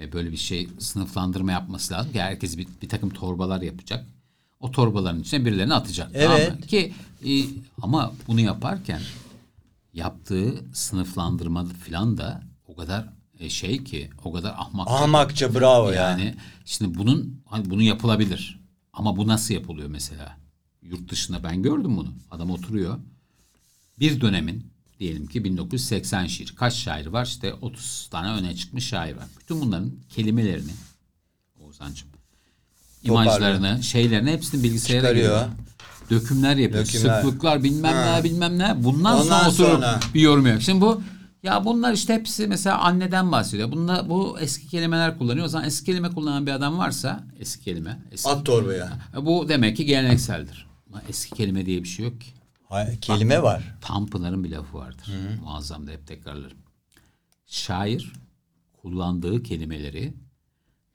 [0.00, 4.04] e, böyle bir şey sınıflandırma yapması lazım ki herkes bir, bir takım torbalar yapacak.
[4.60, 6.10] O torbaların içine birilerini atacak.
[6.14, 6.60] tamam Evet.
[6.60, 6.60] mı?
[6.66, 6.92] Ki
[7.26, 7.30] e,
[7.82, 9.00] ama bunu yaparken
[9.96, 14.88] yaptığı sınıflandırma falan da o kadar e, şey ki o kadar ahmak.
[14.88, 16.34] Ahmakça bravo yani ya.
[16.64, 18.60] şimdi bunun hani bunu yapılabilir.
[18.92, 20.36] Ama bu nasıl yapılıyor mesela?
[20.82, 22.14] Yurt dışında ben gördüm bunu.
[22.30, 22.98] Adam oturuyor.
[24.00, 24.66] Bir dönemin
[25.00, 26.54] diyelim ki 1980 şiir.
[26.56, 27.26] Kaç şair var?
[27.26, 29.26] İşte 30 tane öne çıkmış şair var.
[29.40, 30.72] Bütün bunların kelimelerini
[31.60, 32.08] Oğuzhan'cığım
[33.02, 35.24] imajlarını, şeylerini hepsini bilgisayara Çıkarıyor.
[35.24, 35.65] giriyor.
[36.10, 36.86] Dökümler yapıyor.
[36.86, 37.22] Dökümler.
[37.22, 38.16] Sıklıklar bilmem Ha.
[38.16, 38.84] ne bilmem ne.
[38.84, 40.00] Bundan Ondan sonra oturup sonra.
[40.14, 40.60] bir yorum yapıyor.
[40.62, 41.02] Şimdi bu
[41.42, 43.72] ya bunlar işte hepsi mesela anneden bahsediyor.
[43.72, 45.46] Bunda bu eski kelimeler kullanıyor.
[45.46, 47.98] O zaman eski kelime kullanan bir adam varsa eski kelime.
[48.12, 48.92] Eski, At torbaya.
[49.22, 50.66] bu demek ki gelenekseldir.
[50.90, 52.26] Ama eski kelime diye bir şey yok ki.
[52.68, 53.74] Hay- Kelime var.
[53.80, 55.08] Tanpınar'ın bir lafı vardır.
[55.42, 56.58] Muazzam da hep tekrarlarım.
[57.46, 58.12] Şair
[58.82, 60.14] kullandığı kelimeleri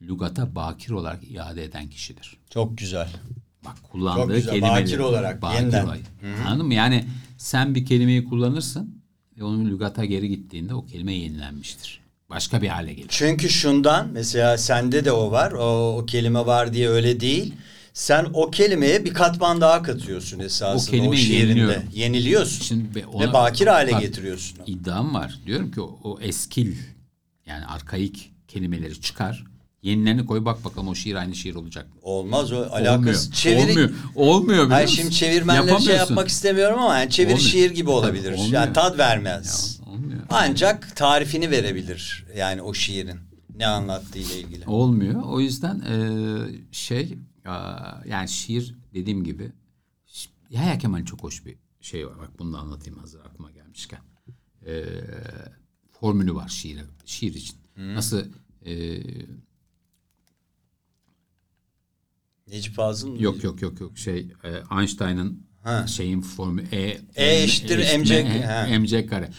[0.01, 2.37] lügata bakir olarak iade eden kişidir.
[2.49, 3.09] Çok güzel.
[3.65, 4.83] Bak kullandığı Çok güzel, kelimeleri.
[4.83, 5.85] bakir olarak, yeniden.
[5.85, 5.99] olarak.
[6.47, 6.73] Anladın mı?
[6.73, 7.05] Yani
[7.37, 9.01] sen bir kelimeyi kullanırsın
[9.37, 12.01] ve onun lügata geri gittiğinde o kelime yenilenmiştir.
[12.29, 13.07] Başka bir hale gelir.
[13.09, 15.51] Çünkü şundan mesela sende de o var.
[15.51, 17.53] O, o kelime var diye öyle değil.
[17.93, 21.45] Sen o kelimeye bir katman daha katıyorsun esasında o, şiirinde.
[21.49, 21.83] yeniliyorum.
[21.93, 22.63] Yeniliyorsun.
[22.65, 24.57] Şimdi be- Ve ona- bakir hale Bak, getiriyorsun.
[24.67, 25.39] İddiam var.
[25.45, 26.75] Diyorum ki o, o eskil
[27.45, 29.43] yani arkaik kelimeleri çıkar.
[29.81, 31.93] Yenilerini koy bak bakalım o şiir aynı şiir olacak mı?
[32.01, 32.71] Olmaz o Olmuyor.
[32.71, 33.31] alakası.
[33.31, 33.89] Çeviri, Olmuyor.
[34.15, 35.01] Olmuyor biliyor Hayır musun?
[35.01, 37.49] şimdi çevirmenleri şey yapmak istemiyorum ama yani çeviri Olmuyor.
[37.49, 38.31] şiir gibi olabilir.
[38.31, 38.51] olmuyor.
[38.51, 39.79] Yani tad vermez.
[39.85, 40.19] Ya, olmuyor.
[40.29, 43.19] Ancak tarifini verebilir yani o şiirin
[43.55, 44.65] ne anlattığı ile ilgili.
[44.67, 45.23] Olmuyor.
[45.25, 45.95] O yüzden e,
[46.71, 49.51] şey aa, yani şiir dediğim gibi
[50.49, 52.19] Yahya Kemal'in çok hoş bir şey var.
[52.19, 53.99] Bak bunu da anlatayım hazır aklıma gelmişken.
[54.65, 54.83] E,
[55.99, 57.55] formülü var şiir, şiir için.
[57.77, 58.25] Nasıl
[58.65, 59.01] e,
[62.51, 63.23] Necip Fazıl mı?
[63.23, 65.87] yok yok yok yok şey e, Einstein'ın Ha.
[65.87, 68.79] şeyin formülü E, E eşittir mc M- ha.
[68.79, 69.29] mc kare.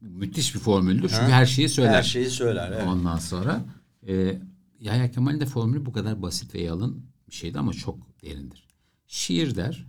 [0.00, 1.08] Müthiş bir formüldür.
[1.08, 1.92] Çünkü her şeyi söyler.
[1.94, 2.72] Her şeyi söyler.
[2.72, 2.86] Evet.
[2.86, 3.64] Ondan sonra
[4.08, 4.38] e,
[4.80, 8.64] Yahya Kemal'in de formülü bu kadar basit ve yalın bir şeydi ama çok derindir.
[9.06, 9.86] Şiir der,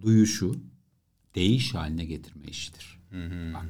[0.00, 0.54] duyuşu
[1.34, 2.98] değiş haline getirme işidir.
[3.54, 3.66] Bak,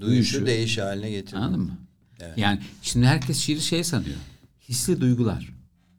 [0.00, 1.42] Duyuşu duyuşu- değiş haline getiriyor.
[1.42, 1.78] anladın mı?
[2.36, 4.16] Yani şimdi herkes şiiri şey sanıyor.
[4.68, 5.54] Hisli duygular.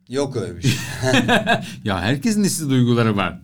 [0.10, 0.72] Yok öyle bir şey.
[1.84, 3.42] Ya herkesin hisli duyguları var.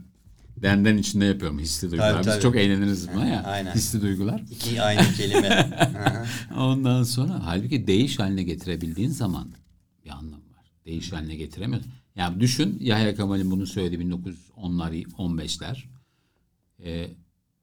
[0.58, 2.12] Benden içinde yapıyorum hisli duygular.
[2.12, 2.42] Tabii, Biz tabii.
[2.42, 3.44] çok eğleniriz buna ya.
[3.44, 3.76] Aynen.
[3.76, 4.42] Hisli duygular.
[4.52, 5.70] İki aynı kelime.
[6.58, 9.48] Ondan sonra halbuki değiş haline getirebildiğin zaman
[10.06, 10.72] bir anlam var.
[10.86, 11.92] Değiş haline getiremiyorsun.
[12.16, 15.84] Yani düşün Yahya Kemal'in bunu söylediği 1910'lar 15'ler.
[16.84, 17.08] Ee,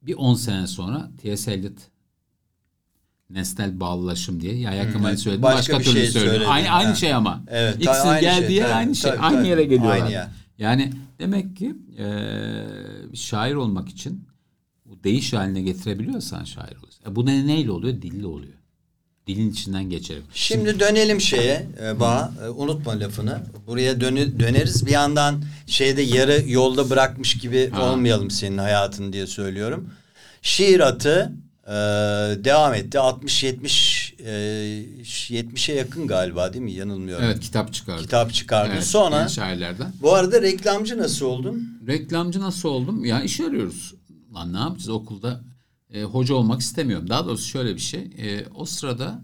[0.03, 1.53] bir 10 sene sonra T.S.
[1.53, 1.79] Eliot
[3.33, 5.43] nesnel bağlılaşım diye Yahya Kemal söyledi.
[5.43, 6.30] başka Başka, bir türlü şey söyledi.
[6.30, 6.49] söyledi.
[6.49, 7.43] Aynı, aynı şey ama.
[7.51, 9.11] Evet, İkisinin aynı geldiği şey, tabii, aynı şey.
[9.11, 9.49] tabii, aynı tabii.
[9.49, 9.93] yere geliyorlar.
[9.93, 10.28] Aynı yer.
[10.59, 12.64] Yani demek ki eee,
[13.14, 14.24] şair olmak için
[14.87, 17.05] bu değiş haline getirebiliyorsan şair oluyorsun.
[17.11, 18.03] E bu ne neyle oluyor?
[18.03, 18.53] Dille oluyor.
[19.26, 20.22] Dilin içinden geçerek.
[20.35, 22.33] Şimdi dönelim şeye e, Baha.
[22.45, 23.43] E, unutma lafını.
[23.66, 24.87] Buraya dönü- döneriz.
[24.87, 27.93] Bir yandan şeyde yarı yolda bırakmış gibi Ha.
[27.93, 29.91] olmayalım senin hayatın diye söylüyorum.
[30.43, 31.33] Şiir atı
[31.67, 31.73] e,
[32.45, 32.99] devam etti.
[32.99, 34.33] 60-70 e,
[35.03, 36.73] 70'e yakın galiba değil mi?
[36.73, 37.25] Yanılmıyorum.
[37.25, 38.03] Evet kitap çıkardı.
[38.03, 38.73] Kitap çıkardı.
[38.75, 39.93] Evet, Sonra şairlerden.
[40.03, 41.81] bu arada reklamcı nasıl oldun?
[41.87, 43.05] Reklamcı nasıl oldum?
[43.05, 43.95] Ya iş arıyoruz.
[44.35, 45.41] Lan ne yapacağız okulda?
[45.91, 47.09] E, hoca olmak istemiyorum.
[47.09, 48.01] Daha doğrusu şöyle bir şey.
[48.19, 49.23] E, o sırada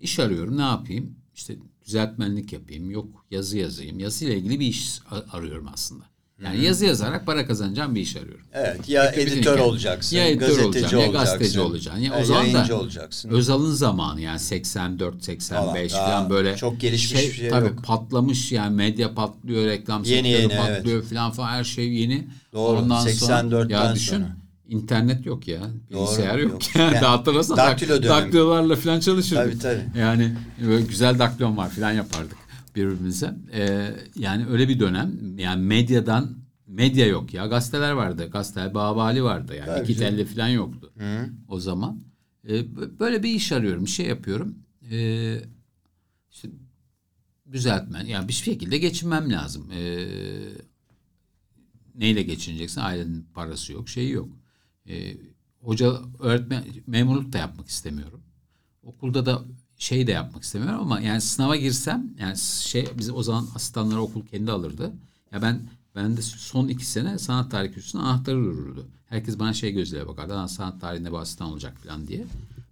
[0.00, 0.56] iş arıyorum.
[0.58, 1.16] Ne yapayım?
[1.34, 1.56] İşte
[1.86, 2.90] düzeltmenlik yapayım.
[2.90, 3.98] Yok yazı yazayım.
[3.98, 4.98] Yazıyla ilgili bir iş
[5.32, 6.04] arıyorum aslında.
[6.44, 8.46] Yani yazı yazarak para kazanacağım bir iş arıyorum.
[8.52, 9.60] Evet ya Bütün editör hikaye.
[9.60, 11.32] olacaksın, Ya editör gazeteci olacaksın, ya olacaksın.
[11.38, 12.00] gazeteci olacaksın.
[12.02, 13.28] Ya o e, zaman da olacaksın.
[13.30, 17.84] Özal'ın zamanı yani 84 85 Falan, falan böyle çok gelişmiş bir şey tabii yok.
[17.84, 22.26] patlamış yani medya patlıyor, reklam Yeni, sektörü yeni, patlıyor falan falan her şey yeni.
[22.52, 24.36] Doğru, Ondan 84'ten sonra ya düşün sonra.
[24.68, 25.60] internet yok ya.
[25.90, 26.52] Bilgisayar yok.
[26.52, 26.62] yok.
[26.76, 28.08] Yani Yani daktilo dak- dönemi.
[28.08, 29.62] daktilolarla falan çalışırdık.
[29.62, 29.98] Tabii, tabii.
[30.00, 30.32] Yani
[30.66, 32.45] böyle güzel daktilom var falan yapardık
[32.76, 33.34] birbirimize.
[33.52, 37.46] Ee, yani öyle bir dönem yani medyadan medya yok ya.
[37.46, 38.28] Gazeteler vardı.
[38.32, 39.66] Gazeteler Babali vardı yani.
[39.66, 40.16] Tabii İki canım.
[40.16, 40.92] telli falan yoktu
[41.48, 42.00] o zaman.
[42.44, 43.84] B- böyle bir iş arıyorum.
[43.84, 44.54] Bir şey yapıyorum.
[44.90, 45.40] Ee,
[46.30, 46.48] işte
[47.52, 48.04] düzeltmen.
[48.06, 49.70] Yani bir şekilde geçinmem lazım.
[49.72, 50.06] Ee,
[51.94, 52.80] neyle geçineceksin?
[52.80, 54.28] Ailenin parası yok, şeyi yok.
[54.88, 55.16] Ee,
[55.60, 58.22] hoca, öğretmen, memurluk da yapmak istemiyorum.
[58.82, 59.42] Okulda da
[59.78, 64.26] şey de yapmak istemiyorum ama yani sınava girsem yani şey biz o zaman asistanları okul
[64.26, 64.92] kendi alırdı.
[65.32, 65.60] Ya ben
[65.96, 68.86] ben de son iki sene sanat tarihi kürsüsünün anahtarı dururdu.
[69.06, 70.32] Herkes bana şey gözüyle bakardı.
[70.32, 72.24] "Lan sanat tarihinde bir asistan olacak falan diye.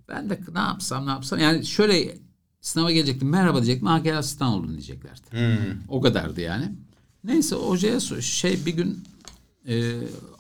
[0.09, 2.19] Ben de ne yapsam ne yapsam yani şöyle
[2.65, 3.29] Sınava gelecektim.
[3.29, 3.87] Merhaba diyecektim.
[3.89, 5.21] Ha gel asistan oldun diyeceklerdi.
[5.89, 6.73] O kadardı yani.
[7.25, 9.05] Neyse hocaya şey bir gün
[9.69, 9.93] e,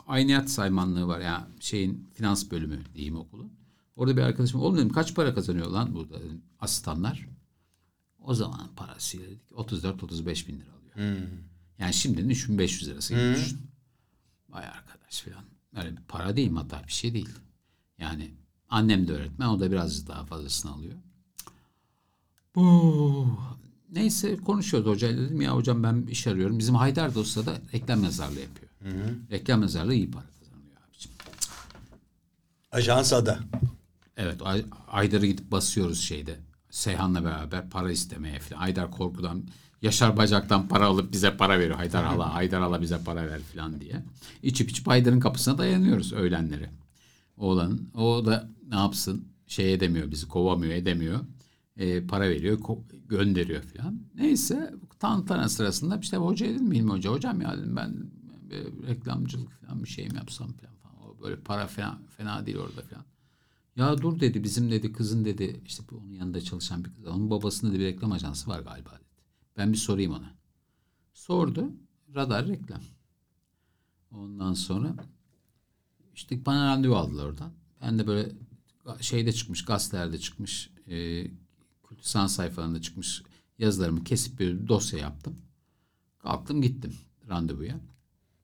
[0.09, 3.53] ayniyat saymanlığı var yani şeyin finans bölümü diyeyim okulun.
[3.97, 7.29] Orada bir arkadaşım oğlum dedim kaç para kazanıyor lan burada dedim, asistanlar.
[8.21, 11.19] O zaman parasıyla dedik 34-35 bin lira alıyor.
[11.79, 13.61] Yani şimdinin 3500 lirası gibi düşün.
[14.49, 15.45] Vay arkadaş falan.
[15.77, 17.29] Öyle bir para değil hatta bir şey değil.
[17.99, 18.31] Yani
[18.69, 20.95] annem de öğretmen o da biraz daha fazlasını alıyor.
[22.55, 23.27] Bu
[23.93, 26.59] neyse konuşuyoruz hocayla dedim ya hocam ben iş arıyorum.
[26.59, 28.71] Bizim Haydar Dosta da reklam yazarlığı yapıyor.
[29.31, 31.19] Reklam yazarlığı iyi para kazanıyor abiciğim.
[32.73, 33.39] Ajans Ada.
[34.17, 36.41] Evet Ay- Aydar'ı gidip basıyoruz şeyde.
[36.71, 38.61] Seyhan'la beraber para istemeye falan.
[38.61, 39.45] Aydar korkudan
[39.83, 41.77] Yaşar Bacak'tan para alıp bize para veriyor.
[41.77, 44.03] Haydar hala, Haydar hala bize para ver falan diye.
[44.43, 46.71] İçip içip Haydar'ın kapısına dayanıyoruz öğlenleri.
[47.37, 47.91] Oğlanın.
[47.95, 49.29] O da ne yapsın?
[49.47, 51.21] Şey edemiyor bizi kovamıyor edemiyor.
[51.77, 52.59] Ee, para veriyor
[53.09, 54.01] gönderiyor falan.
[54.15, 57.95] Neyse tantana sırasında işte hoca dedim mi Hilmi Hoca hocam ya dedim ben
[58.51, 60.75] bir reklamcılık falan bir şey mi yapsam falan.
[60.83, 61.11] falan.
[61.11, 63.05] O böyle para fena, fena değil orada falan.
[63.77, 67.07] Ya dur dedi bizim dedi kızın dedi işte bu onun yanında çalışan bir kız.
[67.07, 69.23] Onun babasının dedi bir reklam ajansı var galiba dedi.
[69.57, 70.35] Ben bir sorayım ona.
[71.13, 71.73] Sordu.
[72.15, 72.81] Radar reklam.
[74.11, 74.95] Ondan sonra
[76.15, 77.53] işte bana randevu aldılar oradan.
[77.81, 78.33] Ben de böyle
[79.01, 81.27] şeyde çıkmış, gazetelerde çıkmış, e,
[81.89, 83.23] kültür sanat sayfalarında çıkmış
[83.59, 85.37] yazılarımı kesip bir dosya yaptım.
[86.19, 86.95] Kalktım gittim
[87.29, 87.81] randevuya.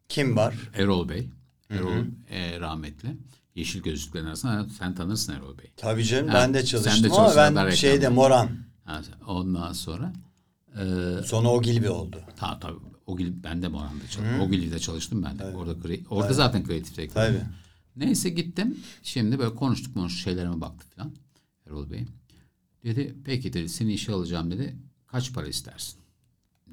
[0.08, 0.70] Kim var?
[0.74, 1.28] Erol Bey.
[1.70, 3.16] Erol e, rahmetli.
[3.54, 5.72] Yeşil gözlüklerin arasında sen tanırsın Erol Bey.
[5.76, 8.08] Tabii canım Ha, ben de sen de çalıştım ama ben şeyde.
[8.08, 8.50] Moran.
[8.84, 10.12] Ha, ondan sonra
[10.76, 10.82] e,
[11.26, 12.20] Sonra o Gilbi oldu.
[12.36, 14.40] ta tabii o gil ben de Moran'da çalıştım.
[14.40, 15.44] O Gil'de çalıştım ben de.
[15.44, 17.14] Orada kre- orada zaten kreatif direktör.
[17.26, 17.42] Tabii.
[17.96, 18.78] Neyse gittim.
[19.02, 21.12] Şimdi böyle konuştuk konuştuk şeylerime baktı falan.
[21.66, 22.06] Erol Bey.
[22.84, 24.76] Dedi peki dedi seni işe alacağım dedi.
[25.06, 26.00] Kaç para istersin?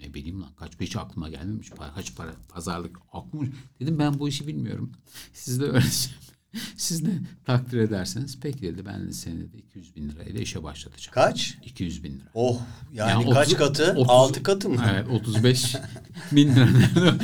[0.01, 1.69] Ne bileyim lan kaç hiç aklıma gelmemiş.
[1.69, 3.45] Para, kaç para pazarlık aklıma.
[3.79, 4.91] Dedim ben bu işi bilmiyorum.
[5.33, 6.19] Siz de öğreteceğim.
[6.77, 7.09] Siz ne
[7.45, 11.13] takdir ederseniz peki dedi ben de seni dedi 200 bin lirayla işe başlatacağım.
[11.13, 11.57] Kaç?
[11.65, 12.23] 200 bin lira.
[12.33, 12.61] Oh
[12.93, 13.83] yani, Yani kaç katı?
[13.97, 14.75] otuz- Altı katı mı?
[14.93, 15.75] Evet 35
[16.31, 16.67] bin lira.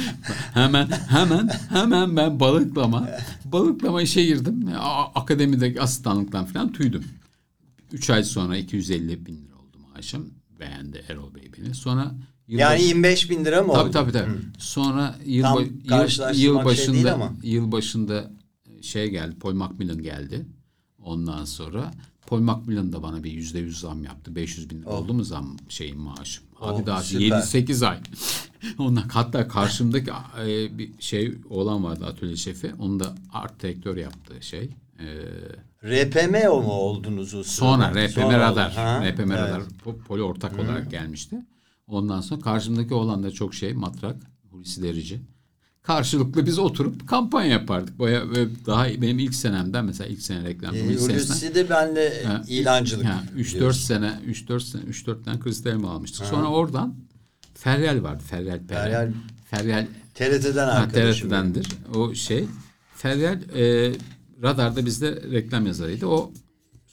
[0.53, 3.09] hemen hemen hemen ben balıklama
[3.45, 4.69] balıklama işe girdim.
[5.15, 7.03] Akademideki asistanlıktan falan tüydüm.
[7.91, 10.33] 3 ay sonra 250 bin lira oldu maaşım.
[10.59, 11.75] Beğendi Erol Bey beni.
[11.75, 12.11] Sonra
[12.47, 13.91] yılbaşı- Yani 25 bin lira mı Tabii oldu?
[13.91, 14.31] tabii tabii.
[14.57, 15.99] Sonra yıl, Tam ba- yıl,
[16.41, 18.31] yıl şey başında yıl başında
[18.83, 19.35] şey geldi.
[19.39, 20.45] Paul Macmillan geldi.
[21.03, 21.91] Ondan sonra
[22.27, 24.35] Paul Macmillan da bana bir yüzde yüz zam yaptı.
[24.35, 26.43] 500 bin lira oldu mu zam şeyin maaşım?
[26.59, 27.25] Abi Oh, daha süper.
[27.25, 27.99] 7-8 ay.
[28.77, 30.11] Ondan hatta karşımdaki
[30.45, 32.73] e, bir şey olan vardı atölye şefi.
[32.79, 34.69] Onu da art direktör yaptı şey.
[34.99, 35.05] E,
[35.83, 37.43] RPM o mu oldunuz o?
[37.43, 38.71] Sonra RPM Sonra Radar.
[38.73, 39.31] Ha, RPM evet.
[39.31, 41.35] Radar po- poli ortak olarak gelmişti.
[41.87, 44.15] Ondan sonra karşımdaki olan da çok şey matrak,
[44.51, 45.21] Hulusi Derici.
[45.83, 47.99] Karşılıklı biz oturup kampanya yapardık.
[47.99, 48.23] Baya
[48.65, 50.75] daha benim ilk senemden mesela ilk sene reklam.
[50.75, 53.05] Senesinden- Hulusi de benle Ha, ilancılık.
[53.05, 53.81] Ha, 3-4 diyoruz.
[53.85, 56.25] sene 3-4 sene 3-4 tane kristalimi almıştık.
[56.25, 56.95] Sonra oradan
[57.53, 58.23] Feryal vardı.
[58.29, 59.11] Feryal Feryal.
[59.51, 59.85] Feryal.
[60.13, 61.29] TRT'den ha, arkadaşım.
[61.29, 61.67] TRT'dendir.
[61.95, 62.45] O şey.
[62.95, 63.93] Feryal e,
[64.43, 66.05] radarda bizde reklam yazarıydı.
[66.07, 66.31] O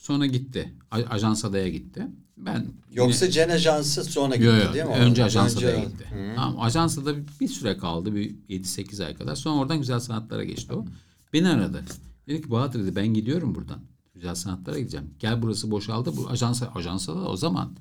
[0.01, 0.73] sonra gitti.
[0.91, 2.07] Ajans Adaya gitti.
[2.37, 4.91] Ben Yoksa yine- Cen Ajansı sonra gitti Yo, yo, değil mi?
[4.91, 6.05] Önce Ajans Önce- Adaya gitti.
[6.35, 8.15] Tamam, Ajans Adada bir, süre kaldı.
[8.15, 9.35] Bir 7-8 ay kadar.
[9.35, 10.85] Sonra oradan güzel sanatlara geçti o.
[11.33, 11.83] Beni aradı.
[12.27, 13.79] Dedi ki Bahadır dedi ben gidiyorum buradan.
[14.15, 15.13] Güzel sanatlara gideceğim.
[15.19, 16.17] Gel burası boşaldı.
[16.17, 17.75] Bu ajans ajansa da o zaman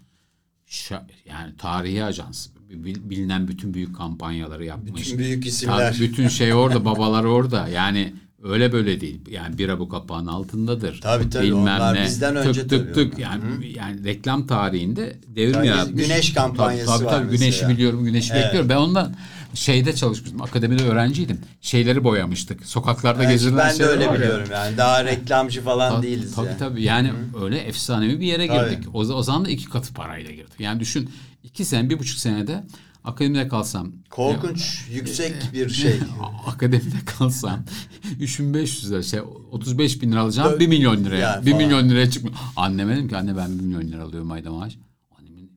[0.69, 5.03] şa- yani tarihi ajans bil- bilinen bütün büyük kampanyaları yapmış.
[5.07, 5.93] Bütün büyük isimler.
[5.93, 7.69] Tabii bütün şey orada, babalar orada.
[7.69, 8.15] Yani
[8.45, 9.21] öyle böyle değil.
[9.31, 11.01] Yani bira bu kapağın altındadır.
[11.01, 11.55] Tabii, tabii.
[11.55, 13.43] Onlar bizden önce tık tık tabii tık yani
[13.77, 16.03] yani reklam tarihinde devrim Tabii, yaratmış.
[16.03, 17.69] Güneş kampanyası tabii, tabii, var tabii, Güneşi mesela.
[17.71, 18.45] biliyorum, güneşi Evet.
[18.45, 18.69] bekliyorum.
[18.69, 19.15] Ben ondan
[19.55, 20.43] şeyde çalışmıştım.
[20.43, 21.41] Akademide öğrenciydim.
[21.61, 22.67] Şeyleri boyamıştık.
[22.67, 24.21] Sokaklarda Evet, gezilen ben de şeyler öyle var ya.
[24.21, 24.77] biliyorum yani.
[24.77, 26.59] Daha reklamcı falan Tabii, değiliz tabii yani.
[26.59, 27.13] tabii yani
[27.43, 28.71] öyle efsanevi bir yere Tabii.
[28.71, 28.89] girdik.
[28.95, 30.53] O, o zaman da iki katı parayla girdik.
[30.59, 31.11] Yani düşün
[31.45, 32.65] iki sene bir buçuk senede
[33.05, 36.01] akademide kalsam Korkunç, yüksek bir şey.
[36.47, 37.65] akademide kalsam
[38.21, 39.21] 3500 lira şey
[39.51, 41.19] 35 bin lira alacağım Dö- 1 milyon liraya.
[41.21, 41.65] yani 1 falan.
[41.65, 42.37] milyon liraya çıkmıyor.
[42.57, 44.79] Anneme dedim ki anne ben 1 milyon lira alıyorum ayda maaş.
[45.19, 45.53] Annemin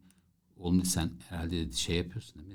[0.57, 2.52] oğlum sen herhalde dedi, şey yapıyorsun değil mi?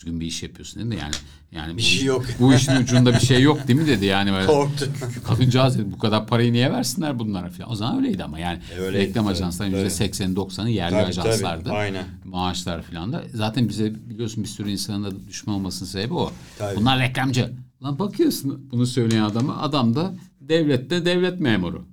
[0.00, 0.96] Düzgün bir iş yapıyorsun mi?
[0.96, 1.12] Yani
[1.52, 2.24] yani Bir bu, şey yok.
[2.40, 4.46] Bu işin ucunda bir şey yok değil mi dedi yani böyle.
[4.46, 4.88] Korktu.
[5.26, 7.70] Kadıncağız dedi bu kadar parayı niye versinler bunlara falan.
[7.70, 11.64] O zaman öyleydi ama yani E, öyleydi, reklam ajanslarının yüzde sekseni doksanı yerli Tabii, ajanslardı.
[11.64, 12.04] tabii, aynen.
[12.24, 13.22] Maaşlar falan da.
[13.34, 16.32] Zaten bize biliyorsun bir sürü insanın da düşman olmasının sebebi o.
[16.58, 16.76] Tabii.
[16.76, 17.52] Bunlar reklamcı.
[17.82, 21.84] Lan bakıyorsun bunu söyleyen adama adam da devlette devlet memuru.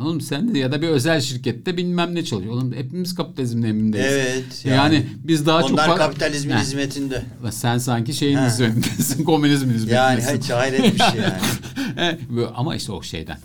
[0.00, 2.54] Oğlum sen de ya da bir özel şirkette bilmem ne çalışıyor.
[2.54, 4.06] Oğlum hepimiz kapitalizmin emindeyiz.
[4.12, 5.06] Evet, Yani, yani.
[5.24, 5.70] biz daha çok...
[5.70, 7.22] Onlar kapitalizmin Ha, hizmetinde.
[7.50, 8.46] Sen sanki şeyin Ha.
[8.46, 10.30] hizmetindesin, komünizmin hizmetindesin.
[10.30, 12.46] Yani hiç hayret bir şey yani.
[12.54, 13.38] Ama işte o şeyden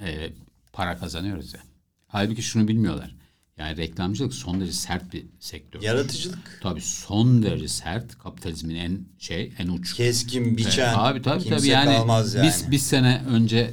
[0.00, 0.30] e,
[0.72, 1.60] para kazanıyoruz ya.
[2.06, 3.16] Halbuki şunu bilmiyorlar.
[3.58, 5.82] Yani reklamcılık son derece sert bir sektör.
[5.82, 6.58] Yaratıcılık.
[6.62, 8.18] Tabii son derece sert.
[8.18, 9.94] Kapitalizmin en şey, en uç.
[9.94, 10.94] Keskin, biçen.
[10.94, 12.46] Tabii tabii kimse tabii yani, yani.
[12.46, 13.70] biz bir sene önce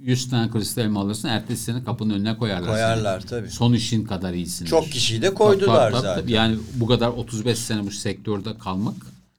[0.00, 2.66] 100 tane kristal elma alırsın ertesi sene kapının önüne koyarlar.
[2.66, 2.74] seni.
[2.74, 3.50] Koyarlar tabii.
[3.50, 4.66] Son işin kadar iyisin.
[4.66, 6.28] Çok kişiyi de koydular zaten.
[6.28, 8.94] Yani bu kadar 35 sene bu sektörde kalmak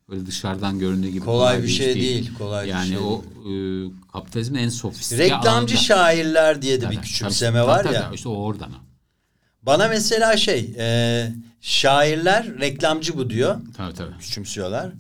[0.10, 3.54] öyle dışarıdan göründüğü gibi Kolay bir iş şey değil, kolay bir yani şey o e,
[4.14, 8.02] kapitalizmin en sofistike Reklamcı alanında- şairler diye de bir Tabii, küçümseme tabii, var tabii, ya.
[8.06, 8.16] tabii.
[8.16, 8.72] işte o oradan.
[9.64, 11.28] Bana mesela şey, e,
[11.62, 13.56] şairler reklamcı bu diyor.
[13.78, 14.18] Tabii tabii.
[14.20, 14.92] Küçümsüyorlar.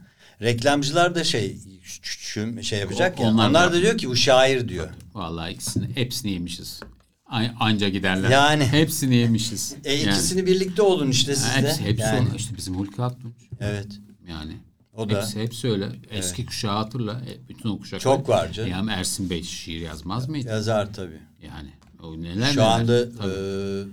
[0.41, 1.57] Reklamcılar da şey
[1.99, 3.29] küçüm şey yapacak O- ya.
[3.29, 4.89] onlar Onlar, da- da diyor ki bu şair diyor.
[5.13, 6.79] Vallahi ikisini hepsini yemişiz.
[7.25, 8.29] An- Anca giderler.
[8.29, 8.65] Yani.
[8.65, 9.75] hepsini yemişiz.
[9.85, 10.11] E Yani.
[10.11, 11.67] ikisini birlikte olun işte siz Ha, de.
[11.67, 12.27] hepsi, hepsi yani.
[12.37, 13.33] işte bizim Hulki Aktunç.
[13.59, 13.87] Evet.
[14.29, 14.57] Yani
[14.93, 15.17] O da.
[15.21, 15.89] hepsi, hepsi öyle.
[16.09, 17.11] Eski kuşağı hatırla.
[17.13, 18.01] E, Bütün o kuşak.
[18.01, 18.69] Çok var canım.
[18.71, 20.47] Yani Ersin Bey şiir yazmaz mıydı?
[20.49, 21.19] Yazar tabii.
[21.43, 21.69] Yani
[22.03, 22.67] o neler Şu neler.
[22.67, 23.31] anda Tabii.
[23.31, 23.83] e,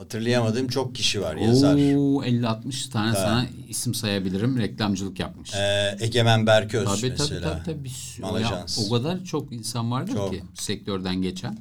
[0.00, 1.74] hatırlayamadığım çok kişi var yazar.
[1.74, 4.58] Oo, 50-60 tane sana isim sayabilirim.
[4.58, 5.54] Reklamcılık yapmış.
[5.54, 7.52] E, Egemen Berköz tabii, tabii mesela.
[7.52, 7.84] tabii tabii.
[7.84, 8.78] Bir sürü- Malajans.
[8.78, 10.32] ya, o kadar çok insan vardır Çok.
[10.32, 11.58] ki sektörden geçen.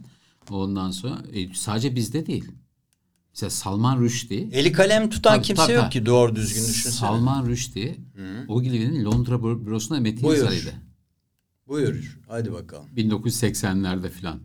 [0.49, 2.45] Ondan sonra e, sadece bizde değil.
[3.33, 5.93] Mesela Salman Rushdie Eli kalem tutan Tabii, kimse tabii, yok tabii.
[5.93, 6.93] ki doğru düzgün düşünsene.
[6.93, 7.95] Salman Rushdie
[8.47, 10.37] o Gilligan'in Londra bür- bürosunda metin Buyur.
[10.37, 10.73] yazarıydı.
[11.67, 12.19] Buyur.
[12.27, 12.85] Hadi bakalım.
[12.97, 14.39] 1980'lerde filan.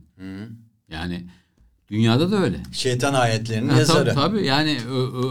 [0.88, 1.26] Yani
[1.94, 2.56] dünyada da öyle.
[2.72, 4.14] Şeytan ayetlerinin Ha, yazarı.
[4.14, 4.78] Tabii, tabii yani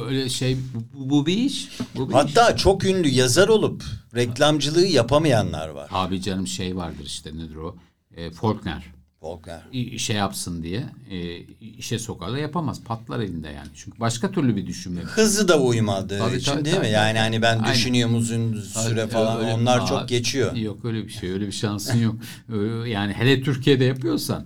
[0.07, 0.57] öyle şey
[0.93, 1.69] bu, bu bir iş.
[1.95, 2.19] Bu bir iş.
[2.19, 3.83] Hatta çok ünlü yazar olup
[4.15, 5.89] reklamcılığı yapamayanlar var.
[5.91, 7.75] Abi canım şey vardır işte nedir o?
[8.17, 8.83] E, Faulkner.
[9.21, 9.61] Faulkner.
[9.71, 11.37] İ- şey yapsın diye e,
[11.77, 12.83] işe sokarlar yapamaz.
[12.85, 13.67] Patlar elinde yani.
[13.75, 15.01] Çünkü başka türlü bir düşünme.
[15.01, 16.93] Hızı da uymadığı Tabii, için tabii, değil tabii, mi?
[16.93, 17.19] Yani tabii.
[17.19, 17.73] hani ben Aynen.
[17.73, 20.55] düşünüyorum uzun süre Öyle- falan öyle- onlar Aa, çok geçiyor.
[20.55, 21.31] Yok öyle bir şey.
[21.31, 22.15] Öyle bir şansın yok.
[22.87, 24.45] Yani hele Türkiye'de yapıyorsan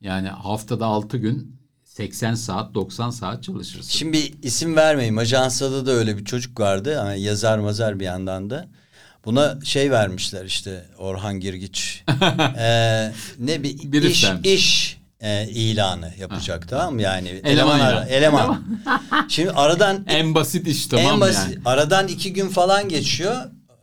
[0.00, 3.90] yani haftada 6 gün 80 saat 90 saat çalışırsın.
[3.90, 5.18] Şimdi isim vermeyeyim.
[5.18, 6.92] Ajansada da öyle bir çocuk vardı.
[6.92, 8.68] Yani yazar mazar bir yandan da.
[9.24, 12.04] Buna şey vermişler işte Orhan Girgiç.
[12.58, 14.50] Ee, ne bir Bir iş vermiş.
[14.52, 17.02] iş e, ilanı yapacak tamam mı?
[17.02, 18.64] Yani eleman Eleman ara- eleman.
[19.28, 21.62] Şimdi aradan en basit iş tamam en mı basit yani?
[21.64, 23.36] aradan iki gün falan geçiyor.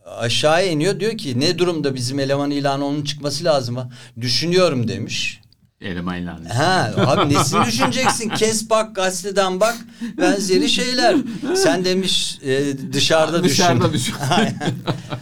[0.05, 3.89] Aşağıya iniyor diyor ki ne durumda bizim eleman ilanı onun çıkması lazım ha.
[4.21, 5.41] Düşünüyorum demiş.
[5.81, 6.49] Eleman ilanı.
[6.49, 8.29] Ha abi nesini düşüneceksin?
[8.29, 9.75] Kes bak gazeteden bak
[10.17, 11.15] benzeri şeyler.
[11.55, 14.13] Sen demiş e, dışarıda, Dışarıda düşün.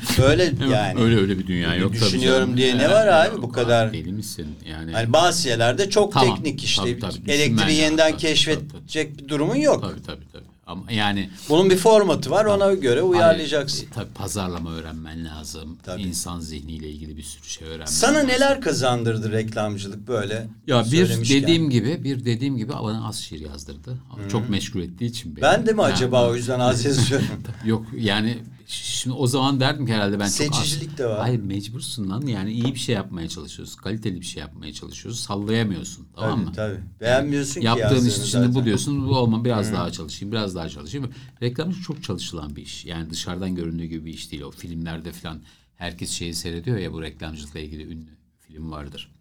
[0.07, 0.23] düşün.
[0.23, 1.01] Öyle yani.
[1.01, 2.57] Öyle öyle bir dünya yok tabii Düşünüyorum canım.
[2.57, 3.93] diye ne var abi bu kadar?
[3.93, 4.91] Deli misin yani?
[4.93, 6.81] Hani bazı yerlerde çok Tamam, teknik işte.
[6.99, 7.31] tabii, tabii.
[7.31, 9.81] Elektriği yeniden Tabii, keşfedecek bir durumun yok.
[9.81, 10.52] Tabii tabii tabii.
[10.67, 13.79] Ama yani Bunun bir formatı var ona göre uyarlayacaksın.
[13.79, 15.77] Hani, tabii pazarlama öğrenmen lazım.
[15.83, 16.01] Tabii.
[16.01, 18.29] İnsan zihniyle ilgili bir sürü şey öğrenmen Sana lazım.
[18.29, 20.47] neler kazandırdı reklamcılık böyle?
[20.67, 23.97] Ya bir dediğim gibi bir dediğim gibi bana az şiir yazdırdı.
[24.11, 25.41] Ama Çok meşgul ettiği için beni.
[25.41, 27.27] Ben de mi Ha, acaba o yüzden az yazıyorum?
[27.65, 28.37] Yok yani
[28.67, 31.19] şimdi o zaman derdim ki herhalde ben çok az- Seçicilik de var.
[31.19, 33.75] Hayır mecbursun lan yani iyi bir şey yapmaya çalışıyoruz.
[33.75, 35.19] Kaliteli bir şey yapmaya çalışıyoruz.
[35.19, 36.51] Sallayamıyorsun tamam mı?
[36.55, 36.83] tabii tabii.
[37.01, 39.07] Beğenmiyorsun ki Yaptığın iş içinde bu diyorsun.
[39.07, 41.11] Bu olma biraz daha çalışayım, biraz daha çalışayım.
[41.41, 42.85] Reklamcılık çok çalışılan bir iş.
[42.85, 44.41] Yani dışarıdan göründüğü gibi bir iş değil.
[44.43, 45.41] O filmlerde falan
[45.75, 48.09] herkes şeyi seyrediyor ya bu reklamcılıkla ilgili ünlü
[48.39, 49.11] film vardır.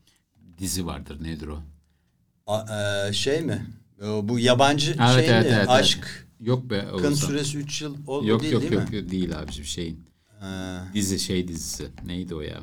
[0.58, 1.22] Dizi vardır.
[1.22, 1.62] Nedir o?
[2.46, 3.66] A- e, şey mi?
[4.02, 5.34] O, bu yabancı Evet, şey evet, mi?
[5.34, 5.68] evet, evet.
[5.68, 6.26] Aşk.
[6.40, 6.84] Yok be.
[7.02, 8.96] Kın süresi 3 yıl o Yok değil yok değil yok, mi?
[8.96, 10.00] yok değil abiciğim şeyin.
[10.40, 10.84] Ha.
[10.94, 11.86] Dizi şey dizisi.
[12.06, 12.60] Neydi o ya?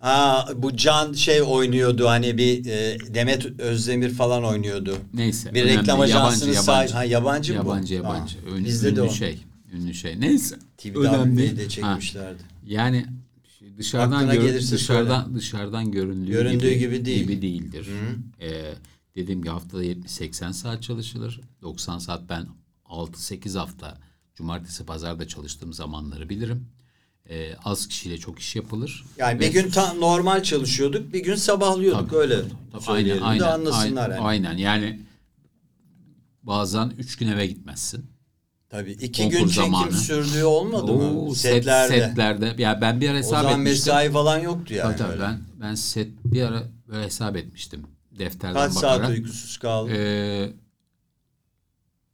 [0.00, 4.96] Aa, bu Can şey oynuyordu hani bir e, Demet Özdemir falan oynuyordu.
[5.14, 5.54] Neyse.
[5.54, 6.92] Bir önemli reklam ajansının yabancı, sahibi.
[6.92, 7.68] Ha, yabancı mı bu?
[7.68, 8.36] Yabancı yabancı.
[8.50, 9.10] Ha, Ün- bizde de ünlü o.
[9.12, 9.38] şey.
[9.72, 10.20] Ünlü şey.
[10.20, 10.56] Neyse.
[10.78, 11.68] TV'de de Ha.
[11.68, 12.42] çekmişlerdi.
[12.66, 13.06] Yani
[13.78, 17.22] dışarıdan gör- dışarıdan dışarıdan göründüğü, Göründüğü gibi, gibi değil.
[17.22, 17.86] gibi değildir.
[18.40, 18.62] Ee,
[19.22, 21.40] dediğim gibi haftada 70-80 saat çalışılır.
[21.62, 22.46] 90 saat ben
[22.84, 23.98] 6-8 hafta
[24.34, 26.66] cumartesi pazarda çalıştığım zamanları bilirim.
[27.30, 29.04] Ee, az kişiyle çok iş yapılır.
[29.18, 32.36] Yani Ve- bir gün tam normal çalışıyorduk, bir gün sabahlıyorduk Tabii, öyle.
[32.72, 34.26] tabii, söyleyelim aynen, de aynen, anlasınlar aynen, yani.
[34.48, 34.56] aynen.
[34.58, 35.00] Yani
[36.42, 38.04] bazen üç gün eve gitmezsin.
[38.68, 39.92] Tabii iki Konkur gün çekim zamanı.
[39.92, 41.20] sürdüğü olmadı mı?
[41.20, 42.00] Oo, set- Setlerde.
[42.08, 42.62] setlerde.
[42.62, 43.92] Ya ben bir ara o hesap zaman etmiştim.
[43.94, 44.96] mesai falan yoktu yani.
[44.96, 47.82] Tabii tabii ben ben set bir ara böyle hesap etmiştim
[48.18, 48.96] defterden Kaç bakarak.
[49.00, 49.92] saat uykusuz kaldın?
[49.94, 50.52] Ee,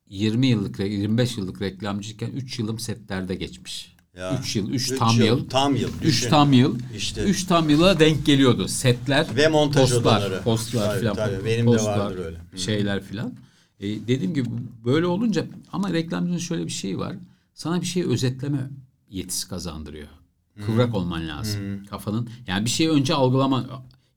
[0.08, 3.96] 20 yıllık re- 25 yıllık reklamcıyken 3 yılım setlerde geçmiş.
[4.16, 4.38] Ya.
[4.40, 5.48] 3 yıl, 3 Üç tam yıl.
[5.48, 5.88] Tam yıl.
[5.88, 6.30] 3 düşün.
[6.30, 6.78] tam yıl.
[6.96, 7.22] İşte.
[7.22, 8.68] 3 tam yıla denk geliyordu.
[8.68, 10.42] Setler Ve montaj postlar, odaları.
[10.42, 11.16] Postlar filan.
[11.44, 12.38] Benim de postlar, vardır öyle.
[12.56, 13.32] Şeyler filan.
[13.80, 14.48] E, dediğim gibi
[14.84, 17.16] böyle olunca ama reklamcının şöyle bir şey var.
[17.54, 18.70] Sana bir şeyi özetleme
[19.10, 20.08] yetisi kazandırıyor.
[20.66, 21.84] Kıvrak olman lazım.
[21.90, 23.66] Kafanın yani bir şeyi önce algılama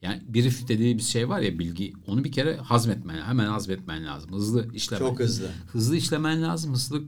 [0.01, 4.31] yani brief dediği bir şey var ya bilgi onu bir kere hazmetmen hemen hazmetmen lazım.
[4.33, 4.99] Hızlı işlemen.
[4.99, 5.49] Çok hızlı.
[5.71, 6.73] Hızlı işlemen lazım.
[6.73, 7.01] Hızlı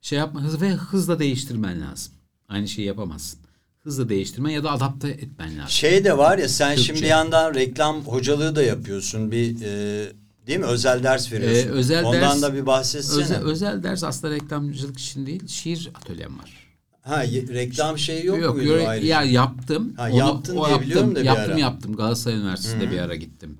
[0.00, 2.12] şey yapma hız ve hızla değiştirmen lazım.
[2.48, 3.40] Aynı şeyi yapamazsın.
[3.82, 5.70] Hızla değiştirmen ya da adapte etmen lazım.
[5.70, 6.94] Şey de var ya sen Türkçe.
[6.94, 9.30] şimdi yandan reklam hocalığı da yapıyorsun.
[9.32, 10.12] Bir e,
[10.46, 10.66] değil mi?
[10.66, 11.68] Özel ders veriyorsun.
[11.68, 13.22] Ee, özel Ondan ders- da bir bahsetsene.
[13.22, 16.67] Özel, özel ders aslında reklamcılık için değil, şiir atölyem var.
[17.08, 19.08] Ha reklam şeyi yok, Yok, muydu ayrıca?
[19.08, 19.94] ya yaptım.
[19.96, 21.58] Ha, yaptın diye yaptım, biliyorum da bir yaptım, ara.
[21.60, 21.96] yaptım.
[21.96, 23.58] Galatasaray Üniversitesi'nde bir ara gittim.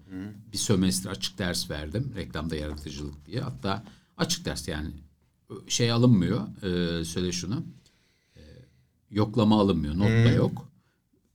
[0.53, 2.13] Bir sömestr açık ders verdim.
[2.17, 3.41] Reklamda yaratıcılık diye.
[3.41, 3.83] Hatta
[4.17, 4.89] açık ders yani
[5.69, 6.41] şey alınmıyor.
[6.63, 7.63] Ee, söyle şunu.
[8.37, 8.41] Ee,
[9.11, 9.95] yoklama alınmıyor.
[9.99, 10.69] Not da yok.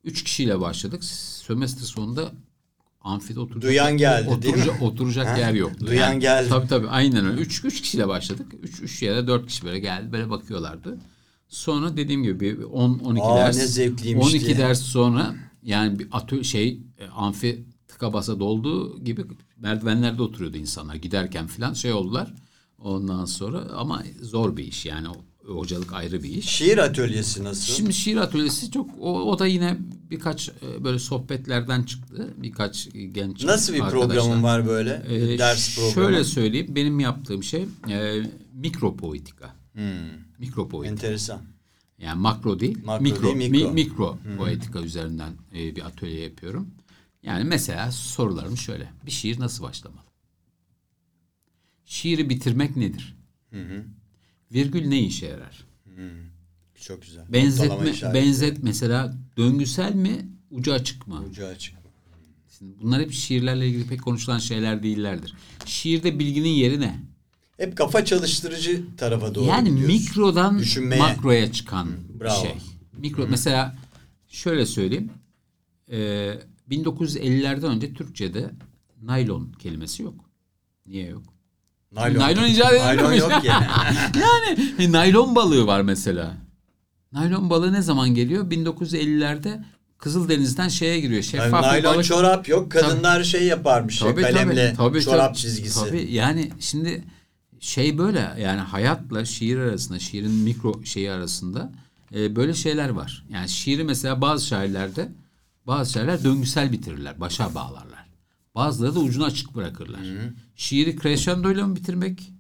[0.04, 1.04] Üç kişiyle başladık.
[1.04, 2.32] Sömestr sonunda
[3.02, 4.62] amfide oturacak, Duyan geldi, değil mi?
[4.62, 5.88] oturacak, oturacak yer yoktu.
[5.88, 6.50] Duyan geldi.
[6.50, 7.42] Tabii tabii aynen öyle.
[7.42, 8.48] Üç, üç kişiyle başladık.
[8.64, 10.12] Üç, üç ya da dört kişi böyle geldi.
[10.12, 10.98] Böyle bakıyorlardı.
[11.54, 13.58] Sonra dediğim gibi bir 10-12 Aa, ders.
[13.58, 14.58] ne zevkliymiş 12 diye.
[14.58, 19.26] ders sonra yani bir atö şey e, amfi tıka basa dolduğu gibi
[19.58, 22.34] merdivenlerde oturuyordu insanlar giderken falan şey oldular.
[22.78, 25.08] Ondan sonra ama zor bir iş yani
[25.48, 26.50] hocalık ayrı bir iş.
[26.50, 27.74] Şiir atölyesi nasıl?
[27.74, 29.78] Şimdi şiir atölyesi çok o, o da yine
[30.12, 32.34] birkaç e, böyle sohbetlerden çıktı.
[32.38, 35.04] Birkaç genç nasıl bir programın var böyle?
[35.10, 35.94] Ee, ders programı.
[35.94, 38.24] Şöyle söyleyeyim benim yaptığım şey e,
[38.54, 39.56] mikropoetika.
[39.74, 39.82] Hmm,
[40.48, 40.92] Mikropoetika.
[40.94, 41.42] enteresan.
[41.98, 43.68] Yani makro değil, Makro mikro, değil, mikro.
[43.68, 46.68] mi- mikro poetika üzerinden e, bir atölye yapıyorum.
[47.24, 48.90] Yani mesela sorularım şöyle.
[49.06, 50.02] Bir şiir nasıl başlamalı?
[51.86, 53.16] Şiiri bitirmek nedir?
[54.54, 55.66] Virgül ne işe yarar?
[56.82, 57.26] Çok güzel.
[57.34, 61.24] Benzetme, benzet mesela döngüsel mi, ucu açık mı?
[61.30, 61.76] Ucu açık.
[62.60, 65.34] Şimdi bunlar hep şiirlerle ilgili pek konuşulan şeyler değillerdir.
[65.66, 67.00] Şiirde bilginin yeri ne?
[67.64, 69.98] Hep kafa çalıştırıcı tarafa doğru yani gidiyorsun.
[69.98, 71.02] mikrodan Düşünmeye.
[71.02, 71.88] makroya çıkan
[72.20, 72.42] bravo.
[72.42, 72.56] şey.
[72.98, 73.76] Mikro mesela
[74.28, 75.12] şöyle söyleyeyim.
[75.92, 76.34] Ee,
[76.72, 78.52] 1950'lerden önce Türkçe'de
[79.02, 80.14] naylon kelimesi yok.
[80.86, 81.24] Niye yok?
[81.92, 83.02] Naylon, Naylon icat edilmemiş.
[83.02, 83.66] Naylon yok yani.
[84.22, 86.38] yani e, naylon balığı var mesela.
[87.12, 88.52] Naylon balığı ne zaman geliyor?
[88.52, 89.64] 1950'lerde
[89.98, 91.24] Kızıldeniz'den şeye giriyor.
[91.24, 92.06] Yani Şeffaf bir naylon balık.
[92.06, 92.72] çorap yok.
[92.72, 94.02] Kadınlar şey yaparmış.
[94.02, 95.86] ya, kalemle çorap tabii, çizgisi.
[95.86, 97.04] Tabii yani şimdi
[97.64, 101.72] şey böyle yani hayatla şiir arasında, şiirin mikro şeyi arasında
[102.16, 103.26] e, böyle şeyler var.
[103.30, 105.12] Yani şiiri mesela bazı şairlerde
[105.68, 108.06] bazı şairler döngüsel bitirirler, başa bağlarlar.
[108.56, 110.02] Bazıları da ucunu açık bırakırlar.
[110.56, 112.34] Şiiri crescendo ile mi bitirmek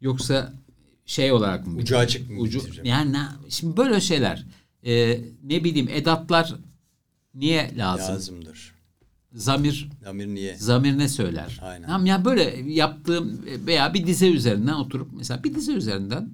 [0.00, 0.52] yoksa
[1.06, 1.72] şey olarak mı?
[1.72, 2.02] Ucu bitirmek?
[2.02, 2.88] açık mı Ucu, bitireceğim?
[2.88, 4.46] yani ne- şimdi böyle şeyler.
[4.86, 6.54] E, ne bileyim edatlar
[7.34, 8.14] niye lazım?
[8.14, 8.71] Lazımdır.
[9.34, 10.56] Zamir Amir niye?
[10.56, 11.60] Zamir ne söyler?
[11.62, 11.86] Aynen.
[11.86, 16.28] Tamam ya böyle yaptığım veya bir dize üzerinden oturup mesela bir dize üzerinden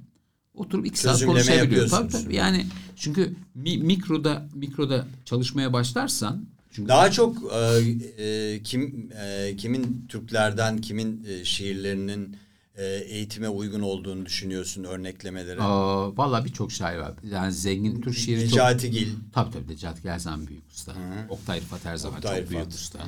[0.55, 1.89] oturup iki saat Çözümleme konuşabiliyor.
[1.89, 2.35] Tabii, tabii.
[2.37, 2.67] Yani
[2.97, 10.79] çünkü mi- mikroda mikroda çalışmaya başlarsan çünkü Daha çok e, e, kim e, kimin Türklerden
[10.79, 12.37] kimin e, şiirlerinin
[12.79, 15.63] e, eğitime uygun olduğunu düşünüyorsun örneklemeleri.
[15.63, 17.13] aa, vallahi birçok şair var.
[17.31, 19.09] Yani zengin Türk şiiri çok Necati Gil.
[19.33, 20.95] Tabii tabii Necati her zaman büyük usta.
[21.29, 22.75] Oktay Rıfat her zaman Oktay çok büyük Rıfat.
[22.79, 22.99] usta.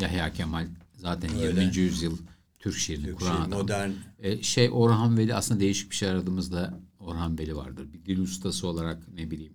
[0.00, 1.62] Yahya Kemal zaten Öyle.
[1.62, 1.76] 20.
[1.76, 2.16] yüzyıl
[2.58, 3.58] Türk şiirini Türk kuran şiiri, adam.
[3.60, 3.90] modern.
[4.22, 7.86] E, şey Orhan Veli aslında değişik bir şey aradığımızda Orhan Veli vardır.
[7.92, 9.52] Bir dil ustası olarak ne bileyim.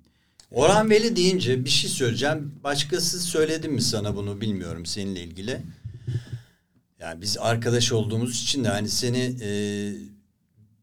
[0.51, 2.51] Orhan Veli deyince bir şey söyleyeceğim.
[2.63, 5.61] Başkası söyledi mi sana bunu bilmiyorum seninle ilgili.
[7.03, 9.49] Yani biz arkadaş olduğumuz için de hani seni e,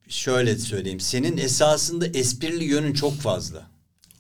[0.09, 1.01] şöyle söyleyeyim.
[1.01, 3.62] Senin esasında esprili yönün çok fazla.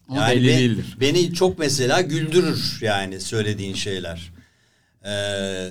[0.08, 0.96] O belli be- değildir.
[1.00, 4.32] Beni çok mesela güldürür yani söylediğin şeyler.
[5.06, 5.70] Ee,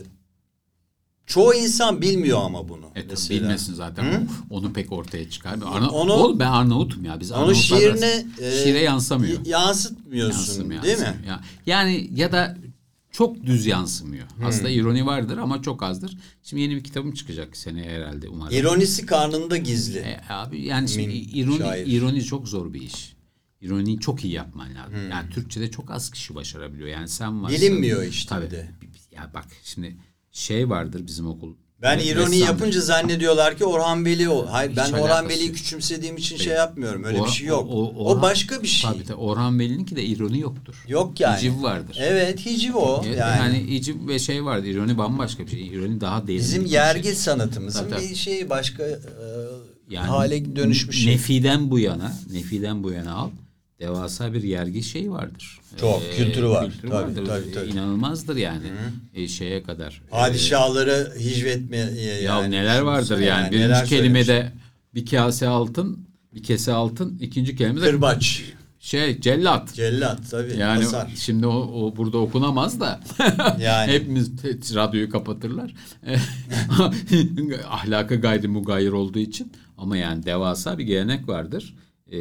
[1.25, 2.85] çoğu insan bilmiyor ama bunu.
[2.95, 3.39] E, mesela.
[3.41, 4.29] bilmesin zaten.
[4.49, 5.53] Onu pek ortaya çıkar.
[5.53, 7.19] Arna- Onu- Oğlum ben Arnavut'um ya.
[7.19, 9.45] Biz Onu şiirine e, şiire yansımıyor.
[9.45, 11.15] y- Yansıtmıyorsun Yansımıyor, değil mi?
[11.27, 12.57] Ya- Yani ya da
[13.19, 14.29] çok düz yansımıyor.
[14.29, 14.45] Hmm.
[14.45, 16.17] Aslında ironi vardır ama çok azdır.
[16.43, 18.57] Şimdi yeni bir kitabım çıkacak seneye herhalde umarım.
[18.57, 19.99] İronisi karnında gizli.
[19.99, 21.87] E, abi yani şimdi Min ironi şair.
[21.87, 23.15] ironi çok zor bir iş.
[23.61, 24.93] İroniyi çok iyi yapman lazım.
[24.93, 25.09] Hmm.
[25.09, 26.87] Yani Türkçe'de çok az kişi başarabiliyor.
[26.87, 27.57] Yani sen varsın.
[27.57, 28.51] Bilinmiyor işte Tabii.
[28.51, 28.71] de.
[29.11, 29.97] Ya bak şimdi
[30.31, 31.55] şey vardır bizim okul.
[31.81, 32.37] Ben ironi ressamdır.
[32.45, 34.47] yapınca zannediyorlar ki Orhan Veli o.
[34.51, 37.03] Hayır ben Hiç Orhan alakası Veli'yi küçümsediğim için şey yapmıyorum.
[37.03, 37.67] Öyle bir Orhan- şey yok.
[37.71, 38.91] O, Orhan- başka bir şey.
[38.91, 39.17] Tabii tabii.
[39.17, 40.83] Orhan Veli'ninki de ironi yoktur.
[40.87, 41.37] Yok yani.
[41.37, 41.97] Hiciv vardır.
[41.99, 43.03] Evet hiciv o.
[43.05, 44.67] Yani, Yani, hiciv ve şey vardır.
[44.67, 45.67] İroni bambaşka bir şey.
[45.67, 46.39] İroni daha derin.
[46.39, 47.15] bizim bir yergi şey.
[47.15, 48.09] sanatımızın Tabii, tabii.
[48.09, 48.99] bir şeyi başka e,
[49.89, 51.13] Yani hale dönüşmüş şey.
[51.13, 53.29] Nefiden bu yana, Nefiden bu yana al.
[53.79, 55.59] Devasa bir yergi şeyi vardır.
[55.79, 56.71] Çok, kültürü var.
[56.71, 57.25] Kültürü Tabii, vardır.
[57.25, 57.69] tabii, tabii.
[57.69, 58.67] İnanılmazdır yani.
[59.13, 60.01] E, şeye kadar.
[60.07, 62.51] E, Padişahları hicvetmeye ya yani.
[62.51, 63.51] neler vardır düşünsene yani.
[63.51, 64.51] Birinci neler kelimede
[64.95, 67.85] bir kase altın, bir kese altın, ikinci kelimede.
[67.91, 68.43] Kırbaç,
[68.79, 69.73] şey cellat.
[69.73, 70.57] cellat tabii.
[70.57, 71.11] Yani Hasar.
[71.15, 72.99] şimdi o, o burada okunamaz da
[73.61, 73.91] Yani.
[73.91, 74.31] hepimiz
[74.75, 75.73] radyoyu kapatırlar.
[77.69, 81.75] Ahlaka gayri mugayir olduğu için ama yani devasa bir gelenek vardır.
[82.11, 82.17] Ee,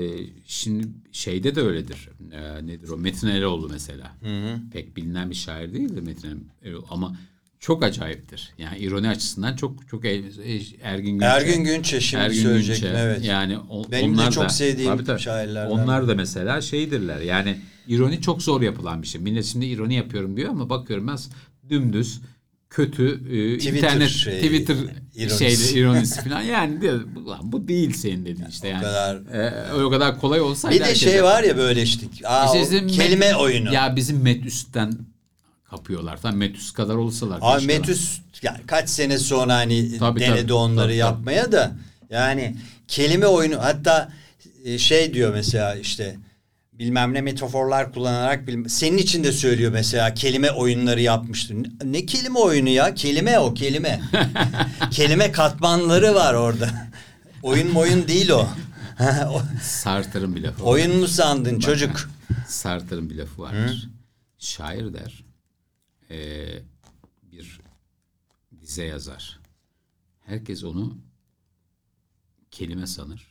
[0.46, 2.08] şimdi şeyde de öyledir.
[2.32, 2.96] Ee, nedir o?
[2.96, 4.16] Metin Eroğlu mesela.
[4.72, 7.16] Pek bilinen bir şair değildir Metin Eroğlu ama
[7.60, 8.50] çok acayiptir.
[8.58, 10.22] Yani ironi açısından çok çok e,
[10.82, 11.24] Ergin Günçe.
[11.26, 13.02] Ergün Günçe şimdi Ergün söyleyecektim, Günçe.
[13.02, 13.24] evet.
[13.24, 15.20] Yani o- Benim de onlar çok da- sevdiğim Tabii tabii.
[15.20, 17.20] şairlerden Onlar da mesela şeydirler.
[17.20, 17.58] Yani
[17.88, 19.20] ironi çok zor yapılan bir şey.
[19.20, 21.18] Millet şimdi ironi yapıyorum diyor ama bakıyorum ben
[21.70, 22.20] dümdüz
[22.70, 24.76] kötü e, Twitter internet şey, Twitter
[25.14, 25.38] ironisi.
[25.38, 28.82] şeyde ironisi falan yani diyor, "Ulan bu değil senin dediğin işte yani.
[28.82, 29.16] kadar-
[29.78, 32.06] E, o kadar kolay olsaydı Bir de herkes şey var ya böyle işte.
[32.24, 33.74] Aa, İşte o kelime Met- oyunu.
[33.74, 34.92] Ya bizim Metüs'ten
[35.70, 36.20] kapıyorlar.
[36.22, 37.38] Tam Metüs kadar olsalar.
[37.42, 37.66] Abi.
[37.66, 40.52] Metüs yani kaç sene sonra hani Tabii, denedi tabii.
[40.52, 41.72] onları Tabii, yapmaya da
[42.10, 42.56] yani
[42.88, 44.12] kelime oyunu hatta
[44.64, 46.16] e, şey diyor mesela işte
[46.78, 51.54] bilmem ne metaforlar kullanarak bilmem, senin için de söylüyor mesela kelime oyunları yapmıştır.
[51.54, 52.94] Ne, ne kelime oyunu ya?
[52.94, 54.00] Kelime o kelime.
[54.90, 56.90] kelime katmanları var orada.
[57.42, 58.48] Oyun oyun değil o.
[59.62, 62.10] Sartre'ın bir lafı oyun mu sandın çocuk?
[62.48, 63.88] Sartre'ın bir lafı vardır.
[64.38, 65.24] Şair der,
[66.10, 66.62] eee,
[67.32, 67.60] bir
[68.60, 69.40] dize yazar.
[70.26, 70.98] Herkes onu
[72.50, 73.26] kelime sanır.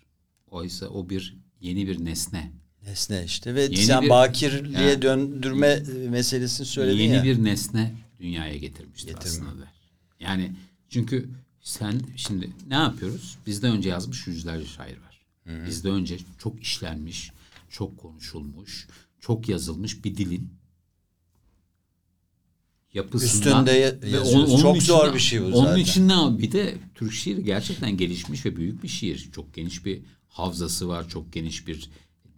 [0.52, 2.52] Oysa o bir yeni bir nesne.
[2.88, 5.02] Nesne işte ve Yeni sen bir- bakirliğe Ya.
[5.02, 7.24] döndürme e, meselesini söyledin yeni ya.
[7.24, 9.32] bir nesne dünyaya getirmiştir Getirme.
[9.46, 9.72] aslında der.
[10.20, 10.52] Yani
[10.90, 11.30] çünkü
[11.62, 13.38] sen şimdi ne yapıyoruz?
[13.46, 15.26] Bizden önce yazmış yüzlerce şair var.
[15.68, 17.32] Bizden önce çok işlenmiş,
[17.70, 18.88] çok konuşulmuş,
[19.20, 20.50] çok yazılmış bir dilin
[22.94, 24.62] yapısından Üstünde ya- ve yazıyoruz.
[24.62, 25.82] Çok zor bir şey bu Onun zaten.
[25.82, 29.30] için ne bir de Türk şiiri gerçekten gelişmiş ve büyük bir şiir.
[29.32, 31.90] Çok geniş bir havzası var, çok geniş bir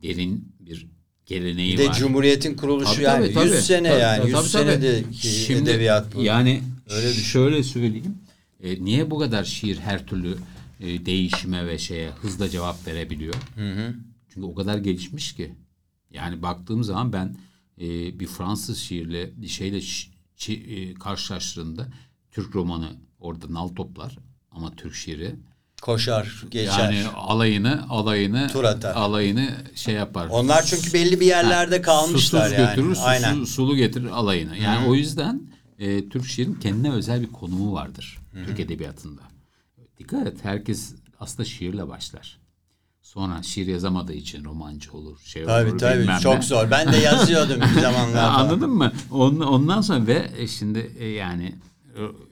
[0.04, 0.88] derin bir
[1.26, 1.94] geleneği Bir de var.
[1.98, 3.62] Cumhuriyet'in kuruluşu Tabii, yani tabii, 100 tabii.
[3.64, 4.64] sene Tabii, yani 100 tabii, tabii.
[4.66, 6.24] senedeki Şimdi edebiyat bu.
[6.24, 7.22] Yani Öyle düşün.
[7.24, 8.18] şöyle söyleyeyim.
[8.64, 10.38] E, niye bu kadar şiir her türlü
[10.80, 13.34] e, değişime ve şeye hızla cevap verebiliyor?
[14.34, 15.52] Çünkü o kadar gelişmiş ki.
[16.12, 17.36] Yani baktığım zaman ben
[17.82, 20.08] e, bir Fransız şiirle şeyle şi-
[20.38, 21.88] şi- e, karşılaştığımda
[22.32, 22.90] Türk romanı
[23.20, 24.18] orada nal toplar
[24.52, 25.36] ama Türk şiiri
[25.82, 26.80] Koşar, geçer.
[26.92, 28.96] yani alayını alayını Tur atar.
[28.96, 30.28] alayını şey yapar.
[30.32, 32.70] Onlar çünkü belli bir yerlerde Ha, kalmışlar susuz yani.
[32.70, 33.44] götürür, susuz, Aynen.
[33.44, 34.58] sulu getirir alayını.
[34.58, 35.42] Yani o yüzden
[35.80, 39.22] e, Türk şiirin kendine özel bir konumu vardır Türk edebiyatında.
[39.98, 42.40] Dikkat et herkes aslında şiirle başlar.
[43.02, 46.42] Sonra şiir yazamadığı için romancı olur, şey Tabii olur, tabii bilmem çok ne.
[46.42, 46.72] zor.
[46.72, 48.24] Ben de yazıyordum bir zamanlar.
[48.30, 48.92] Anladın mı?
[49.12, 51.56] On- Ondan sonra ve e, şimdi e, yani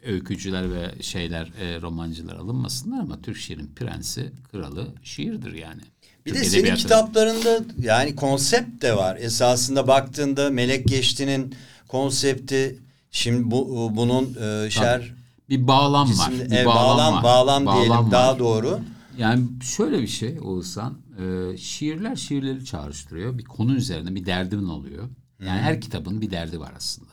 [0.04, 5.82] öykücüler ve şeyler e, romancılar alınmasınlar ama Türk şiirin prensi, kralı şiirdir yani.
[6.26, 9.18] Bir Türk de senin kitaplarında yani konsept de var.
[9.20, 11.56] Esasında baktığında Melek Geçti'nin
[11.88, 12.80] konsepti
[13.12, 15.14] şimdi bu bunun e, şer
[15.50, 16.32] bir bağlam var.
[16.32, 17.66] Bir e, bağlam, bağlam var.
[17.66, 18.12] bağlam, diyelim var.
[18.12, 18.80] daha doğru.
[19.18, 23.38] Yani şöyle bir şey Oğuzhan, e, şiirler şiirleri çağrıştırıyor.
[23.38, 25.10] Bir konu üzerine bir derdin oluyor.
[25.46, 27.12] Yani her kitabın bir derdi var aslında.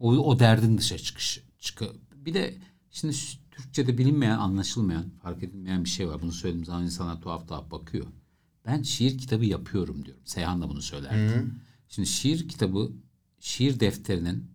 [0.00, 1.42] O, o derdin dışa çıkış.
[1.60, 1.92] Çıkı.
[2.14, 2.54] Bir de
[2.90, 3.16] şimdi
[3.50, 6.22] Türkçe'de bilinmeyen, anlaşılmayan, fark edilmeyen bir şey var.
[6.22, 8.06] Bunu söylediğim zaman insanlar tuhaf tuhaf bakıyor.
[8.66, 10.22] Ben şiir kitabı yapıyorum diyorum.
[10.26, 11.16] Seyhan da bunu söylerdi.
[11.88, 12.92] Şimdi şiir kitabı,
[13.40, 14.50] şiir defterinin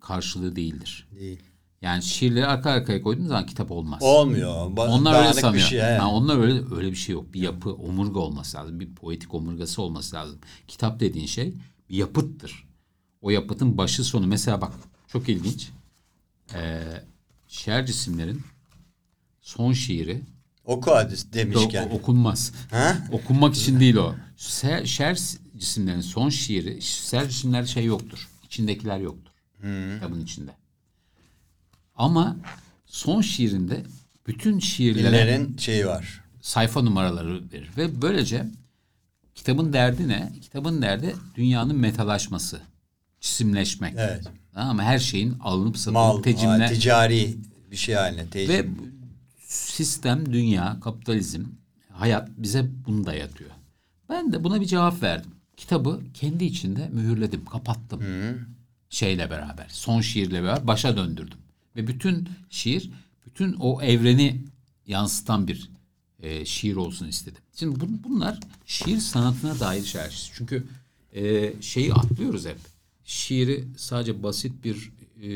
[0.00, 1.08] karşılığı değildir.
[1.20, 1.40] Değil.
[1.82, 4.02] Yani şiirleri arka arkaya koyduğun zaman kitap olmaz.
[4.02, 4.54] Olmuyor.
[4.70, 5.64] Ba- Onlar öyle sanıyor.
[5.64, 5.78] Bir şey.
[5.98, 7.34] Ha, onlar öyle öyle bir şey yok.
[7.34, 8.80] Bir yapı, omurga olması lazım.
[8.80, 10.38] Bir poetik omurgası olması lazım.
[10.68, 11.54] Kitap dediğin şey
[11.90, 12.68] bir yapıttır.
[13.20, 14.26] O yapıtın başı sonu.
[14.26, 14.72] Mesela bak
[15.08, 15.70] çok ilginç.
[16.54, 16.82] Ee,
[17.48, 18.42] şiir cisimlerin
[19.40, 20.20] son şiiri
[20.64, 21.88] Oku hadi o- demişken.
[21.88, 22.52] o- okunmaz.
[22.70, 22.98] Ha?
[23.12, 24.14] Okunmak için değil o.
[24.38, 25.18] Se- Şer
[25.58, 28.28] cisimlerin son şiiri, şer cisimler şey yoktur.
[28.44, 29.32] İçindekiler yoktur.
[29.94, 30.50] Kitabın içinde.
[31.96, 32.36] Ama
[32.86, 33.82] son şiirinde
[34.26, 36.20] bütün şiirlere Dillerin şeyi var.
[36.40, 37.70] sayfa numaraları verir.
[37.76, 38.46] Ve böylece
[39.34, 40.32] kitabın derdi ne?
[40.42, 42.60] Kitabın derdi dünyanın metalaşması.
[43.20, 43.94] Cisimleşmek.
[43.98, 44.24] Evet.
[44.54, 44.82] Mı?
[44.82, 46.66] Her şeyin alınıp satılıp tecimle.
[46.68, 47.36] ticari
[47.70, 48.26] bir şey haline.
[48.26, 48.54] Tecim.
[48.54, 48.66] Ve
[49.46, 51.44] sistem, dünya, kapitalizm,
[51.92, 53.50] hayat bize bunu dayatıyor.
[54.08, 55.30] Ben de buna bir cevap verdim.
[55.56, 58.02] Kitabı kendi içinde mühürledim, kapattım.
[58.90, 61.38] Şeyle beraber, son şiirle beraber başa döndürdüm.
[61.76, 62.90] Ve bütün şiir,
[63.26, 64.44] bütün o evreni
[64.86, 65.70] yansıtan bir
[66.22, 67.42] e, şiir olsun istedim.
[67.56, 70.30] Şimdi bun- bunlar şiir sanatına dair şeyler.
[70.34, 70.66] Çünkü
[71.12, 72.58] e, şeyi atlıyoruz hep.
[73.04, 75.28] Şiiri sadece basit bir e,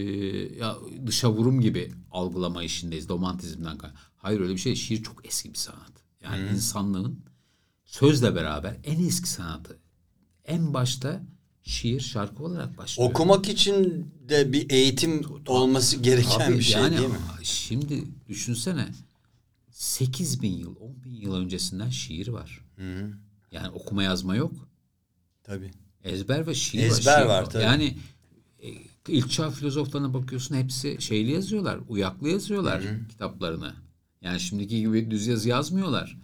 [0.58, 0.76] ya
[1.06, 3.08] dışa vurum gibi algılama işindeyiz.
[3.08, 4.74] Romantizmden kay- Hayır öyle bir şey.
[4.76, 5.92] Şiir çok eski bir sanat.
[6.22, 7.20] Yani insanlığın
[7.84, 9.78] sözle beraber en eski sanatı.
[10.44, 11.22] En başta
[11.62, 13.10] şiir şarkı olarak başlıyor.
[13.10, 17.16] Okumak için de bir eğitim olması gereken Tabii bir şey yani değil mi?
[17.42, 18.88] Şimdi düşünsene
[19.70, 22.64] 8 bin yıl, 10 bin yıl öncesinden şiir var.
[23.52, 24.52] Yani okuma yazma yok.
[25.44, 25.70] Tabii.
[26.04, 27.62] Ezber ve şiir Ezber şiir var, tabii.
[27.62, 27.96] Yani
[28.62, 28.68] e,
[29.08, 31.78] ilk çağ filozoflarına bakıyorsun hepsi şeyli yazıyorlar.
[31.88, 33.74] Uyaklı yazıyorlar kitaplarını.
[34.22, 36.18] Yani şimdiki gibi düz yazı yazmıyorlar.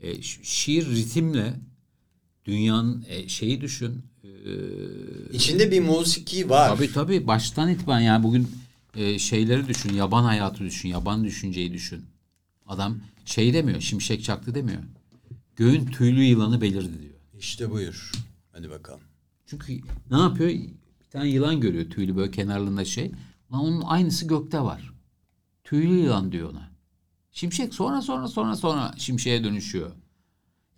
[0.00, 1.54] E, şiir ritimle
[2.44, 4.02] dünyanın e, şeyi düşün.
[4.24, 6.68] E, İçinde bir musiki var.
[6.68, 8.48] Tabii tabii baştan itibaren yani bugün
[8.96, 12.04] e, şeyleri düşün, yaban hayatı düşün, yaban düşünceyi düşün.
[12.66, 14.82] Adam şey demiyor, şimşek çaktı demiyor.
[15.56, 17.14] Göğün tüylü yılanı belirdi diyor.
[17.38, 18.12] İşte buyur.
[18.60, 19.00] Hadi bakalım.
[19.46, 19.80] Çünkü
[20.10, 20.48] ne yapıyor?
[20.50, 23.12] Bir tane yılan görüyor tüylü böyle kenarlarında şey.
[23.52, 24.92] Lan onun aynısı gökte var.
[25.64, 26.70] Tüylü yılan diyor ona.
[27.32, 29.90] Şimşek sonra sonra sonra sonra şimşeğe dönüşüyor.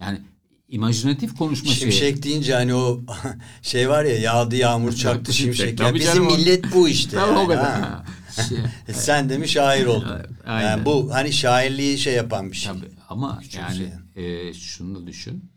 [0.00, 0.20] Yani
[0.68, 1.92] imajinatif konuşma şeyi.
[1.92, 3.00] Şimşek deyince hani o
[3.62, 5.80] şey var ya yağdı yağmur çaktı şimşek.
[5.80, 7.16] Ya Tabii bizim millet bu işte.
[7.16, 7.80] Tabii yani, o kadar.
[7.80, 8.04] ha.
[8.48, 10.20] Şey- E Sen de mi şair oldun?
[10.46, 10.68] Aynen.
[10.70, 12.72] Yani bu hani şairliği şey yapan bir şey.
[12.72, 15.50] Tabii ama Küçük yani e, şunu düşün.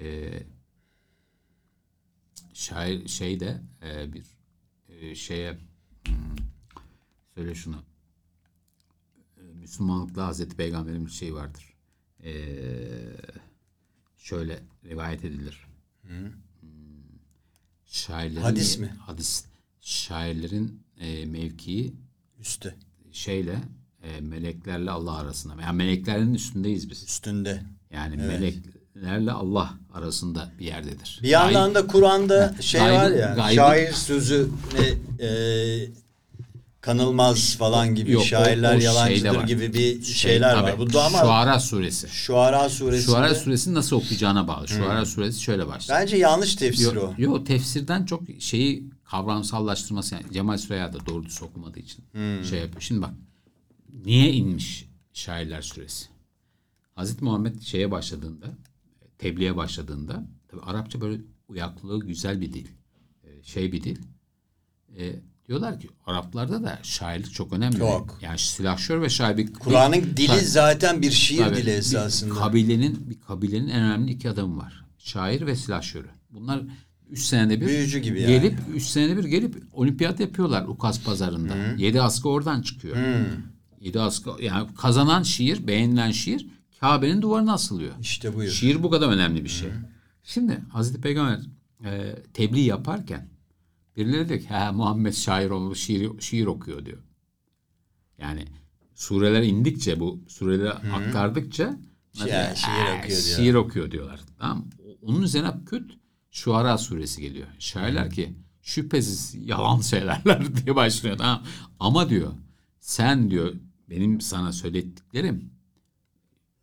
[0.00, 0.30] E,
[2.54, 4.24] şair şey de e, bir
[4.88, 5.58] e, şeye
[6.06, 6.36] hmm,
[7.34, 7.82] söyle şunu.
[9.36, 11.76] E, Müslümanlıkta Hazreti Peygamber'in bir şeyi vardır.
[12.24, 12.32] E,
[14.18, 15.66] şöyle rivayet edilir.
[16.02, 16.32] Hmm,
[17.84, 18.86] Şairlerin Hadis mi?
[18.86, 19.44] Hadis.
[19.80, 21.94] Şairlerin e, mevkii
[22.40, 22.76] Üstte,
[23.12, 23.62] şeyle
[24.02, 25.62] e, meleklerle Allah arasında.
[25.62, 27.02] Yani meleklerin üstündeyiz biz.
[27.02, 27.62] üstünde.
[27.90, 28.16] Yani
[28.94, 31.18] meleklerle Allah arasında bir yerdedir.
[31.22, 34.48] Bir yandan Gayb- da Kur'an'da şey Gaybı- var ya, gaybı- şair sözü
[35.18, 35.88] ne e,
[36.80, 39.44] kanılmaz falan gibi, Yok, o- şairler o şeyde yalancıdır var.
[39.44, 40.70] gibi bir Şey, şeyler var.
[40.72, 42.08] tabii, Bu da ama Şuara suresi.
[42.08, 44.68] Şuara suresinde Şuara suresi nasıl okuyacağına bağlı.
[44.68, 46.00] Şuara suresi şöyle başlıyor.
[46.00, 47.14] bence yanlış tefsir o.
[47.18, 52.04] Yok, tefsirden çok şeyi kavramsallaştırması yani Cemal Süreya da doğru düz okumadığı için
[52.50, 52.80] şey yapıyor.
[52.80, 53.10] Şimdi bak
[54.04, 56.06] niye inmiş Şairler Suresi?
[56.94, 58.46] Hazreti Muhammed şeye başladığında
[59.24, 62.66] tebliğe başladığında tabi Arapça böyle uyaklığı güzel bir dil.
[63.24, 63.96] e, Şey bir dil.
[64.98, 65.16] E,
[65.48, 67.78] diyorlar ki Araplarda da şairlik çok önemli.
[67.78, 68.18] Çok.
[68.22, 70.40] Yani silahşör ve şair bir Kur'an'ın dili Tabii.
[70.40, 72.34] zaten bir şiir Tabii, dili bir esasında.
[72.34, 74.84] kabilenin bir kabilenin en önemli iki adamı var.
[74.98, 76.08] Şair ve silahşörü.
[76.30, 76.62] Bunlar
[77.10, 78.30] üç senede bir Büyücü gibi yani.
[78.32, 81.54] gelip üç senede bir gelip olimpiyat yapıyorlar Ukas pazarında.
[81.78, 82.96] Yedi askı oradan çıkıyor.
[83.80, 86.46] Yedi askı yani kazanan şiir, beğenilen şiir
[86.84, 87.94] Kabe'nin duvarına asılıyor.
[88.00, 88.50] İşte buyur.
[88.50, 89.70] Şiir bu kadar önemli bir şey.
[90.24, 91.40] Şimdi Hazreti Peygamber
[91.84, 93.28] e, tebliğ yaparken
[93.96, 96.98] birileri diyor ki ha Muhammed şair olmuş şiir, şiir okuyor diyor.
[98.18, 98.44] Yani
[98.94, 101.78] sureler indikçe bu sureleri aktardıkça
[102.14, 104.20] Şiir- şiir "Ha, okuyor diyor." Şiir okuyor diyorlar.
[104.38, 104.66] Tamam.
[105.02, 105.92] Onun üzerine küt
[106.30, 107.48] Şuara suresi geliyor.
[107.58, 111.18] Şairler ki şüphesiz yalan söylerler diye başlıyor.
[111.18, 111.42] Tamam.
[111.80, 112.32] Ama diyor
[112.80, 113.54] sen diyor
[113.90, 115.53] benim sana söylettiklerim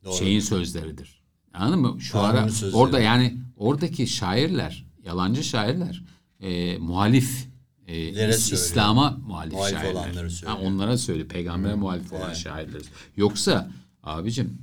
[0.06, 0.14] Doğru.
[0.18, 1.22] şeyin sözleridir.
[1.54, 2.02] Anladın mı?
[2.02, 2.76] Şu Tanrı'nın ara sözleri.
[2.82, 6.04] orada yani oradaki şairler, yalancı şairler
[6.40, 7.48] e, muhalif
[7.88, 8.66] e, Lere İs- söylüyor.
[8.68, 10.30] İslam'a muhalif, Muhalif şairler.
[10.30, 10.32] söylüyor.
[10.46, 11.28] Ha, onlara söyle.
[11.28, 12.82] Peygambere muhalif olan şairler.
[13.18, 13.72] Yoksa
[14.04, 14.58] abicim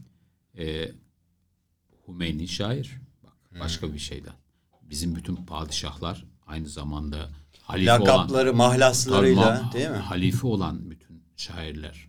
[0.59, 0.90] e,
[2.09, 2.98] Hümeyni şair.
[3.24, 4.32] Bak başka bir şeyden.
[4.82, 7.28] Bizim bütün padişahlar aynı zamanda
[7.62, 9.97] halife olan Lakapları, mahlaslarıyla Tabii, değil mi?
[9.97, 12.07] Halife olan bütün şairler.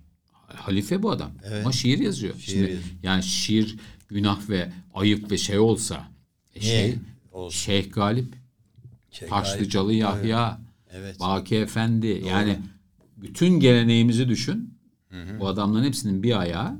[0.55, 1.31] Halife bu adam.
[1.61, 2.33] Ama şiir yazıyor.
[2.39, 2.79] Şimdi, yazıyor.
[3.03, 3.77] yani şiir
[4.07, 6.07] günah ve ayıp ve şey olsa
[6.55, 6.95] e, şey,
[7.31, 7.59] olsun?
[7.59, 8.35] Şeyh Galip,
[9.11, 10.59] Şey, Taşlıcalı Yahya,
[10.91, 11.19] Evet.
[11.19, 12.59] Baki Efendi yani
[13.17, 14.79] bütün geleneğimizi düşün.
[15.39, 16.79] Bu adamların hepsinin bir ayağı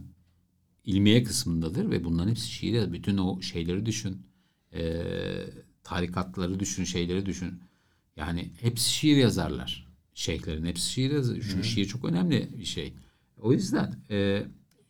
[0.86, 2.94] ilmiye kısmındadır ve bunların hepsi şiir.
[2.94, 4.22] Bütün o şeyleri düşün.
[4.74, 5.02] Ee,
[5.84, 7.60] tarikatları düşün, şeyleri düşün.
[8.16, 9.88] Yani hepsi şiir yazarlar.
[10.14, 11.38] Şeyhlerin hepsi şiir yazar.
[11.52, 12.94] Çünkü şiir çok önemli bir şey.
[13.42, 14.44] O yüzden e,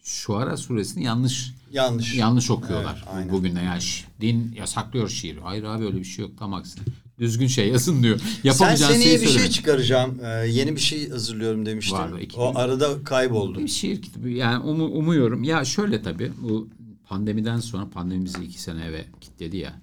[0.03, 2.15] Şuara suresini yanlış Yanlış.
[2.15, 3.31] yanlış okuyorlar Evet, aynen.
[3.33, 3.59] bugün de.
[3.59, 3.81] Yani
[4.21, 5.37] din yasaklıyor şiir.
[5.37, 6.37] Hayır abi öyle bir şey yok.
[6.39, 6.83] Tam aksine.
[7.19, 8.19] Düzgün şey yazın diyor.
[8.19, 9.49] Sen Yapamayacağın seneye şeyi bir şey söyle.
[9.49, 10.19] çıkaracağım.
[10.23, 11.95] Ee, yeni bir şey hazırlıyorum demiştin.
[11.97, 13.59] Var, iki o arada kayboldu.
[13.59, 15.43] Bir şiir kitabı yani umu- umuyorum.
[15.43, 16.69] Ya şöyle tabii bu
[17.07, 19.81] pandemiden sonra pandemi bizi iki sene eve kilitledi ya.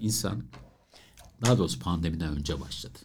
[0.00, 0.42] İnsan
[1.44, 2.98] daha doğrusu pandemiden önce başladı.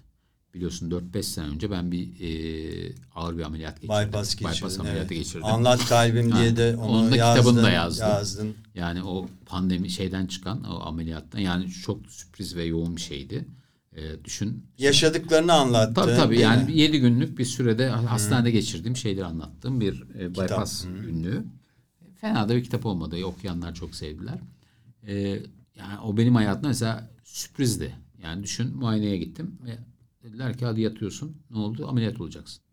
[0.55, 4.07] Biliyorsun 4-5 sene önce ben bir e, ağır bir ameliyat geçirdim.
[4.07, 4.79] Bypass geçirdin.
[4.79, 5.23] ameliyatı evet.
[5.23, 5.45] geçirdim.
[5.45, 8.07] Anlat kalbim diye de onu onun da yazdın, kitabını da yazdım.
[8.07, 8.55] yazdın.
[8.75, 13.45] Yani o pandemi şeyden çıkan o ameliyattan yani çok sürpriz ve yoğun bir şeydi.
[13.95, 15.93] E, düşün Yaşadıklarını anlattın.
[15.93, 16.77] Tabii tabii yani mi?
[16.77, 21.45] 7 günlük bir sürede hastanede geçirdiğim şeyleri anlattığım bir e, bypass günlüğü.
[22.15, 23.25] Fena da bir kitap olmadı.
[23.25, 24.39] Okuyanlar çok sevdiler.
[25.07, 25.13] E,
[25.75, 27.95] yani o benim hayatımda mesela sürprizdi.
[28.23, 29.77] Yani düşün muayeneye gittim ve
[30.25, 31.37] dediler ki hadi yatıyorsun.
[31.51, 31.87] Ne oldu?
[31.87, 32.63] Ameliyat olacaksın.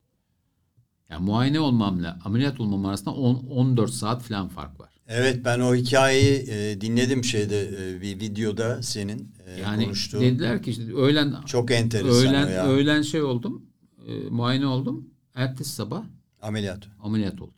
[1.11, 4.93] Yani muayene olmamla ameliyat olmam arasında 10 14 saat falan fark var.
[5.09, 10.21] Evet ben o hikayeyi e, dinledim şeyde e, bir videoda senin e, Yani konuştuğun.
[10.21, 12.67] dediler ki işte öğlen Çok enteresan öğlen ya.
[12.67, 13.67] öğlen şey oldum.
[14.07, 15.11] E, muayene oldum.
[15.35, 16.05] Ertesi sabah
[16.43, 16.89] Ameliyat.
[17.01, 17.55] ameliyat oldum.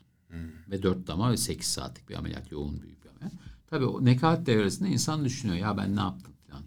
[0.70, 2.52] Ve dört damar ve sekiz saatlik bir ameliyat.
[2.52, 3.32] Yoğun büyük bir ameliyat.
[3.66, 6.62] Tabii o nekaat devresinde insan düşünüyor ya ben ne yaptım falan.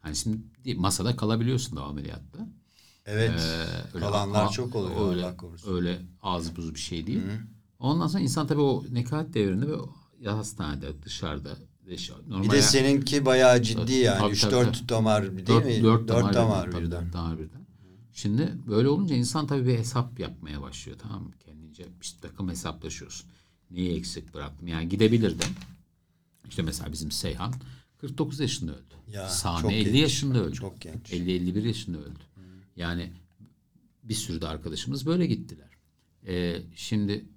[0.00, 0.38] Hani şimdi
[0.76, 2.48] masada kalabiliyorsun da ameliyatta.
[3.10, 3.30] Evet.
[3.40, 5.74] Ee, öyle Kalanlar a- çok oluyor Öyle, Allah korusun.
[5.76, 7.22] öyle ağız buz bir şey değil.
[7.78, 9.74] Ondan sonra insan tabii o nekaat devrinde ve
[10.20, 11.56] ya hastanede dışarıda
[11.86, 14.18] dış- normal Bir de seninki bayağı ciddi yani.
[14.18, 14.88] Tabii, 3 tabii, 4 tabii.
[14.88, 15.82] damar değil dört, mi?
[15.82, 16.82] Dört, 4 damar, damar birden.
[16.82, 17.12] birden.
[17.12, 17.60] damar birden.
[18.12, 21.30] Şimdi böyle olunca insan tabii bir hesap yapmaya başlıyor tamam mı?
[21.44, 23.26] Kendince bir takım hesaplaşıyorsun.
[23.70, 24.68] Neyi eksik bıraktım?
[24.68, 25.48] Yani gidebilirdim.
[26.48, 27.52] İşte mesela bizim Seyhan
[28.00, 28.94] 49 yaşında öldü.
[29.12, 29.96] Ya, Sami çok 50 genç.
[30.00, 30.54] yaşında öldü.
[30.56, 31.12] Çok genç.
[31.12, 32.18] 50-51 yaşında öldü.
[32.80, 33.12] Yani
[34.02, 35.68] bir sürü de arkadaşımız böyle gittiler.
[36.26, 37.28] Ee, şimdi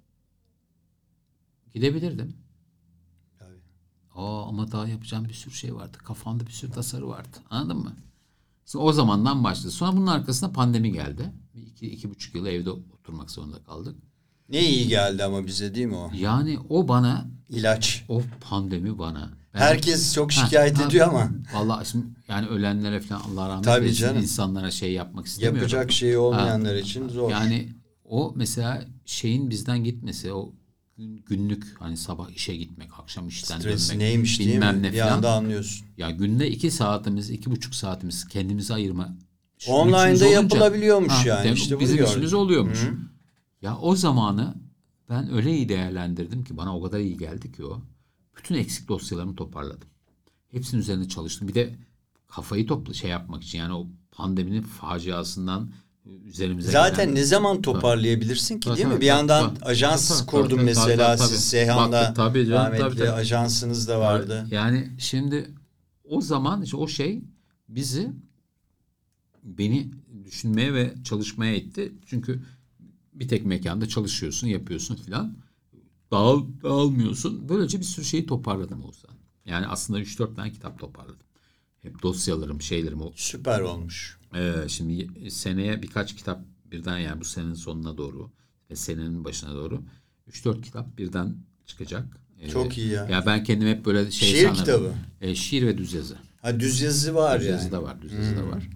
[1.74, 2.36] gidebilirdim.
[3.38, 3.60] Tabii.
[4.14, 5.98] Aa, ama daha yapacağım bir sürü şey vardı.
[5.98, 7.36] Kafamda bir sürü tasarı vardı.
[7.50, 7.96] Anladın mı?
[8.66, 9.70] Şimdi o zamandan başladı.
[9.70, 11.32] Sonra bunun arkasında pandemi geldi.
[11.54, 13.96] Bir iki, iki buçuk yıl evde oturmak zorunda kaldık.
[14.48, 16.10] Ne iyi geldi ama bize değil mi o?
[16.14, 18.04] Yani o bana, İlaç.
[18.08, 19.43] o pandemi bana.
[19.58, 23.84] Herkes çok Ha, şikayet ha, ediyor ama Vallahi şimdi yani ölenlere falan Allah rahmet Tabii
[23.84, 24.22] eylesin canım.
[24.22, 25.58] insanlara şey yapmak istemiyorum.
[25.58, 27.30] yapacak şey olmayanlar için zor.
[27.30, 27.68] Yani
[28.04, 30.52] o mesela şeyin bizden gitmesi o
[30.96, 35.12] gün- günlük hani sabah işe gitmek, akşam işten Stres dönmek, neymiş bilmem ne Bir falan.
[35.12, 35.86] anda anlıyorsun.
[35.96, 39.16] Ya günde iki saatimiz, iki buçuk saatimiz kendimize ayırma.
[39.58, 41.44] şu Online'da yapılabiliyormuş yani.
[41.48, 42.78] dem- İşte bizim işimiz oluyormuş.
[43.62, 44.54] Ya o zamanı
[45.10, 47.82] ben öyle iyi değerlendirdim ki bana o kadar iyi geldi ki o.
[48.36, 49.88] Bütün eksik dosyalarımı toparladım.
[50.50, 51.48] Hepsinin üzerine çalıştım.
[51.48, 51.74] Bir de
[52.28, 55.70] kafayı topla şey yapmak için yani o pandeminin faciasından
[56.24, 58.92] üzerimize Zaten gelen- ne zaman toparlayabilirsin ki Tabii, değil mi?
[58.92, 61.68] tabii, Bir yandan tabii, ajans tabii, tabii, kurdun tabii, mesela tabii, siz tabii.
[61.92, 63.10] Baktı, tabii canım, rahmetli tabii, tabii.
[63.10, 64.46] ajansınız da vardı.
[64.50, 65.50] Yani şimdi
[66.04, 67.22] o zaman işte o şey
[67.68, 68.12] bizi
[69.42, 69.90] beni
[70.24, 71.92] düşünmeye ve çalışmaya itti.
[72.06, 72.42] Çünkü
[73.12, 75.36] bir tek mekanda çalışıyorsun, yapıyorsun filan.
[76.14, 77.48] Dağıl, dağılmıyorsun.
[77.48, 79.10] Böylece bir sürü şeyi toparladım Oğuzhan.
[79.46, 81.26] Yani aslında 3-4 tane kitap toparladım.
[81.82, 83.00] Hep dosyalarım, şeylerim.
[83.02, 84.18] O, Süper olmuş.
[84.34, 86.40] Ee, şimdi seneye birkaç kitap
[86.72, 88.30] birden yani bu senenin sonuna doğru
[88.70, 89.82] ve senenin başına doğru
[90.30, 91.36] 3-4 kitap birden
[91.66, 92.04] çıkacak.
[92.40, 93.06] Ee, Çok iyi ya.
[93.08, 94.56] Ya ben kendim hep böyle şey Şiir sanırım.
[94.64, 94.92] kitabı.
[95.20, 96.16] Ee, şiir ve düz yazı.
[96.42, 97.56] Ha düz yazı var Düz yani.
[97.56, 98.68] yazı da var, düz yazı da var.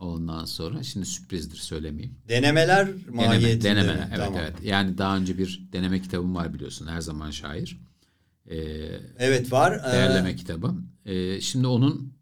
[0.00, 2.14] Ondan sonra şimdi sürprizdir söylemeyeyim.
[2.28, 3.64] Denemeler Deneme, mahiyetinde.
[3.64, 3.96] denemeler.
[3.96, 4.06] mi?
[4.08, 4.40] Evet Tamam.
[4.42, 4.54] evet.
[4.64, 6.86] Yani daha önce bir deneme kitabım var biliyorsun.
[6.86, 7.78] Her zaman şair.
[8.50, 8.56] Ee,
[9.18, 9.80] Evet var.
[9.88, 10.74] Ee, değerleme kitabı.
[11.04, 12.12] Ee, şimdi onun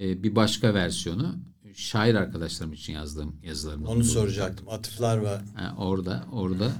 [0.00, 1.36] e, bir başka versiyonu
[1.74, 3.84] şair arkadaşlarım için yazdığım yazılarım.
[3.86, 4.68] onu soracaktım.
[4.68, 5.42] Atıflar var.
[5.54, 6.72] Ha, orada orada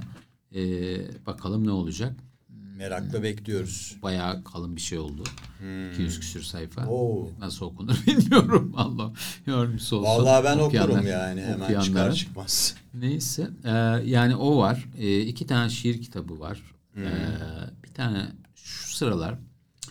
[0.55, 0.61] e,
[1.25, 2.13] bakalım ne olacak.
[2.77, 3.95] Merakla bekliyoruz.
[4.03, 5.23] Bayağı kalın bir şey oldu.
[5.93, 6.81] 200 küsür sayfa.
[6.81, 6.89] Hmm.
[6.89, 7.29] Oo.
[7.39, 8.73] Nasıl okunur bilmiyorum.
[8.77, 9.13] Allah
[9.47, 10.09] yardımcısı olsun.
[10.09, 11.83] Vallahi ben okurum yani hemen okuyanlara.
[11.83, 12.75] çıkar çıkmaz.
[12.93, 13.69] Neyse e,
[14.05, 14.85] yani o var.
[14.97, 16.61] E, iki tane şiir kitabı var.
[16.93, 17.03] Hmm.
[17.05, 17.11] E,
[17.83, 18.25] bir tane
[18.55, 19.35] şu sıralar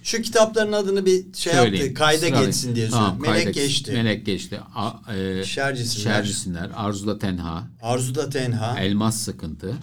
[0.03, 1.87] Şu kitapların adını bir şey söyleyeyim.
[1.87, 1.99] yaptı.
[1.99, 2.47] Kayda Sıralayayım.
[2.47, 3.21] geçsin diye Tamam.
[3.21, 3.93] Melek kayda- geçti.
[3.93, 4.61] Melek geçti.
[4.75, 6.15] A, e, Şercisinler.
[6.15, 6.71] Şercisinler.
[6.75, 7.69] Arzuda Tenha.
[7.83, 8.79] Arzuda Tenha.
[8.81, 9.75] Elmas Sıkıntı.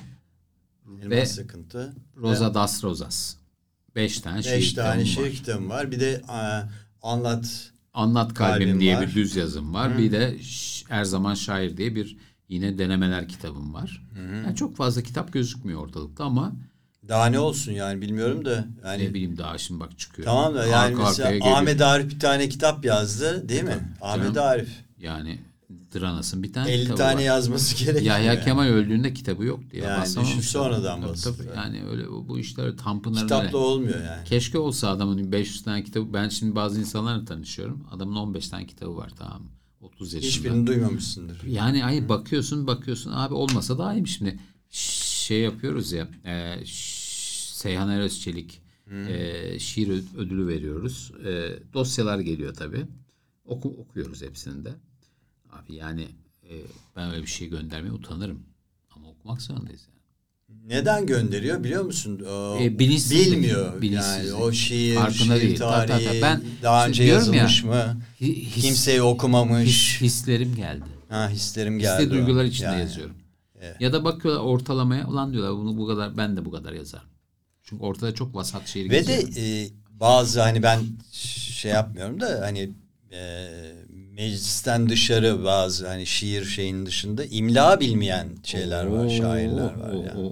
[1.02, 1.94] Elmas ve- Sıkıntı.
[2.18, 3.36] Rosa das Rosas.
[3.96, 5.06] Beş tane Beş tane kitabım var.
[5.06, 5.92] şiir kitabım var.
[5.92, 6.38] Bir de e,
[7.02, 7.72] anlat.
[7.94, 9.08] Anlat Kalbim, Kalbim diye var.
[9.08, 9.98] bir düz yazım var.
[9.98, 10.38] Bir de
[10.90, 12.18] Her Zaman Şair diye bir
[12.50, 14.08] yine denemeler kitabım var.
[14.46, 16.52] Yani çok fazla kitap gözükmüyor ortalıkta ama
[17.08, 18.66] Daha ne olsun yani bilmiyorum da.
[18.86, 20.26] Yani ne bileyim daha şimdi bak çıkıyor.
[20.26, 21.54] tamam da yani Arka mesela.
[21.56, 23.94] Ahmet Arif bir tane kitap yazdı değil mi?
[24.02, 24.48] Ahmet canım.
[24.50, 24.70] Arif.
[24.98, 25.40] Yani
[25.96, 27.22] Dranas'ın bir tane 50 kitabı tane var.
[27.22, 28.06] yazması gerekiyor.
[28.06, 28.44] Yahya yani.
[28.44, 29.84] Kemal öldüğünde kitabı yoktu ya.
[29.84, 31.50] Yani düşün sonradan tabii.
[31.56, 34.24] Yani öyle bu işler Tanpınar'ın Kitapla olmuyor yani.
[34.26, 36.14] Keşke olsa adamın 500 tane kitabı.
[36.14, 37.88] Ben şimdi bazı insanlarla tanışıyorum.
[37.92, 39.42] Adamın 15 tane kitabı var tamam.
[39.42, 39.50] mı?
[39.82, 40.32] 30 yaşında.
[40.32, 41.44] Hiçbirini duymamışsındır.
[41.48, 44.40] Yani ay bakıyorsun bakıyorsun abi olmasa daha iyiymiş şimdi.
[44.70, 48.62] Şey yapıyoruz ya e, Seyhan Erözçelik
[48.92, 51.12] e, şiir ödülü veriyoruz.
[51.26, 52.86] E, dosyalar geliyor tabii.
[53.46, 54.74] Oku, okuyoruz hepsini de.
[55.52, 56.08] Abi yani
[56.50, 56.52] e,
[56.96, 58.40] ben öyle bir şey göndermeye utanırım.
[58.96, 59.82] Ama okumak zorundayız.
[59.82, 60.02] Yani.
[60.68, 62.20] Neden gönderiyor biliyor musun?
[62.30, 63.32] O E, bilinçsizlik.
[63.32, 63.82] Bilmiyor.
[63.82, 64.28] Bilinçsizlik.
[64.30, 65.58] Yani o şiir, Farkında şiir değil.
[65.58, 65.88] Ta- ta- ta.
[66.00, 67.98] tarihi Ben daha önce diyorum ya, yazılmış mı?
[68.22, 69.68] Hi- his- Kimseyi okumamış.
[69.70, 70.86] his- hislerim geldi.
[71.10, 72.04] Ha hislerim geldi.
[72.04, 72.12] Hisli o.
[72.18, 72.80] duygular içinde Yani.
[72.82, 73.16] yazıyorum.
[73.80, 77.06] Ya da bakıyorlar ortalamaya ulan diyorlar bunu bu kadar ben de bu kadar yazarım.
[77.64, 79.36] Çünkü ortada çok vasat şiir Ve geziyor.
[79.36, 80.80] de e, bazı hani ben
[81.12, 82.70] şey yapmıyorum da hani
[83.12, 83.50] e,
[84.16, 89.94] meclisten dışarı bazı hani şiir şeyin dışında imla bilmeyen şeyler var, şairler var.
[89.94, 90.32] yani.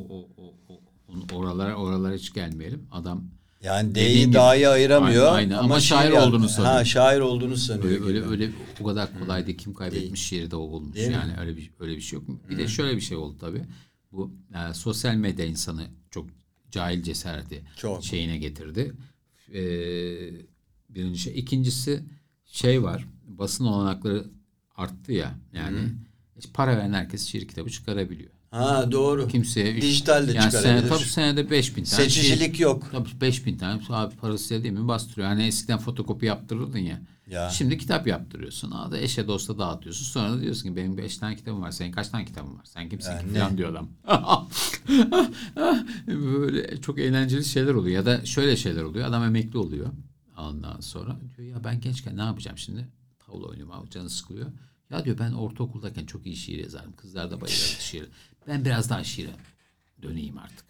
[1.34, 2.88] Oralara oralara hiç gelmeyelim.
[2.91, 3.23] Adam
[3.64, 5.34] Yani D'yi dahi ayıramıyor.
[5.34, 5.64] Aynen, aynen.
[5.64, 6.73] Ama şiir şair yaz- olduğunu sanıyor.
[6.73, 7.85] Ha şair olduğunu sanıyor.
[7.85, 8.49] öyle öyle, öyle
[8.81, 9.57] o kadar kolay değil.
[9.57, 10.95] Kim kaybetmiş şiiri de o bulmuş.
[10.95, 11.14] Değil mi?
[11.14, 12.27] yani öyle bir öyle bir şey yok.
[12.49, 13.61] Bir de şöyle bir şey oldu tabii.
[14.11, 16.27] Bu e, sosyal medya insanı çok
[16.72, 18.03] cahil cesareti Çok.
[18.03, 18.93] şeyine getirdi.
[19.53, 19.60] Ee,
[20.89, 21.39] birinci şey.
[21.39, 22.03] İkincisi
[22.45, 23.07] şey var.
[23.40, 24.26] Basın olanakları
[24.76, 25.36] arttı ya.
[25.53, 25.80] Yani
[26.40, 28.30] işte para veren herkes şiir kitabı çıkarabiliyor.
[28.52, 29.28] Ha doğru.
[29.28, 30.90] Kimseye Dijital de yani sene, çıkarabilir.
[30.90, 32.88] tabii senede 5000 tane Seçicilik şiir- yok.
[32.91, 35.28] Tabii 5000 tane abi parası değil mi bastırıyor.
[35.28, 37.02] Hani eskiden fotokopi yaptırırdın ya.
[37.28, 37.49] Ya.
[37.49, 38.72] Şimdi kitap yaptırıyorsun.
[38.72, 40.06] Aa da eşe dosta dağıtıyorsun.
[40.06, 41.72] Sonra da diyorsun ki benim beş tane kitabım var.
[41.72, 42.66] Senin kaç tane kitabın var?
[42.66, 43.90] Sen kimsin Ya ki falan diyor adam.
[46.07, 47.95] Böyle çok eğlenceli şeyler oluyor.
[47.95, 49.07] Ya da şöyle şeyler oluyor.
[49.07, 49.88] Adam emekli oluyor.
[50.38, 52.88] Ondan sonra diyor ya ben gençken ne yapacağım şimdi?
[53.30, 54.47] Tavla oynuyorum canı sıkılıyor.
[54.89, 56.93] Ya diyor ben ortaokuldayken çok iyi şiir yazarım.
[56.93, 58.10] Kızlar da bayılırdı şiir.
[58.47, 59.31] Ben biraz daha şiire
[60.01, 60.65] döneyim artık.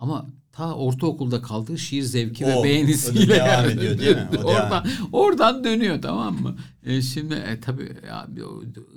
[0.00, 3.72] Ama ta ortaokulda kaldığı şiir zevki O, ve beğenisiyle devam yani.
[3.72, 4.28] ediyor, değil mi?
[4.38, 6.56] O oradan, oradan dönüyor tamam mı?
[6.86, 8.28] E şimdi e, tabii ya,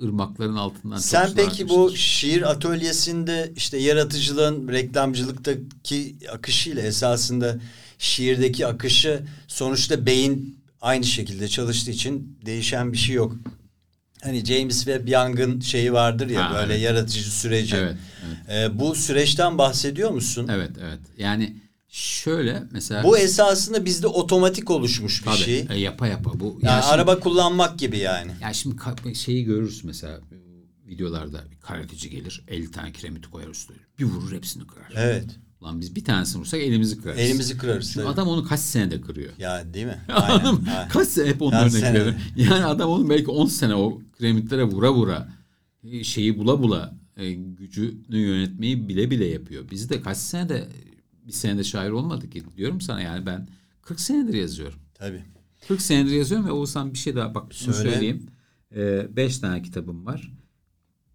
[0.02, 7.60] ırmakların altından Sen peki bu şiir atölyesinde işte yaratıcılığın reklamcılıktaki akışıyla esasında
[7.98, 13.36] şiirdeki akışı sonuçta beyin aynı şekilde çalıştığı için değişen bir şey yok.
[14.22, 16.82] Hani James Webb Young'ın şeyi vardır ya Ha, böyle evet.
[16.84, 17.76] yaratıcı süreci.
[17.76, 17.96] Evet,
[18.50, 20.48] Ee, bu süreçten bahsediyor musun?
[20.52, 20.98] Evet evet.
[21.18, 21.56] Yani
[21.88, 25.66] şöyle mesela Bu esasında bizde otomatik oluşmuş bir tabii, şey.
[25.70, 28.32] e, yapa yapa bu Yani ya şimdi- araba kullanmak gibi yani.
[28.42, 28.76] Ya şimdi
[29.14, 30.20] şeyi görürüz mesela
[30.86, 33.76] videolarda bir karateci gelir 50 tane kiremiti koyar üstüne.
[33.98, 34.92] Bir vurur hepsini kırar.
[34.96, 35.24] Evet.
[35.64, 37.20] Ulan biz bir tanesini vursak elimizi kırarız.
[37.20, 37.92] Elimizi kırarız.
[37.92, 38.14] Şimdi tabii.
[38.14, 39.32] adam onu kaç senede kırıyor.
[39.38, 39.98] Ya değil mi?
[40.08, 40.88] Aynen.
[40.88, 42.14] Kaç sene hep onun örnek veriyorum.
[42.36, 45.28] Yani adam onu belki 10 sene o kiremitlere vura vura
[45.84, 49.64] e, şeyi bula bula e, gücünü yönetmeyi bile bile yapıyor.
[49.70, 50.68] Biz de kaç senede
[51.26, 53.48] bir senede şair olmadık ki diyorum sana yani ben
[53.82, 54.78] 40 senedir yazıyorum.
[54.94, 55.22] Tabii.
[55.68, 57.90] 40 senedir yazıyorum ve Oğuzhan bir şey daha bak şunu Söyle.
[57.90, 58.26] söyleyeyim.
[59.16, 60.32] 5 tane kitabım var.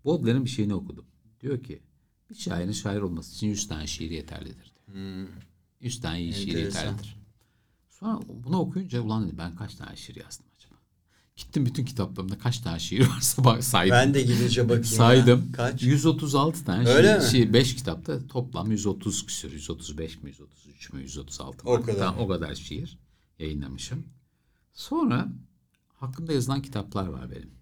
[0.05, 1.05] Baudelaire'in bir şeyini okudum.
[1.41, 1.79] Diyor ki
[2.29, 4.73] bir şairin şair olması için 100 tane şiir yeterlidir.
[4.93, 5.27] diyor.
[5.81, 6.59] 100 tane iyi şiir Hmm.
[6.61, 7.15] Yeterlidir.
[7.89, 10.75] Sonra bunu okuyunca ulan dedim ben kaç tane şiir yazdım acaba?
[11.35, 13.91] Gittim bütün kitaplarımda kaç tane şiir varsa bak saydım.
[13.91, 14.83] Ben de gidince bakayım.
[14.83, 14.89] ya.
[14.89, 15.51] saydım.
[15.51, 15.83] Kaç?
[15.83, 17.31] 136 tane Öyle şiir, mi?
[17.31, 19.51] şiir 5 kitapta toplam 130 küsür.
[19.51, 21.71] 135 mi 133 mü 136 mı?
[21.71, 21.99] O kadar.
[21.99, 22.97] Tamam, o kadar şiir
[23.39, 24.03] yayınlamışım.
[24.73, 25.27] Sonra
[25.95, 27.58] hakkında yazılan kitaplar var benim.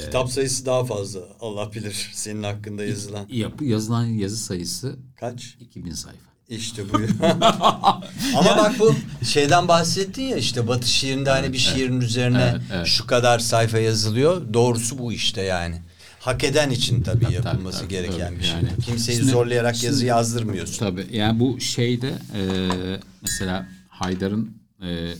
[0.00, 1.20] Kitap sayısı daha fazla.
[1.40, 3.26] Allah bilir senin hakkında yazılan.
[3.30, 5.56] Yapı, yazılan yazı sayısı Kaç?
[5.60, 6.18] 2000 sayfa.
[6.48, 7.08] İşte buyur.
[8.36, 8.94] Ama bak bu
[9.24, 12.86] şeyden bahsettin ya işte Batı şiirinde hani bir şiirin üzerine Evet, evet.
[12.86, 14.54] şu kadar sayfa yazılıyor.
[14.54, 15.82] Doğrusu bu işte yani.
[16.20, 18.38] Hak eden için tabii, Tabii, yapılması tabii, gereken tabii.
[18.38, 18.54] bir şey.
[18.54, 20.78] Yani Kimseyi şimdi- zorlayarak şimdi- yazı yazdırmıyorsun.
[20.78, 22.40] Tabii yani bu şeyde e,
[23.22, 25.12] mesela Haydar'ın e,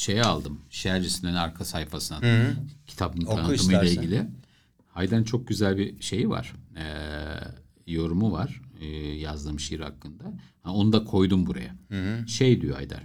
[0.00, 0.60] şeye aldım.
[0.70, 2.20] Şiircisinden arka sayfasına
[2.86, 4.02] kitabın Oku tanıtımıyla istersen.
[4.02, 4.26] ilgili.
[4.86, 6.52] Haydar'ın çok güzel bir şeyi var.
[6.76, 6.84] E,
[7.92, 10.24] yorumu var e, yazdığım şiir hakkında.
[10.62, 11.76] Ha, onu da koydum buraya.
[12.26, 13.04] Şey diyor Haydar.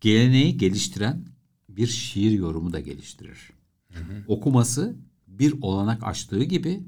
[0.00, 1.26] Geleneği geliştiren
[1.68, 3.50] bir şiir yorumu da geliştirir.
[4.26, 4.96] Okuması
[5.26, 6.82] bir olanak açtığı gibi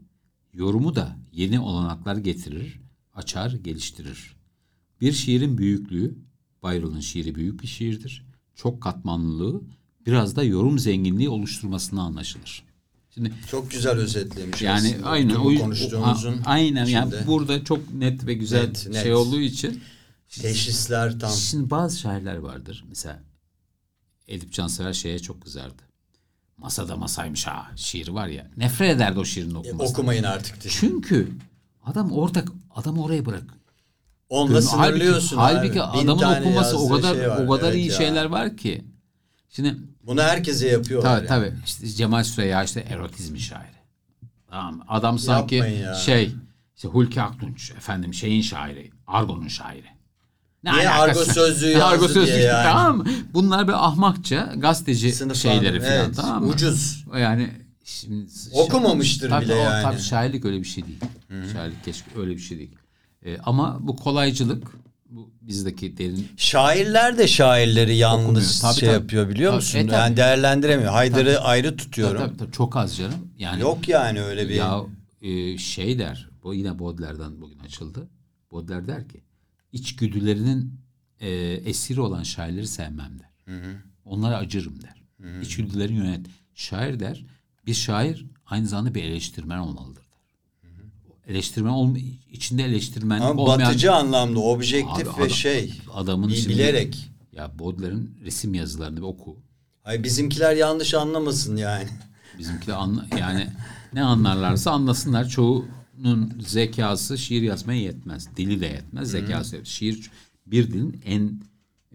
[0.52, 2.81] yorumu da yeni olanaklar getirir,
[3.14, 4.36] açar, geliştirir.
[5.01, 6.14] Bir şiirin büyüklüğü,
[6.64, 8.32] Byron'un şiiri büyük bir şiirdir.
[8.57, 9.61] Çok katmanlılığı,
[10.07, 12.65] biraz da yorum zenginliği oluşturmasına anlaşılır.
[13.15, 14.62] Şimdi Çok güzel özetlemiş.
[14.62, 15.09] yani aslında.
[15.09, 17.27] aynen o konuştuğumuzun a- aynen yani içinde.
[17.27, 19.03] burada çok net ve güzel Net, net.
[19.03, 19.81] şey olduğu için
[20.29, 21.31] teşhisler tam.
[21.33, 22.85] Şimdi bazı şairler vardır.
[22.89, 23.23] Mesela
[24.29, 25.83] Edip Cansever şeye çok kızardı.
[26.57, 28.51] Masada masaymış ha şiiri var ya.
[28.57, 29.87] Nefret ederdi o şiirin okumasından.
[29.87, 30.73] Okumayın artık diye.
[30.81, 31.29] Çünkü
[31.85, 33.45] adam orada adamı oraya bırak.
[34.33, 35.99] Onunla sınırlıyorsun halbuki, abi.
[35.99, 37.45] halbuki adamın okuması o kadar şey var.
[37.47, 37.97] o kadar Evet iyi ya.
[37.97, 38.85] şeyler var ki.
[39.51, 39.77] Şimdi
[40.07, 41.27] Bunu herkese yapıyorlar.
[41.27, 41.49] tabii yani.
[41.51, 43.77] tabii işte Cemal Süreya işte erotizmi şairi.
[44.51, 44.81] Tamam?
[44.89, 45.95] Adam sanki ya.
[45.95, 46.33] şey
[46.77, 49.87] işte Hulki Aktunç efendim şeyin şairi, Argo'nun şairi.
[50.65, 50.89] Ne Niye?
[50.91, 52.63] Argo sözlüğü Ne Argo yazdı diye sözlüğü, yani.
[52.65, 53.05] Tamam mı?
[53.35, 56.49] Bunlar bir ahmakça gazeteci Sınıflandırma, şeyleri falan evet, tamam mı?
[56.49, 57.05] ucuz.
[57.19, 57.51] Yani
[57.85, 59.83] Şimdi Okumamıştır tabii, bile o- yani.
[59.83, 61.01] Tabii şairlik öyle bir şey değil.
[61.53, 62.75] Şairlik keşke öyle bir şey değil.
[63.27, 64.69] Ee, ama bu kolaycılık
[65.11, 68.59] bu bizdeki derin Şairler de şairleri yalnız Okumuyor.
[68.62, 68.94] Tabii, şey tabii.
[69.03, 69.78] yapıyor biliyor Tabii, musun?
[69.78, 69.94] e, tabii.
[69.94, 70.93] yani değerlendiremiyor.
[70.93, 72.19] Haydar'ı ayrı Tabii, tutuyorum.
[72.27, 73.28] tabii, tabii, çok az canım.
[73.39, 74.81] Yani Yok yani öyle bir Ya
[75.23, 78.09] e, şey der, bu yine Baudelaire'den bugün açıldı.
[78.53, 79.20] Baudelaire der ki,
[79.73, 80.81] içgüdülerinin
[81.20, 81.31] e,
[81.65, 83.32] esiri olan şairleri sevmem der.
[84.05, 85.03] Onlara acırım der.
[85.43, 86.27] İçgüdülerini yönet.
[86.55, 87.24] Şair der,
[87.66, 90.02] bir şair aynı zamanda bir eleştirmen olmalıdır.
[91.28, 91.97] Eleştirmen olma,
[92.32, 97.11] içinde eleştirmenlik ama olmayan batıcı anlamda objektif Abi ve adam- şey adamın bi- şimdi- bilerek.
[97.32, 99.36] ya Baudelaire'in resim yazılarını bir oku.
[99.85, 101.89] Ay bizimkiler yanlış anlamasın yani.
[102.39, 103.49] Bizimki de anla, yani
[103.93, 105.28] ne anlarlarsa anlasınlar.
[105.28, 108.28] Çoğunun zekası şiir yazmaya yetmez.
[108.36, 109.11] Dili de yetmez.
[109.11, 109.61] Zekası.
[109.65, 110.11] Şiir
[110.47, 111.40] bir dilin en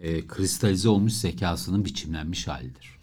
[0.01, 2.96] e, kristalize olmuş zekasının biçimlenmiş halidir.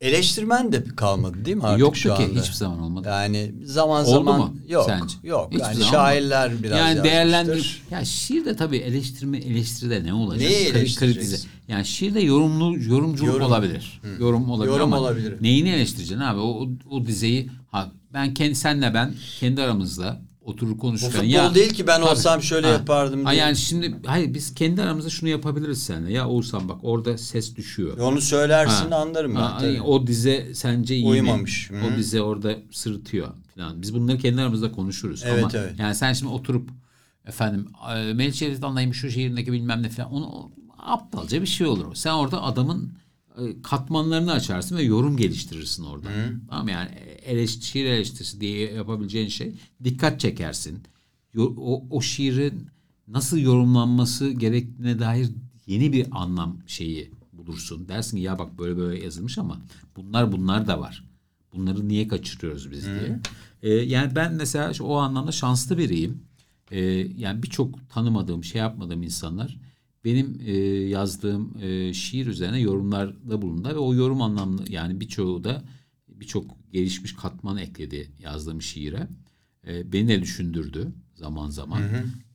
[0.00, 2.40] Eleştirmen de kalmadı değil mi artık Yoktu şu ki anda?
[2.40, 3.08] hiçbir zaman olmadı.
[3.08, 4.84] Yani zaman Oldu zaman mu yok.
[4.86, 5.14] sence?
[5.22, 5.48] Yok.
[5.52, 6.62] Hiçbir yani zaman şairler olmadı.
[6.62, 7.82] biraz yani değerlendir.
[7.90, 10.40] Ya şiir de tabii eleştirme eleştiride ne olacak?
[10.50, 11.48] Neyi kritize.
[11.68, 13.46] Yani şiirde yorumlu yorumculuk Yorum.
[13.46, 14.00] olabilir.
[14.20, 15.34] Yorum olabilir Yorum ama olabilir.
[15.40, 16.40] neyini eleştireceksin abi?
[16.40, 21.28] O, o, o dizeyi ha ben kendi senle ben kendi aramızda oturur Bu konuşurken futbol
[21.28, 22.10] ya değil ki ben Tabii.
[22.10, 22.72] olsam şöyle Ha.
[22.72, 23.36] yapardım diye.
[23.36, 26.12] yani şimdi hayır biz kendi aramızda şunu yapabiliriz seninle.
[26.12, 27.98] Ya Oğuzhan bak orada ses düşüyor.
[27.98, 28.96] Onu söylersin Ha.
[28.96, 29.40] anlarım ben.
[29.40, 29.82] Ha, tabii.
[29.82, 31.70] o dize sence iyi Uyumamış.
[31.70, 31.78] mi?
[31.78, 31.86] Hı.
[31.86, 33.82] O dize orada sırıtıyor falan.
[33.82, 35.22] Biz bunları kendi aramızda konuşuruz.
[35.26, 35.74] Evet, Ama evet.
[35.78, 36.70] yani sen şimdi oturup
[37.26, 41.94] efendim e, anlayayım şu şiirindeki bilmem ne falan onu aptalca bir şey olur.
[41.94, 42.92] Sen orada adamın
[43.38, 46.08] e, katmanlarını açarsın ve yorum geliştirirsin orada.
[46.50, 46.70] Tamam mı?
[46.70, 46.90] yani
[47.24, 50.78] eleş, şiir eleştirisi diye yapabileceğin şey dikkat çekersin.
[51.38, 52.68] O, o şiirin
[53.08, 55.30] nasıl yorumlanması gerektiğine dair
[55.66, 57.88] yeni bir anlam şeyi bulursun.
[57.88, 59.60] Dersin ki ya bak böyle böyle yazılmış ama
[59.96, 61.04] bunlar bunlar da var.
[61.54, 63.20] Bunları niye kaçırıyoruz biz diye.
[63.62, 66.22] Ee, yani ben mesela o anlamda şanslı biriyim.
[66.70, 66.80] Ee,
[67.16, 69.58] yani birçok tanımadığım, şey yapmadığım insanlar
[70.04, 70.52] benim e,
[70.88, 75.62] yazdığım e, şiir üzerine yorumlarda bulundu ve o yorum anlamlı yani birçoğu da
[76.08, 79.08] birçok gelişmiş katman ekledi yazdığım şiire.
[79.66, 81.82] E, beni de düşündürdü zaman zaman.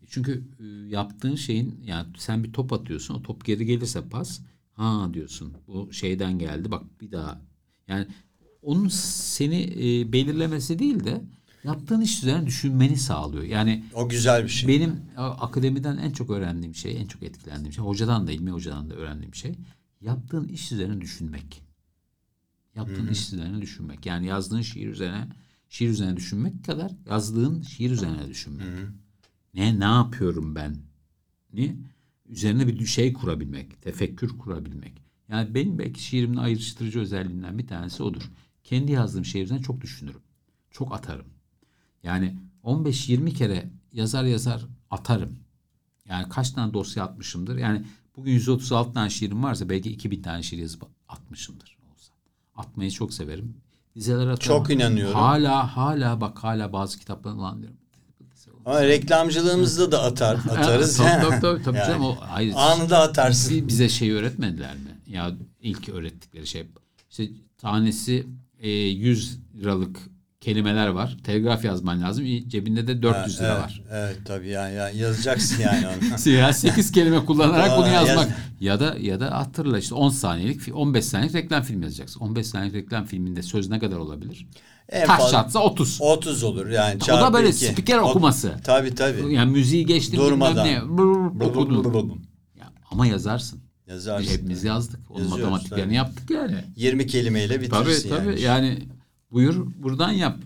[0.08, 4.42] Çünkü e, yaptığın şeyin yani sen bir top atıyorsun o top geri gelirse pas
[4.74, 7.42] ha diyorsun bu şeyden geldi bak bir daha
[7.88, 8.08] yani
[8.62, 11.22] onun seni e, belirlemesi değil de
[11.64, 13.44] yaptığın iş üzerine düşünmeni sağlıyor.
[13.44, 14.70] Yani O güzel bir şey.
[14.70, 18.94] benim akademiden en çok öğrendiğim şey, en çok etkilendiğim şey, hocadan da, ilmi hocadan da
[18.94, 19.56] öğrendiğim şey,
[20.02, 21.69] yaptığın iş üzerine düşünmek.
[22.76, 24.06] Yaptığın iş üzerine düşünmek.
[24.06, 25.28] Yani yazdığın şiir üzerine,
[25.70, 28.68] şiir üzerine düşünmek kadar yazdığın şiir üzerine düşünmek.
[29.54, 30.78] Ne, ne yapıyorum ben?
[31.54, 31.76] Ne?
[32.26, 35.02] Üzerine bir şey kurabilmek, tefekkür kurabilmek.
[35.30, 38.32] Yani benim belki şiirimin ayrıştırıcı özelliğinden bir tanesi odur.
[38.64, 40.22] Kendi yazdığım şiir üzerine çok düşünürüm.
[40.72, 41.28] Çok atarım.
[42.04, 45.40] Yani 15-20 kere yazar yazar atarım.
[46.06, 47.58] Yani kaç tane dosya atmışımdır.
[47.58, 47.86] Yani
[48.16, 51.79] bugün 136 tane şiirim varsa belki 2000 tane şiir yazıp atmışımdır.
[52.60, 53.58] Atmayı çok severim.
[53.96, 54.38] Dizeler atarım.
[54.40, 55.16] Çok inanıyorum.
[55.20, 57.78] Hala hala bak hala bazı kitaplar ulan diyorum.
[58.66, 60.98] Ama reklamcılığımızda da atar, atarız.
[60.98, 62.04] tabii, tabii, tabii, tabii Yani canım.
[62.06, 63.58] O, hayır, Anında atarsın.
[63.58, 64.98] Bi- bize şey öğretmediler mi?
[65.08, 65.32] Ya
[65.62, 66.68] ilk öğrettikleri şey
[67.10, 68.28] işte tanesi
[68.60, 70.00] e, 100 liralık
[70.42, 71.18] kelimeler var.
[71.24, 72.26] Telgraf yazman lazım.
[72.48, 73.82] Cebinde de 400 lira evet, var.
[73.92, 76.30] Evet tabii yani, yani yazacaksın yani onu.
[76.36, 78.38] Ya 8 kelime kullanarak bunu Aa, yaz- yazmak.
[78.60, 82.20] Ya da ya da hatırla işte 10 saniyelik fi- 15 saniyelik reklam film yazacaksın.
[82.20, 84.48] 15 saniyelik reklam filminde söz ne kadar olabilir?
[84.90, 85.98] En Taş fazla atsa 30.
[86.02, 87.00] 30 olur yani.
[87.04, 87.66] O da böyle iki.
[87.66, 88.54] spiker O- okuması.
[88.64, 89.34] Tabii tabii.
[89.34, 90.68] Yani müziği geçtim Durmadan.
[90.68, 90.82] ne.
[90.82, 92.24] Brr, okudun.
[92.60, 93.62] Ya, ama yazarsın.
[93.88, 94.34] Yazarsın.
[94.34, 95.00] Hepimiz yazdık.
[95.10, 95.96] Onun matematiklerini tabii.
[95.96, 96.56] yaptık yani.
[96.76, 98.42] 20 kelimeyle Tabii bitirirsin tabii yani.
[98.42, 98.80] yani.
[99.32, 100.40] Buyur buradan yap.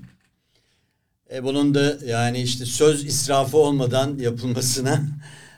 [1.33, 5.07] E bunun da yani işte söz israfı olmadan yapılmasına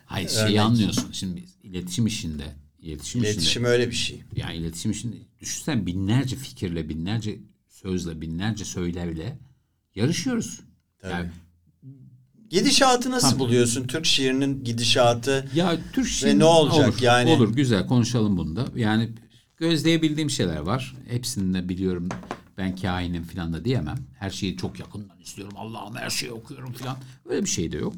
[0.06, 0.48] Hayır Örnek.
[0.48, 1.12] şeyi anlıyorsun.
[1.12, 4.24] Şimdi iletişim işinde iletişim, iletişim işinde öyle bir şey.
[4.36, 7.40] yani iletişim işinde düşünsen binlerce fikirle binlerce
[7.70, 9.38] sözle binlerce söylevle
[9.96, 10.60] yarışıyoruz.
[11.02, 11.12] Tabii.
[11.14, 11.30] Yani
[12.50, 13.40] Gidişatı nasıl Tabii.
[13.40, 13.88] buluyorsun?
[13.88, 15.50] Türk şiirinin gidişatı.
[15.56, 17.30] ya Türk şiiri ne olacak olur, yani?
[17.30, 18.66] Olur güzel konuşalım bunda.
[18.76, 19.10] Yani
[19.58, 20.96] gözleyebildiğim şeyler var.
[21.08, 22.10] Hepsini de biliyorum.
[22.58, 23.98] Ben kainim falan da diyemem.
[24.20, 25.54] Her şeyi çok yakından istiyorum.
[25.58, 26.98] Allah'ım her şeyi okuyorum falan.
[27.26, 27.94] Öyle bir şey de yok.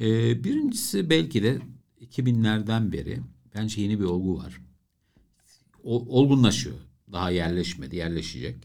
[0.00, 1.58] Ee, birincisi belki de
[2.00, 3.20] 2000'lerden beri
[3.54, 4.60] bence yeni bir olgu var.
[5.84, 6.76] O, olgunlaşıyor.
[7.12, 8.56] Daha yerleşmedi, yerleşecek.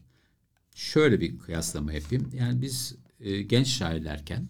[0.76, 2.30] Şöyle bir kıyaslama yapayım.
[2.34, 4.48] Yani biz e, genç şairlerken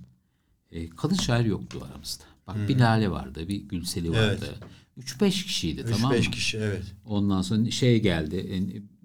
[0.71, 2.23] e, kadın şair yoktu aramızda.
[2.47, 4.55] Bak bir Lale vardı, bir Gülseli vardı.
[4.99, 6.17] 3-5 kişiydi tamam mı?
[6.17, 6.83] 3-5 kişi evet.
[7.05, 8.57] Ondan sonra şey geldi, e,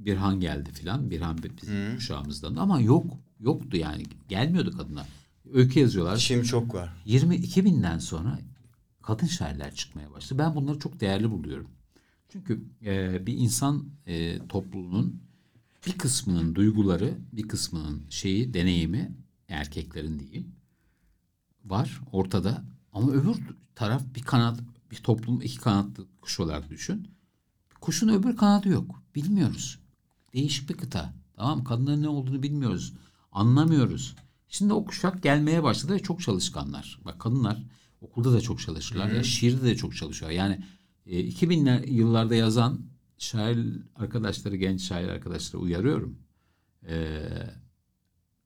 [0.06, 1.10] Birhan geldi filan.
[1.10, 3.06] Birhan bizim kuşağımızdan ama yok,
[3.40, 4.02] yoktu yani.
[4.28, 5.06] Gelmiyordu kadına.
[5.52, 6.16] Öykü yazıyorlar.
[6.16, 6.93] Şimdi çok var.
[7.05, 8.39] 22 binden sonra
[9.02, 10.39] kadın şairler çıkmaya başladı.
[10.39, 11.70] Ben bunları çok değerli buluyorum.
[12.28, 15.22] Çünkü e, bir insan e, topluluğunun
[15.86, 19.16] bir kısmının duyguları, bir kısmının şeyi, deneyimi,
[19.48, 20.52] erkeklerin diyeyim,
[21.64, 22.64] var ortada.
[22.93, 23.36] Ama öbür
[23.74, 24.60] taraf bir kanat,
[24.90, 27.09] bir toplum iki kanatlı kuş olarak düşün.
[27.81, 29.02] Kuşun öbür kanadı yok.
[29.14, 29.78] Bilmiyoruz.
[30.35, 31.15] Değişik bir kıta.
[31.36, 31.65] Tamam?
[31.65, 32.94] Kadınların ne olduğunu bilmiyoruz.
[33.32, 34.16] Anlamıyoruz.
[34.48, 37.01] Şimdi o kuşak gelmeye başladı ve çok çalışkanlar.
[37.05, 37.62] Bak kadınlar
[38.01, 39.11] okulda da çok çalışırlar.
[39.11, 40.36] Ya şiirde de çok çalışıyorlar.
[40.36, 40.65] Yani
[41.06, 42.81] e, 2000'ler yıllarda yazan
[43.19, 43.59] şair
[43.97, 46.19] arkadaşları, genç şair arkadaşları uyarıyorum.
[46.89, 47.23] E,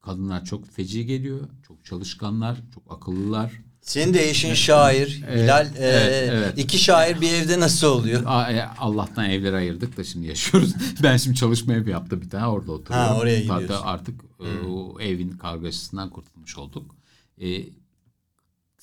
[0.01, 1.49] kadınlar çok feci geliyor.
[1.67, 3.61] Çok çalışkanlar, çok akıllılar.
[3.89, 5.07] Senin de eşin şair.
[5.07, 5.65] Hilal.
[5.65, 6.57] e, evet, evet.
[6.57, 8.21] iki şair bir evde nasıl oluyor?
[8.23, 10.73] E, Allah'tan evleri ayırdık da şimdi yaşıyoruz.
[11.03, 13.09] ben şimdi çalışma evi yaptım bir tane orada oturuyorum.
[13.09, 13.87] Ha, oraya Hatta gidiyorsun.
[13.87, 16.95] artık e, o evin kargaşasından kurtulmuş olduk.
[17.41, 17.63] E,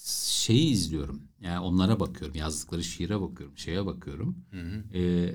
[0.07, 1.23] şeyi izliyorum.
[1.41, 2.37] Yani onlara bakıyorum.
[2.37, 3.59] Yazdıkları şiire bakıyorum.
[3.59, 4.37] Şeye bakıyorum.
[4.95, 5.33] E,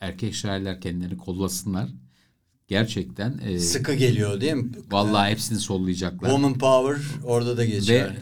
[0.00, 1.88] erkek şairler kendilerini kollasınlar.
[2.68, 4.70] Gerçekten e, Sıkı geliyor değil mi?
[4.90, 6.28] vallahi hepsini sollayacaklar.
[6.28, 8.04] Woman power orada da geçer.
[8.10, 8.16] Ve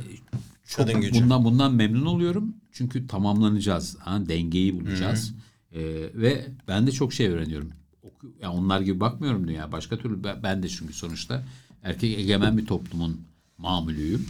[0.77, 1.23] Kadın çok gücü.
[1.23, 2.55] bundan bundan memnun oluyorum.
[2.73, 3.97] Çünkü tamamlanacağız.
[3.99, 5.35] Ha, dengeyi bulacağız.
[5.73, 5.81] Ee,
[6.15, 7.71] ve ben de çok şey öğreniyorum.
[8.03, 9.73] Oku- Ya onlar gibi bakmıyorum dünya.
[9.73, 11.45] Başka türlü ben, de çünkü sonuçta
[11.83, 13.21] erkek egemen bir toplumun
[13.59, 14.27] mamulüyüm.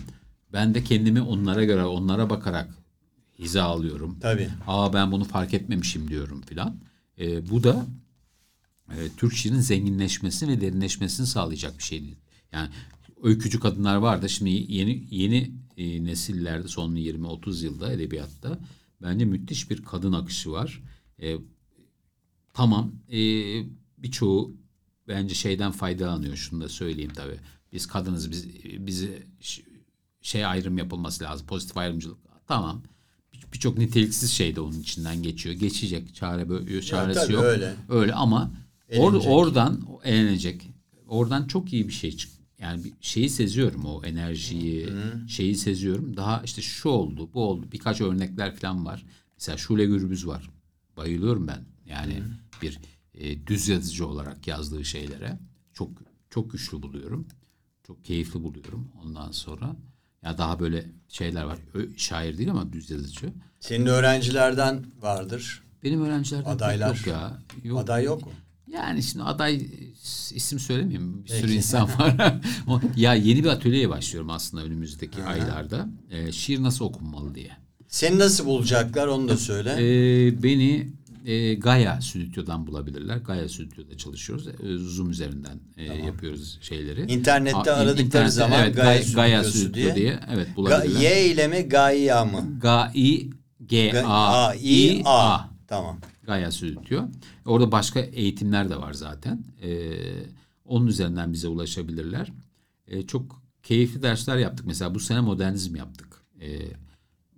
[0.53, 2.69] Ben de kendimi onlara göre, onlara bakarak
[3.39, 4.17] hiza alıyorum.
[4.21, 4.49] Tabii.
[4.67, 6.77] Aa ben bunu fark etmemişim diyorum filan.
[7.21, 7.87] Ee, bu da
[8.99, 12.17] e, Türk şiirinin zenginleşmesini ve derinleşmesini sağlayacak bir şey değil.
[12.53, 12.71] Yani
[13.23, 18.59] öykücü kadınlar var da şimdi yeni yeni e, nesillerde son 20-30 yılda edebiyatta
[19.03, 20.83] bence müthiş bir kadın akışı var.
[21.23, 21.37] E,
[22.55, 23.19] tamam e,
[23.99, 24.57] birçoğu
[25.09, 27.39] bence şeyden faydalanıyor şunu da söyleyeyim tabii.
[27.73, 28.47] Biz kadınız biz
[28.87, 29.27] bizi
[30.23, 31.47] şey ayrım yapılması lazım.
[31.47, 32.19] Pozitif ayrımcılık.
[32.47, 32.83] Tamam.
[33.33, 35.55] Bir- Birçok niteliksiz şey de onun içinden geçiyor.
[35.55, 36.15] Geçecek.
[36.15, 37.45] Çare böyle çaresi tabii yok.
[37.45, 37.75] öyle.
[37.89, 38.53] Öyle ama
[38.99, 40.71] or, oradan elenecek.
[41.09, 42.33] Oradan çok iyi bir şey çık.
[42.59, 44.89] Yani bir şeyi seziyorum o enerjiyi,
[45.29, 46.17] şeyi seziyorum.
[46.17, 47.67] Daha işte şu oldu, bu oldu.
[47.73, 49.05] Birkaç örnekler falan var.
[49.35, 50.51] Mesela Şule Gürbüz var.
[50.97, 51.65] Bayılıyorum ben.
[51.87, 52.23] Yani
[52.63, 52.79] bir
[53.15, 55.39] e, düz yazıcı olarak yazdığı şeylere
[55.75, 55.91] çok
[56.31, 57.27] çok güçlü buluyorum.
[57.87, 58.89] Çok keyifli buluyorum.
[59.05, 59.77] Ondan sonra
[60.23, 61.59] ya daha böyle şeyler var.
[61.97, 63.33] Şair değil ama düz yazıcı.
[63.61, 65.63] Senin öğrencilerden vardır.
[65.85, 66.97] Benim öğrencilerden Adaylar.
[66.97, 67.39] yok ya.
[67.65, 67.81] Yok.
[67.81, 68.33] Aday yok mu?
[68.75, 69.61] Yani şimdi aday e,
[70.35, 71.25] isim söylemeyeyim.
[71.25, 72.35] Bir sürü insan var.
[72.97, 75.89] Ya yeni bir atölyeye başlıyorum aslında önümüzdeki aylarda.
[76.11, 77.51] Ee, şiir nasıl okunmalı diye.
[77.89, 79.71] Seni nasıl bulacaklar onu da söyle.
[79.79, 80.89] Ee, beni
[81.27, 83.17] e, Gaia Stüdyo'dan bulabilirler.
[83.17, 84.49] Gaia Stüdyo'da çalışıyoruz.
[84.49, 87.13] Ee, Zoom üzerinden e, yapıyoruz şeyleri.
[87.13, 89.03] İnternette Aa, aradıkları internette, zaman evet, Gaia
[89.45, 89.95] Stüdyosu Stüdyo diye.
[89.95, 90.21] diye.
[90.35, 91.01] evet Ga- bulabilirler.
[91.01, 92.45] y ile mi Gaia mı?
[92.63, 93.31] G-I
[93.67, 95.35] G A A, I A.
[95.35, 95.51] A.
[95.69, 95.99] Tamam.
[96.23, 97.03] Gaia Stüdyo.
[97.47, 99.45] Orada başka eğitimler de var zaten.
[99.63, 99.93] Ee,
[100.65, 102.33] onun üzerinden bize ulaşabilirler.
[102.87, 104.67] Ee, çok keyifli dersler yaptık.
[104.67, 106.23] Mesela bu sene modernizm yaptık.
[106.41, 106.59] Ee,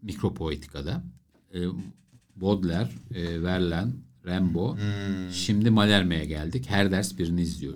[0.02, 1.04] mikropoetikada.
[1.54, 1.58] Ee,
[2.36, 3.92] Baudelaire, e, Verlaine,
[4.26, 4.78] Rimbaud.
[5.32, 6.64] Şimdi Malherme'ye geldik.
[6.68, 7.74] Her ders birini izliyor.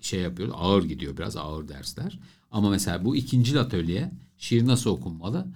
[0.00, 0.54] Şey yapıyoruz.
[0.58, 1.36] Ağır gidiyor biraz.
[1.36, 2.18] Ağır dersler.
[2.50, 5.46] Ama mesela bu ikinci atölye şiir nasıl okunmalı?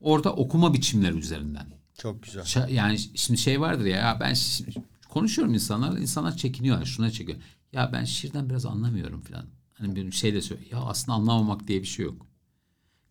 [0.00, 1.66] Orada okuma biçimleri üzerinden.
[1.98, 2.42] Çok güzel.
[2.42, 7.38] Şa- yani şimdi şey vardır ya, ya ben şi- konuşuyorum insanlarla insanlar çekiniyorlar şuna çekiyor.
[7.72, 9.46] Ya ben şiirden biraz anlamıyorum falan.
[9.74, 10.70] Hani bir şey de söylüyor.
[10.72, 12.26] Ya aslında anlamamak diye bir şey yok.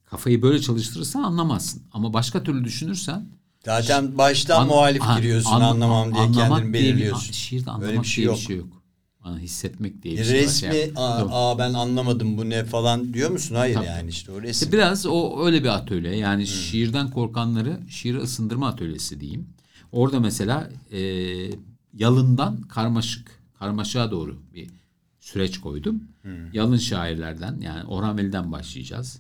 [0.06, 1.84] Kafayı böyle çalıştırırsan anlamazsın.
[1.92, 3.26] Ama başka türlü düşünürsen
[3.66, 7.32] Zaten baştan an- muhalif an- giriyorsun an- anlamam diye anlamak kendini diye bir- belirliyorsun.
[7.34, 8.38] şiirde anlamak Öyle bir şey diye yok.
[8.38, 8.84] bir şey yok.
[9.26, 10.42] Hani hissetmek diye bir şey var.
[10.44, 13.56] Resmi Şey- aa, aa, ben anlamadım bu ne falan diyor musun?
[13.56, 13.86] Hayır Tabii.
[13.86, 14.72] yani işte o resim.
[14.72, 16.16] Biraz o öyle bir atölye.
[16.16, 19.50] Yani şiirden korkanları şiiri ısındırma atölyesi diyeyim.
[19.92, 21.00] Orada mesela e,
[21.94, 24.70] yalından karmaşık, karmaşığa doğru bir
[25.20, 26.04] süreç koydum.
[26.54, 29.20] Yalın şairlerden yani Orhan Veli'den başlayacağız.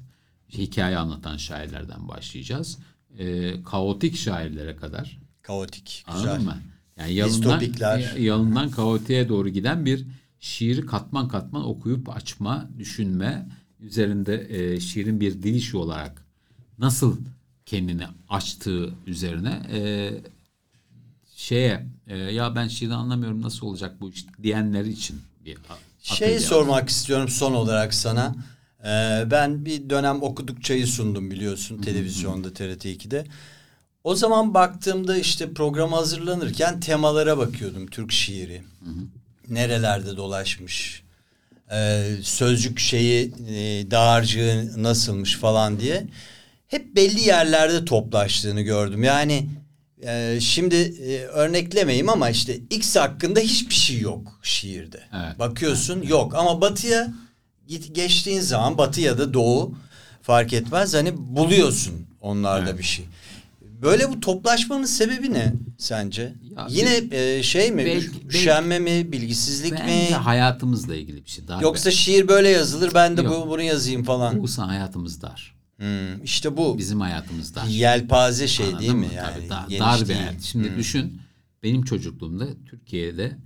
[0.54, 2.78] Hikaye anlatan şairlerden başlayacağız.
[3.18, 5.20] E, kaotik şairlere kadar.
[5.42, 6.04] Kaotik.
[6.08, 6.46] Anladın Güzel.
[6.46, 6.58] mı?
[7.00, 10.06] Yani yalından, e, yalından kaotiğe doğru giden bir
[10.40, 13.50] şiiri katman katman okuyup açma, düşünme
[13.80, 16.26] üzerinde e, şiirin bir dil işi olarak
[16.80, 17.18] nasıl
[17.66, 20.12] kendini açtığı üzerine e,
[21.36, 25.58] şeye e, ya ben şiirden anlamıyorum nasıl olacak bu iş diyenler için bir
[26.02, 28.36] Şey sormak istiyorum son olarak sana.
[28.86, 33.26] Ee, ben bir dönem okudukçayı sundum biliyorsun televizyonda TRT 2'de.
[34.06, 38.62] O zaman baktığımda işte programa hazırlanırken temalara bakıyordum Türk şiiri.
[39.50, 41.04] Nerelerde dolaşmış.
[41.72, 46.08] Ee, sözcük şeyi e, dağarcığı nasılmış falan diye.
[46.68, 49.04] Hep belli yerlerde toplaştığını gördüm.
[49.04, 49.50] Yani
[50.04, 55.00] e, şimdi e, örneklemeyeyim ama işte X hakkında hiçbir şey yok şiirde.
[55.14, 55.40] Evet.
[55.40, 57.14] Bakıyorsun yok ama batıya
[57.68, 59.76] git geçtiğin zaman batı ya da doğu
[60.22, 62.80] fark etmez hani buluyorsun onlarda Evet.
[62.80, 63.06] bir şey.
[63.82, 66.34] Böyle bu toplaşmanın sebebi ne sence?
[66.58, 67.86] Ya Yine e, şey mi?
[67.86, 69.12] belki- üş- üşenme mi?
[69.12, 70.16] Bilgisizlik Bence mi?
[70.16, 71.48] hayatımızla ilgili bir şey.
[71.48, 73.48] Dar Yoksa şiir böyle yazılır ben de bu, Yok.
[73.50, 74.40] bunu yazayım falan.
[74.40, 75.56] Oğuzhan hayatımız dar.
[75.78, 77.66] Hmm, işte bu Bizim hayatımız dar.
[77.66, 79.34] yelpaze şey Anladın değil mi yani?
[79.50, 80.42] Tabii, dar, dar bir hayat.
[80.42, 81.22] Şimdi düşün
[81.64, 83.38] benim çocukluğumda Türkiye'de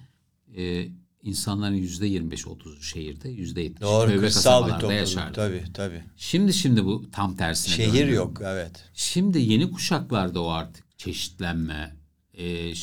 [0.58, 0.88] e,
[1.24, 5.34] insanların yüzde 25-30'u şehirde yüzde 70 Doğru köy ve kasabalarda yaşardı.
[5.34, 6.04] tabii tabii.
[6.18, 8.14] Şimdi şimdi bu tam tersine Şehir döndü.
[8.14, 8.72] yok evet.
[8.94, 11.96] Şimdi yeni kuşaklarda o artık çeşitlenme,
[12.34, 12.74] e,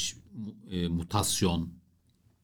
[0.71, 1.73] e, mutasyon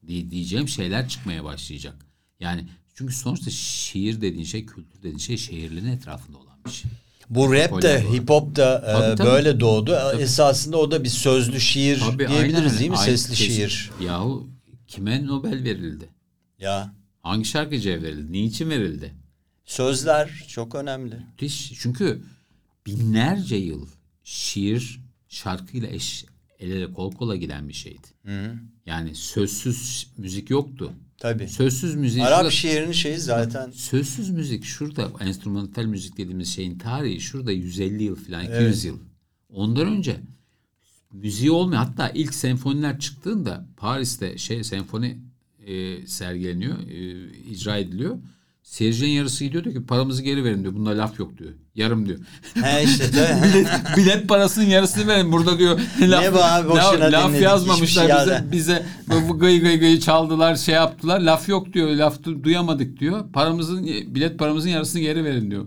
[0.07, 2.07] diye diyeceğim şeyler çıkmaya başlayacak.
[2.41, 2.65] Yani
[2.95, 6.91] çünkü sonuçta şiir dediğin şey, kültür dediğin şey şehirlerin etrafında olan bir şey.
[7.31, 9.29] Bu rap de hip hop da e, Tabii, tabii.
[9.29, 9.97] böyle doğdu.
[10.19, 12.97] Esasında o da bir sözlü şiir Tabii, diyebiliriz aynen değil mi?
[12.97, 13.55] Aynen, Sesli kesin.
[13.55, 13.91] şiir.
[14.01, 14.49] Yahu
[14.93, 16.09] kime Nobel verildi?
[16.59, 18.33] Ya Hangi şarkıcıya verildi?
[18.33, 19.15] Niçin verildi?
[19.65, 21.15] sözler çok önemli.
[21.31, 21.73] Müthiş.
[21.81, 22.23] Çünkü
[22.87, 23.87] binlerce yıl
[24.25, 26.25] şiir şarkıyla eş,
[26.59, 28.07] el ele kol kola giden bir şeydi.
[28.87, 30.93] Yani sözsüz müzik yoktu.
[31.19, 31.49] Tabii.
[31.49, 37.21] Sözsüz müzik Arap şurada- şiirinin şeyi zaten Sözsüz müzik şurada enstrümantal müzik dediğimiz şeyin tarihi
[37.21, 38.85] şurada 150 yıl falan 200 Evet.
[38.85, 38.99] yıl.
[39.49, 40.21] Ondan önce
[41.13, 41.83] müziği olmuyor.
[41.83, 45.19] Hatta ilk senfoniler çıktığında Paris'te şey senfoni
[45.67, 48.19] e, sergileniyor, e, icra ediliyor.
[48.63, 50.75] Seyircinin yarısı gidiyor diyor ki paramızı geri verin diyor.
[50.75, 51.51] Bunda laf yok diyor.
[51.75, 52.19] Yarım diyor.
[52.63, 53.05] he işte
[53.55, 55.33] bilet, bilet parasının yarısını verin.
[55.33, 58.33] Burada diyor laf, bu abi, laf, laf yazmamışlar şey bize.
[58.33, 58.53] yani.
[58.53, 58.87] Bize
[59.29, 61.21] bu, gıy gıy gıy çaldılar şey yaptılar.
[61.21, 61.89] Laf yok diyor.
[61.89, 63.33] Laf du- duyamadık diyor.
[63.33, 65.67] Paramızın bilet paramızın yarısını geri verin diyor.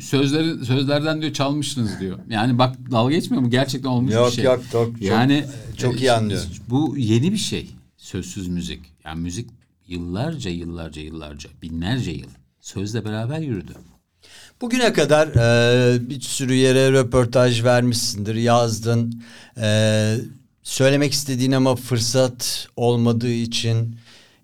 [0.00, 2.18] Sözleri sözlerden diyor çalmışsınız diyor.
[2.30, 3.50] Yani bak dalga geçmiyor mu?
[3.50, 4.44] Gerçekten olmuş Yok, bir şey.
[4.44, 5.44] yok, çok- çok- yani
[5.78, 6.48] çok iyi e, anlıyorum.
[6.70, 7.70] Bu yeni bir şey.
[7.96, 8.80] Sözsüz müzik.
[9.04, 9.50] Yani müzik
[9.88, 12.28] yıllarca yıllarca yıllarca binlerce yıl
[12.60, 13.72] sözle beraber yürüdü.
[14.60, 19.22] Bugüne kadar e, bir sürü yere röportaj vermişsindir, yazdın.
[19.60, 20.16] E,
[20.62, 23.96] söylemek istediğin ama fırsat olmadığı için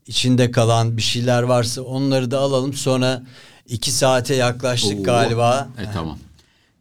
[0.06, 2.74] içinde kalan bir şeyler varsa onları da alalım.
[2.74, 3.22] Sonra
[3.68, 5.02] iki saate yaklaştık Oo.
[5.02, 5.68] galiba.
[5.78, 6.18] E tamam.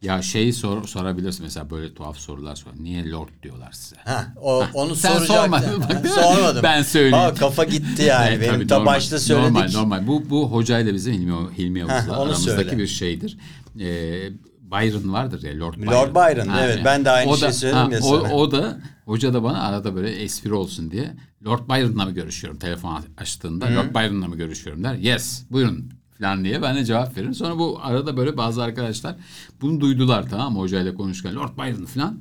[0.02, 2.70] Ya şeyi sor, sorabilirsin mesela böyle tuhaf sorular sor.
[2.80, 3.96] Niye lord diyorlar size?
[4.04, 5.36] Ha, o, onu sen soracaktım.
[5.36, 6.08] sormadın bak, Ha?
[6.08, 6.62] Sormadım.
[6.62, 7.14] Ben söyleyeyim.
[7.14, 8.28] Aa, kafa gitti yani.
[8.28, 9.52] Evet, Benim tabii, ta normal, başta söyledik.
[9.54, 10.06] Normal normal.
[10.06, 12.78] Bu, bu hocayla bizim Hilmi, Hilmi Yavuz'la aramızdaki söyle.
[12.78, 13.38] bir şeydir.
[13.80, 14.30] Ee,
[14.70, 15.92] Byron vardır ya Lord Byron.
[15.92, 18.34] Lord Byron, evet, ben de aynı O şeyi söyledim ya o, sana.
[18.34, 21.14] O da hoca da bana arada böyle espri olsun diye
[21.46, 24.94] Lord Byron'la mı görüşüyorum telefon açtığında Lord Byron'la mı görüşüyorum der.
[24.94, 27.34] Yes buyurun falan diye ben de cevap veririm.
[27.34, 29.16] Sonra bu arada böyle bazı arkadaşlar
[29.60, 32.18] bunu duydular tamam mı hocayla konuşurken Lord Byron falan.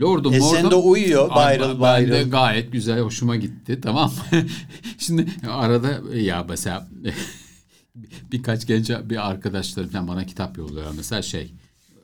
[0.00, 2.30] Lord'um E, sen Lord'um- de uyuyor, Byron, Ben de Byron.
[2.30, 4.38] gayet güzel hoşuma gitti tamam mı?
[4.98, 6.88] Şimdi arada ya mesela
[8.32, 10.92] birkaç genç bir arkadaşlarım falan bana kitap yolluyorlar.
[10.96, 11.54] Mesela şey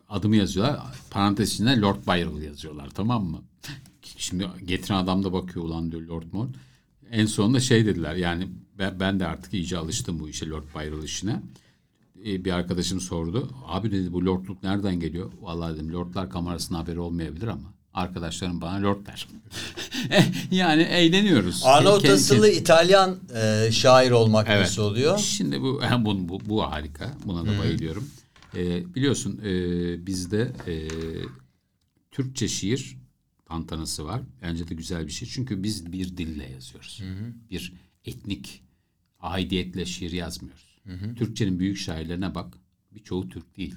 [0.09, 0.81] adımı yazıyorlar.
[1.11, 3.39] Parantez içinde Lord Byron yazıyorlar tamam mı?
[4.17, 6.51] Şimdi getiren adam da bakıyor ulan diyor Lord Mort.
[7.13, 8.49] En sonunda şey dediler yani
[8.79, 11.43] ben, ben de artık iyice alıştım bu işe Lord Byron işine.
[12.27, 13.51] Ee, bir arkadaşım sordu.
[13.67, 15.33] Abi dedi bu lordluk nereden geliyor?
[15.41, 19.29] Vallahi dedim lordlar kamerasının haberi olmayabilir ama arkadaşlarım bana lord der.
[20.51, 21.63] yani eğleniyoruz.
[21.65, 24.61] Arnavut asıllı İtalyan e, şair olmak Evet.
[24.61, 25.19] nasıl oluyor?
[25.19, 27.15] Şimdi bu bu, bu, bu harika.
[27.25, 28.09] Buna da bayılıyorum.
[28.57, 29.53] Ee, biliyorsun e,
[30.07, 30.89] bizde e,
[32.11, 33.02] Türkçe şiir
[33.53, 34.23] tantanası var.
[34.43, 35.29] Bence de güzel bir şey.
[35.29, 37.03] Çünkü biz bir dille yazıyoruz.
[37.51, 37.73] Bir
[38.05, 38.63] etnik
[39.21, 40.79] aidiyetle şiir yazmıyoruz.
[41.17, 42.55] Türkçenin büyük şairlerine bak.
[42.95, 43.75] Birçoğu Türk değil.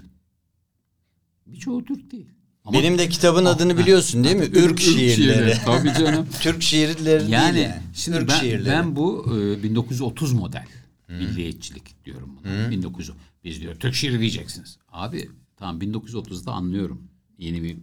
[1.46, 2.26] Birçoğu Türk değil.
[2.66, 4.46] Ama Benim de kitabın adını biliyorsun değil mi?
[4.46, 5.54] Ürk şiirleri.
[5.66, 6.28] Tabii canım.
[6.42, 7.82] Türk şiirleri Yani, değil yani.
[7.94, 8.66] şimdi Ürk ben, şiirleri.
[8.66, 10.68] ben bu e, 1930 model
[11.10, 12.72] milliyetçilik diyorum buna.
[12.72, 13.12] 1900
[13.44, 14.78] biz diyor Türk şiiri diyeceksiniz.
[14.92, 17.08] Abi tamam 1930'da anlıyorum.
[17.38, 17.78] Yeni bir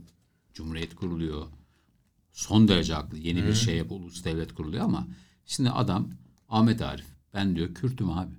[0.54, 1.46] cumhuriyet kuruluyor.
[2.32, 3.18] Son derece haklı.
[3.18, 5.06] Yeni bir şey yapıp ulus devlet kuruluyor ama
[5.46, 6.08] şimdi adam
[6.48, 8.32] Ahmet Arif ben diyor Kürt'üm abi.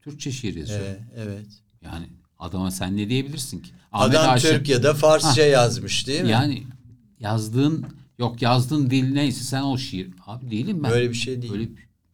[0.00, 0.80] Türkçe şiir yazıyor.
[0.80, 1.46] Evet, evet.
[1.82, 2.06] Yani
[2.38, 3.70] adama sen ne diyebilirsin ki?
[3.92, 6.30] Ahmet Adam Haşim- Türk ya da Farsça yazmış değil mi?
[6.30, 6.62] yani
[7.20, 7.86] yazdığın
[8.18, 10.10] yok yazdığın dil neyse sen o şiir.
[10.26, 10.90] Abi değilim ben.
[10.90, 11.52] Böyle bir şey değil.
[11.52, 11.68] Böyle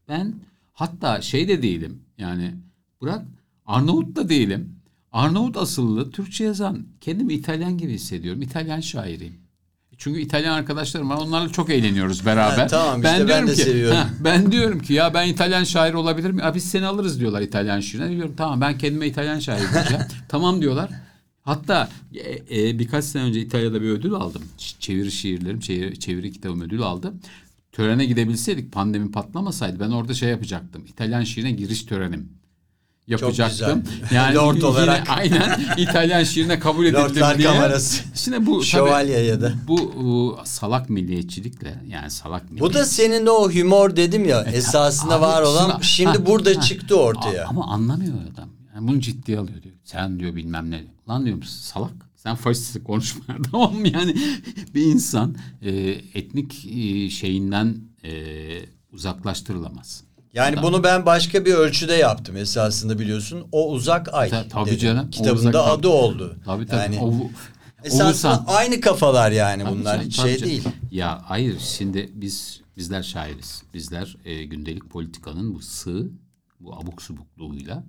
[0.09, 0.35] ben
[0.73, 2.03] hatta şey de değilim.
[2.19, 2.55] Yani
[3.03, 3.27] bırak
[3.67, 4.77] Arnavut da değilim.
[5.13, 8.43] Arnavut asıllı Türkçe yazan kendimi İtalyan gibi hissediyorum.
[8.43, 9.46] İtalyan şairiyim.
[9.99, 11.17] Çünkü İtalyan arkadaşlarım var.
[11.17, 12.59] Onlarla çok eğleniyoruz beraber.
[12.59, 13.97] Ha, tamam, işte ben diyorum de ki, seviyorum.
[13.97, 16.45] ha, ben diyorum ki ya ben İtalyan şair olabilir miyim?
[16.45, 18.11] Ya biz seni alırız diyorlar İtalyan şiirine.
[18.11, 20.03] Diyorum tamam ben kendime İtalyan şair diyeceğim.
[20.29, 20.91] tamam diyorlar.
[21.43, 24.43] Hatta e, e, birkaç sene önce İtalya'da bir ödül aldım.
[24.79, 27.21] Çeviri şiirlerim, çeviri, çeviri kitabım ödül aldım.
[27.73, 30.85] Törene gidebilseydik pandemi patlamasaydı ben orada şey yapacaktım.
[30.89, 32.36] İtalyan şiirine giriş törenim
[33.09, 33.83] yapacaktım.
[34.03, 34.35] güzel.
[34.37, 35.09] Lord yine olarak.
[35.11, 37.49] aynen İtalyan şiirine kabul edildim Lordlar diye.
[37.49, 38.03] kamerası.
[38.15, 39.53] Şimdi bu Şövalye ya da.
[39.69, 42.75] bu uh, salak milliyetçilikle yani salak milliyetçilik.
[42.75, 46.27] Bu da senin o humor dedim ya esasında E, Abi var olan şuna- şimdi ha,
[46.27, 46.61] burada ha.
[46.61, 47.45] çıktı ortaya.
[47.45, 48.49] A- Ama anlamıyor adam.
[48.75, 49.75] Yani bunu ciddiye alıyor diyor.
[49.85, 50.85] Sen diyor bilmem ne.
[51.09, 51.93] Lan diyorum salak.
[52.17, 53.89] Sen faşist konuşma tamam mı?
[53.89, 54.17] Yani
[54.75, 55.71] bir insan e,
[56.15, 58.11] etnik e, şeyinden e,
[58.93, 60.03] uzaklaştırılamaz.
[60.37, 63.47] Yani bunu ben başka bir ölçüde yaptım esasında biliyorsun.
[63.53, 64.31] O uzak ay.
[64.31, 64.79] Ta- tabii dedim.
[64.79, 66.37] canım, Kitabında uzak adı oldu.
[66.45, 66.95] Tabii tabii.
[66.95, 67.31] Yani o,
[67.85, 69.97] esasında Oğuzhan- aynı kafalar yani Tabii bunlar.
[69.99, 70.51] canım, şey canım.
[70.51, 70.69] değil.
[70.91, 73.63] Ya hayır şimdi biz bizler şairiz.
[73.75, 76.09] Bizler e, gündelik politikanın bu sığ,
[76.61, 77.85] bu abuk subukluğuyla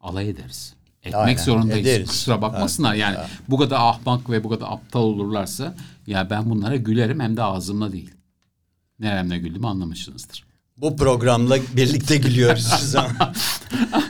[0.00, 0.74] alay ederiz.
[1.02, 1.86] Etmek Aynen, zorundayız.
[1.86, 2.08] ederiz.
[2.08, 3.16] Kusura bakmasınlar yani
[3.48, 5.74] bu kadar ahmak ve bu kadar aptal olurlarsa
[6.06, 8.10] ya ben bunlara gülerim hem de ağzımla değil.
[8.98, 10.44] Neremle güldüğümü anlamışsınızdır.
[10.76, 13.34] Bu programla birlikte gülüyoruz şu zaman.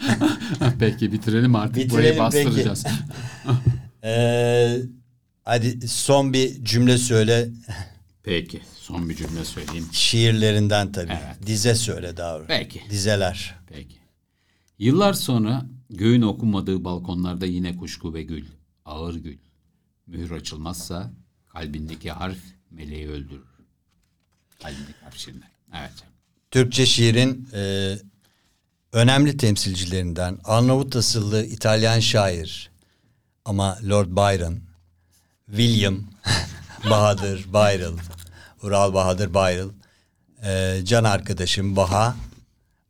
[0.79, 2.85] peki bitirelim artık Bitirelim burayı bastıracağız.
[4.05, 4.79] Ee,
[5.45, 7.49] hadi son bir cümle söyle.
[8.23, 9.87] Peki son bir cümle söyleyeyim.
[9.93, 11.13] Şiirlerinden tabii.
[11.13, 11.47] Evet.
[11.47, 12.47] Dize söyle daha.
[12.47, 12.83] Peki.
[12.91, 13.55] Dizeler.
[13.67, 13.97] Peki.
[14.79, 18.45] Yıllar sonra göğün okunmadığı balkonlarda yine kuşku ve gül.
[18.85, 19.39] Ağır gül.
[20.07, 21.13] Mühür açılmazsa
[21.49, 22.39] kalbindeki harf
[22.71, 23.49] meleği öldürür.
[24.63, 25.45] Kalbindeki harf şimdi.
[25.79, 25.93] Evet.
[26.53, 27.95] Türkçe şiirin e,
[28.93, 32.71] önemli temsilcilerinden Arnavut asıllı İtalyan şair
[33.45, 34.59] ama Lord Byron,
[35.47, 36.01] William
[36.91, 37.99] Bahadır Bayrıl,
[38.63, 39.71] Ural Bahadır Bayrıl,
[40.45, 42.17] e, can arkadaşım Baha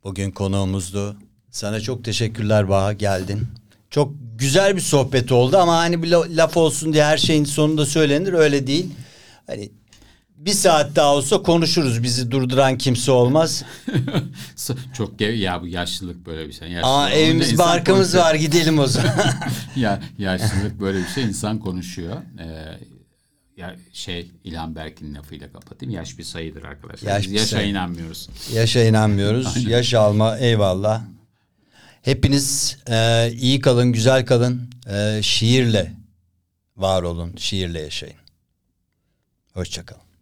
[0.03, 1.17] bugün konuğumuzdu.
[1.51, 3.47] Sana çok teşekkürler Baha geldin.
[3.89, 7.85] Çok güzel bir sohbet oldu ama hani bir la- laf olsun diye her şeyin sonunda
[7.85, 8.89] söylenir öyle değil.
[9.47, 9.71] Hani
[10.45, 12.03] bir saat daha olsa konuşuruz.
[12.03, 13.63] Bizi durduran kimse olmaz.
[14.97, 16.67] Çok gev ya bu yaşlılık böyle bir şey.
[16.67, 18.23] Yaşlılık Aa evimiz barkımız konuşuyor.
[18.25, 19.13] var gidelim o zaman.
[19.75, 22.17] ya yaşlılık böyle bir şey insan konuşuyor.
[22.39, 22.79] Ee,
[23.57, 25.93] ya şey İlhan Berk'in lafıyla kapatayım.
[25.93, 27.09] Yaş bir sayıdır arkadaşlar.
[27.11, 27.69] Yaş Biz yaşa sayı.
[27.69, 28.29] inanmıyoruz.
[28.53, 29.67] Yaşa inanmıyoruz.
[29.67, 31.01] Yaş alma eyvallah.
[32.01, 34.69] Hepiniz e, iyi kalın, güzel kalın.
[34.89, 35.93] E, şiirle
[36.77, 38.15] var olun, şiirle yaşayın.
[39.53, 40.12] Hoşçakalın.